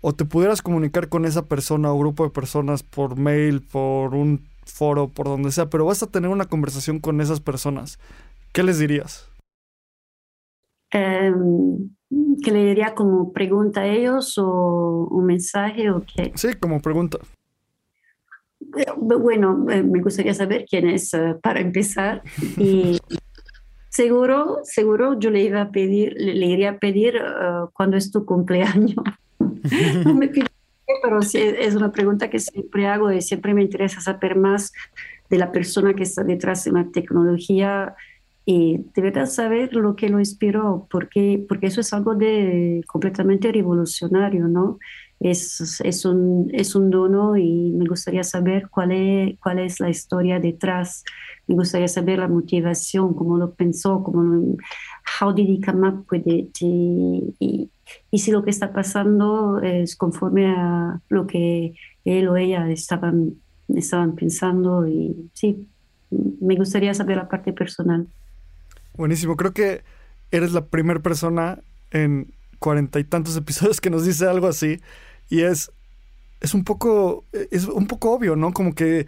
o 0.00 0.12
te 0.12 0.24
pudieras 0.24 0.62
comunicar 0.62 1.08
con 1.08 1.24
esa 1.24 1.46
persona 1.46 1.92
o 1.92 1.98
grupo 1.98 2.24
de 2.24 2.30
personas 2.30 2.82
por 2.82 3.16
mail, 3.16 3.62
por 3.62 4.14
un 4.14 4.46
foro, 4.64 5.08
por 5.08 5.26
donde 5.26 5.50
sea, 5.50 5.70
pero 5.70 5.84
vas 5.84 6.02
a 6.02 6.10
tener 6.10 6.30
una 6.30 6.46
conversación 6.46 7.00
con 7.00 7.20
esas 7.20 7.40
personas, 7.40 7.98
¿qué 8.52 8.62
les 8.62 8.78
dirías? 8.78 9.28
Em, 10.90 11.90
¿Qué 12.42 12.50
le 12.50 12.64
diría 12.64 12.94
como 12.94 13.32
pregunta 13.32 13.82
a 13.82 13.86
ellos 13.86 14.38
o 14.38 15.08
un 15.10 15.26
mensaje 15.26 15.90
o 15.90 16.02
qué? 16.02 16.32
Sí, 16.34 16.54
como 16.54 16.80
pregunta. 16.80 17.18
Eh, 18.76 18.86
bueno, 18.96 19.66
eh, 19.70 19.82
me 19.82 20.00
gustaría 20.00 20.34
saber 20.34 20.64
quién 20.68 20.88
es 20.88 21.12
eh, 21.14 21.34
para 21.42 21.60
empezar. 21.60 22.22
Y 22.56 22.98
seguro, 23.90 24.60
seguro 24.62 25.18
yo 25.18 25.30
le 25.30 25.42
iba 25.42 25.60
a 25.60 25.70
pedir, 25.70 26.14
le, 26.16 26.46
iría 26.46 26.70
a 26.70 26.78
pedir 26.78 27.20
cuándo 27.72 27.96
es 27.96 28.10
tu 28.10 28.24
cumpleaños. 28.24 28.96
no 30.04 30.14
me 30.14 30.28
pide, 30.28 30.46
pero 31.02 31.22
sí, 31.22 31.38
es 31.38 31.74
una 31.74 31.92
pregunta 31.92 32.30
que 32.30 32.38
siempre 32.38 32.86
hago 32.86 33.12
y 33.12 33.20
siempre 33.20 33.54
me 33.54 33.62
interesa 33.62 34.00
saber 34.00 34.36
más 34.36 34.72
de 35.28 35.38
la 35.38 35.52
persona 35.52 35.94
que 35.94 36.04
está 36.04 36.24
detrás 36.24 36.64
de 36.64 36.70
una 36.70 36.90
tecnología 36.90 37.94
y 38.50 38.78
de 38.94 39.02
verdad 39.02 39.26
saber 39.26 39.74
lo 39.74 39.94
que 39.94 40.08
lo 40.08 40.18
inspiró, 40.18 40.88
porque, 40.90 41.44
porque 41.46 41.66
eso 41.66 41.82
es 41.82 41.92
algo 41.92 42.14
de 42.14 42.82
completamente 42.86 43.52
revolucionario, 43.52 44.48
¿no? 44.48 44.78
Es, 45.20 45.82
es, 45.84 46.04
un, 46.06 46.48
es 46.54 46.74
un 46.74 46.88
dono 46.88 47.36
y 47.36 47.72
me 47.72 47.86
gustaría 47.86 48.22
saber 48.24 48.70
cuál 48.70 48.92
es, 48.92 49.38
cuál 49.40 49.58
es 49.58 49.80
la 49.80 49.90
historia 49.90 50.40
detrás. 50.40 51.04
Me 51.46 51.56
gustaría 51.56 51.88
saber 51.88 52.20
la 52.20 52.28
motivación, 52.28 53.12
cómo 53.12 53.36
lo 53.36 53.52
pensó, 53.52 54.02
cómo 54.02 54.22
lo, 54.22 54.56
how 55.20 55.30
did 55.30 55.46
he 55.46 55.60
come 55.60 55.86
up 55.86 56.06
with 56.10 56.22
it 56.24 56.56
y, 56.60 57.34
y, 57.40 57.68
y 58.10 58.18
si 58.18 58.30
lo 58.30 58.42
que 58.42 58.50
está 58.50 58.72
pasando 58.72 59.60
es 59.60 59.96
conforme 59.96 60.46
a 60.46 61.00
lo 61.08 61.26
que 61.26 61.74
él 62.04 62.28
o 62.28 62.36
ella 62.36 62.70
estaban, 62.70 63.34
estaban 63.68 64.14
pensando 64.14 64.86
y 64.86 65.30
sí, 65.34 65.66
me 66.10 66.56
gustaría 66.56 66.94
saber 66.94 67.16
la 67.16 67.28
parte 67.28 67.52
personal. 67.52 68.06
Buenísimo, 68.96 69.36
creo 69.36 69.52
que 69.52 69.82
eres 70.30 70.52
la 70.52 70.66
primera 70.66 71.00
persona 71.00 71.60
en 71.90 72.32
cuarenta 72.58 72.98
y 72.98 73.04
tantos 73.04 73.36
episodios 73.36 73.80
que 73.80 73.90
nos 73.90 74.04
dice 74.04 74.26
algo 74.26 74.46
así 74.46 74.80
y 75.28 75.42
es 75.42 75.70
es 76.40 76.54
un 76.54 76.64
poco 76.64 77.24
es 77.32 77.66
un 77.66 77.86
poco 77.86 78.12
obvio, 78.12 78.36
¿no? 78.36 78.52
Como 78.52 78.74
que 78.74 79.06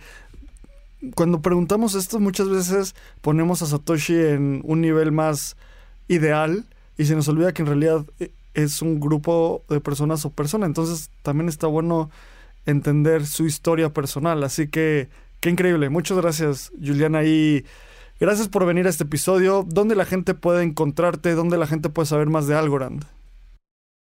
cuando 1.14 1.40
preguntamos 1.40 1.94
esto 1.94 2.20
muchas 2.20 2.48
veces 2.48 2.94
ponemos 3.20 3.62
a 3.62 3.66
Satoshi 3.66 4.14
en 4.14 4.62
un 4.64 4.80
nivel 4.80 5.12
más 5.12 5.56
ideal 6.08 6.66
y 6.98 7.06
se 7.06 7.14
nos 7.14 7.28
olvida 7.28 7.52
que 7.52 7.62
en 7.62 7.68
realidad 7.68 8.04
eh, 8.18 8.30
es 8.54 8.82
un 8.82 9.00
grupo 9.00 9.64
de 9.68 9.80
personas 9.80 10.24
o 10.24 10.30
persona. 10.30 10.66
Entonces 10.66 11.10
también 11.22 11.48
está 11.48 11.66
bueno 11.66 12.10
entender 12.66 13.26
su 13.26 13.46
historia 13.46 13.92
personal. 13.92 14.42
Así 14.44 14.68
que 14.68 15.08
qué 15.40 15.50
increíble. 15.50 15.88
Muchas 15.88 16.18
gracias, 16.18 16.72
Juliana. 16.78 17.24
Y 17.24 17.64
gracias 18.18 18.48
por 18.48 18.66
venir 18.66 18.86
a 18.86 18.90
este 18.90 19.04
episodio. 19.04 19.64
¿Dónde 19.66 19.94
la 19.94 20.04
gente 20.04 20.34
puede 20.34 20.62
encontrarte? 20.62 21.34
¿Dónde 21.34 21.58
la 21.58 21.66
gente 21.66 21.88
puede 21.88 22.06
saber 22.06 22.28
más 22.28 22.46
de 22.46 22.56
Algorand? 22.56 23.04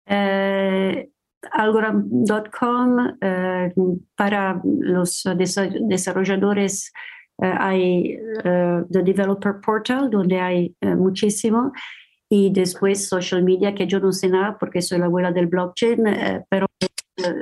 Eh, 0.08 1.10
algorand.com 1.52 3.18
eh, 3.22 3.74
para 4.16 4.62
los 4.64 5.24
desarrolladores. 5.88 6.92
Eh, 7.42 7.54
hay 7.60 8.18
The 8.44 9.04
Developer 9.04 9.56
Portal, 9.60 10.10
donde 10.10 10.40
hay 10.40 10.76
muchísimo 10.82 11.74
y 12.36 12.50
después 12.50 13.08
social 13.08 13.44
media, 13.44 13.74
que 13.74 13.88
yo 13.88 14.00
no 14.00 14.12
sé 14.12 14.28
nada 14.28 14.58
porque 14.60 14.82
soy 14.82 15.00
la 15.00 15.06
abuela 15.06 15.32
del 15.32 15.48
blockchain, 15.48 16.08
eh, 16.08 16.46
pero 16.50 16.66
eh, 16.82 16.88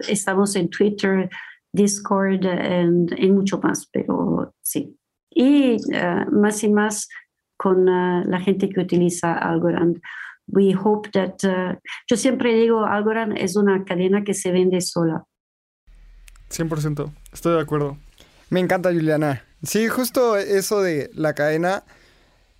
estamos 0.07 0.55
en 0.55 0.69
Twitter, 0.69 1.29
Discord 1.73 2.43
y 3.17 3.31
mucho 3.31 3.59
más, 3.59 3.87
pero 3.91 4.53
sí. 4.61 4.95
Y 5.31 5.77
eh, 5.91 6.25
más 6.31 6.63
y 6.63 6.69
más 6.69 7.09
con 7.57 7.85
la 7.85 8.39
gente 8.41 8.69
que 8.69 8.81
utiliza 8.81 9.33
Algorand. 9.33 9.99
We 10.47 10.75
hope 10.75 11.09
that, 11.11 11.37
yo 12.07 12.17
siempre 12.17 12.53
digo, 12.53 12.85
Algorand 12.85 13.37
es 13.37 13.55
una 13.55 13.85
cadena 13.85 14.23
que 14.23 14.33
se 14.33 14.51
vende 14.51 14.81
sola. 14.81 15.23
100%, 16.49 17.11
estoy 17.31 17.53
de 17.55 17.61
acuerdo. 17.61 17.97
Me 18.49 18.59
encanta, 18.59 18.91
Juliana. 18.91 19.43
Sí, 19.63 19.87
justo 19.87 20.37
eso 20.37 20.81
de 20.81 21.09
la 21.13 21.33
cadena 21.33 21.83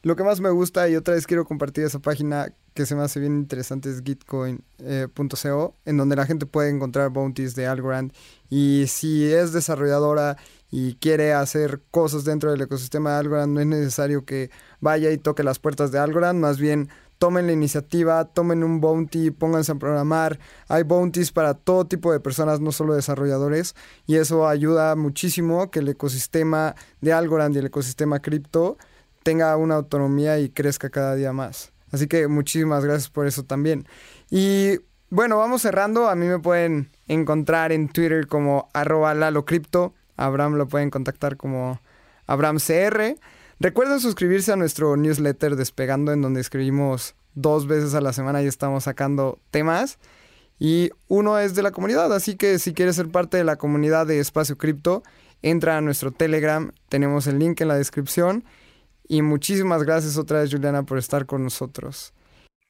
lo 0.04 0.16
que 0.18 0.24
más 0.24 0.41
me 0.41 0.49
gusta, 0.49 0.88
y 0.89 0.95
otra 0.95 1.16
vez 1.16 1.26
quiero 1.26 1.45
compartir 1.45 1.86
esa 1.86 1.99
página 1.99 2.54
que 2.74 2.86
se 2.86 2.93
me 2.95 3.04
hace 3.04 3.20
bien 3.20 3.38
interesante, 3.38 3.89
es 3.89 4.04
gitcoin.co, 4.04 5.76
en 5.86 5.97
donde 5.97 6.16
la 6.16 6.26
gente 6.26 6.45
puede 6.45 6.70
encontrar 6.70 7.10
bounties 7.10 7.56
de 7.56 7.68
Algorand. 7.68 8.12
Y 8.49 8.86
si 8.88 9.32
es 9.32 9.54
desarrolladora 9.54 10.38
y 10.70 10.95
quiere 10.95 11.34
hacer 11.34 11.82
cosas 11.89 12.26
dentro 12.26 12.51
del 12.51 12.62
ecosistema 12.62 13.12
de 13.12 13.18
Algorand, 13.20 13.54
no 13.54 13.62
es 13.62 13.68
necesario 13.68 14.26
que 14.26 14.51
vaya 14.82 15.10
y 15.12 15.18
toque 15.18 15.41
las 15.41 15.60
puertas 15.60 15.91
de 15.91 15.99
Algorand, 15.99 16.39
más 16.39 16.60
bien 16.60 16.89
tomen 17.18 17.47
la 17.47 17.54
iniciativa, 17.54 18.26
tomen 18.26 18.66
un 18.66 18.82
bounty, 18.82 19.32
pónganse 19.32 19.72
a 19.72 19.76
programar. 19.76 20.39
Hay 20.68 20.84
bounties 20.84 21.32
para 21.32 21.54
todo 21.54 21.86
tipo 21.86 22.12
de 22.12 22.20
personas, 22.20 22.60
no 22.60 22.74
solo 22.74 22.93
desarrolladores, 22.93 23.76
y 24.06 24.16
eso 24.16 24.49
ayuda 24.49 24.97
muchísimo 24.97 25.72
que 25.72 25.80
el 25.80 25.88
ecosistema 25.88 26.76
de 26.99 27.14
Algorand 27.14 27.56
y 27.56 27.60
el 27.60 27.68
ecosistema 27.68 28.20
cripto 28.20 28.78
tenga 29.24 29.55
una 29.57 29.76
autonomía 29.76 30.39
y 30.39 30.49
crezca 30.49 30.89
cada 30.89 31.15
día 31.15 31.34
más. 31.34 31.71
Así 31.91 32.07
que 32.07 32.28
muchísimas 32.28 32.84
gracias 32.84 33.09
por 33.09 33.28
eso 33.28 33.43
también. 33.43 33.88
Y 34.30 34.80
bueno, 35.09 35.38
vamos 35.38 35.61
cerrando. 35.61 36.09
A 36.09 36.15
mí 36.15 36.26
me 36.26 36.39
pueden 36.39 36.89
encontrar 37.07 37.71
en 37.71 37.88
Twitter 37.88 38.28
como 38.28 38.69
arroba. 38.74 39.11
Abraham 40.15 40.55
lo 40.55 40.67
pueden 40.67 40.89
contactar 40.89 41.38
como 41.38 41.80
AbrahamCR. 42.28 43.17
Recuerden 43.59 43.99
suscribirse 43.99 44.51
a 44.51 44.55
nuestro 44.55 44.97
newsletter 44.97 45.55
Despegando, 45.55 46.11
en 46.11 46.21
donde 46.21 46.41
escribimos 46.41 47.15
dos 47.36 47.67
veces 47.67 47.93
a 47.93 48.01
la 48.01 48.11
semana 48.11 48.41
y 48.41 48.47
estamos 48.47 48.86
sacando 48.86 49.39
temas. 49.51 49.99
Y 50.59 50.91
uno 51.07 51.38
es 51.39 51.55
de 51.55 51.63
la 51.63 51.71
comunidad, 51.71 52.13
así 52.13 52.36
que 52.36 52.57
si 52.57 52.74
quieres 52.74 52.95
ser 52.95 53.09
parte 53.09 53.38
de 53.38 53.43
la 53.43 53.57
comunidad 53.57 54.07
de 54.07 54.19
Espacio 54.19 54.57
Cripto, 54.57 55.03
entra 55.41 55.78
a 55.78 55.82
nuestro 55.82 56.11
Telegram, 56.11 56.71
tenemos 56.89 57.28
el 57.28 57.39
link 57.39 57.61
en 57.61 57.67
la 57.67 57.76
descripción 57.76 58.43
y 59.08 59.22
muchísimas 59.22 59.84
gracias 59.84 60.18
otra 60.18 60.41
vez, 60.41 60.51
Juliana, 60.51 60.84
por 60.84 60.97
estar 60.97 61.26
con 61.26 61.43
nosotros. 61.43 62.14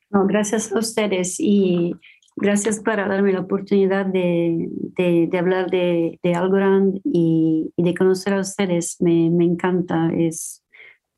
No, 0.09 0.25
gracias 0.27 0.71
a 0.71 0.79
ustedes 0.79 1.39
y 1.39 1.95
gracias 2.35 2.79
por 2.79 2.97
darme 2.97 3.33
la 3.33 3.41
oportunidad 3.41 4.05
de, 4.05 4.69
de, 4.97 5.37
hablar 5.37 5.69
de, 5.69 6.19
de 6.21 6.35
Algorand 6.35 6.99
y, 7.03 7.71
y, 7.75 7.83
de 7.83 7.93
conocer 7.95 8.33
a 8.33 8.39
ustedes. 8.39 8.97
Me, 8.99 9.29
me, 9.29 9.45
encanta, 9.45 10.11
es 10.15 10.63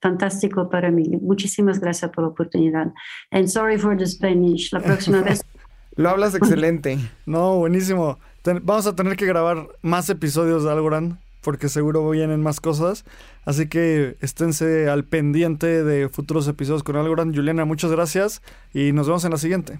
fantástico 0.02 0.70
para 0.70 0.92
mí. 0.92 1.04
Muchísimas 1.22 1.80
gracias 1.80 2.12
por 2.12 2.24
la 2.24 2.30
oportunidad. 2.30 2.94
And 3.32 3.48
sorry 3.48 3.78
for 3.78 3.98
the 3.98 4.06
Spanish. 4.06 4.72
La 4.72 4.80
próxima 4.80 5.22
vez. 5.22 5.44
Lo 5.96 6.10
hablas 6.10 6.36
excelente. 6.36 6.98
no, 7.26 7.58
buenísimo. 7.58 8.20
vamos 8.64 8.88
a 8.88 8.96
tener 8.96 9.16
que 9.16 9.26
grabar 9.26 9.68
más 9.82 10.10
episodios 10.10 10.64
de 10.64 10.72
Algorand 10.72 11.18
porque 11.46 11.70
seguro 11.70 12.10
vienen 12.10 12.42
más 12.42 12.60
cosas. 12.60 13.06
Así 13.46 13.68
que 13.68 14.18
esténse 14.20 14.90
al 14.90 15.06
pendiente 15.06 15.84
de 15.84 16.10
futuros 16.10 16.48
episodios 16.48 16.82
con 16.82 16.96
Algorand. 16.96 17.36
Juliana, 17.36 17.66
muchas 17.66 17.92
gracias 17.92 18.42
y 18.74 18.92
nos 18.92 19.06
vemos 19.06 19.24
en 19.26 19.32
la 19.32 19.38
siguiente. 19.38 19.80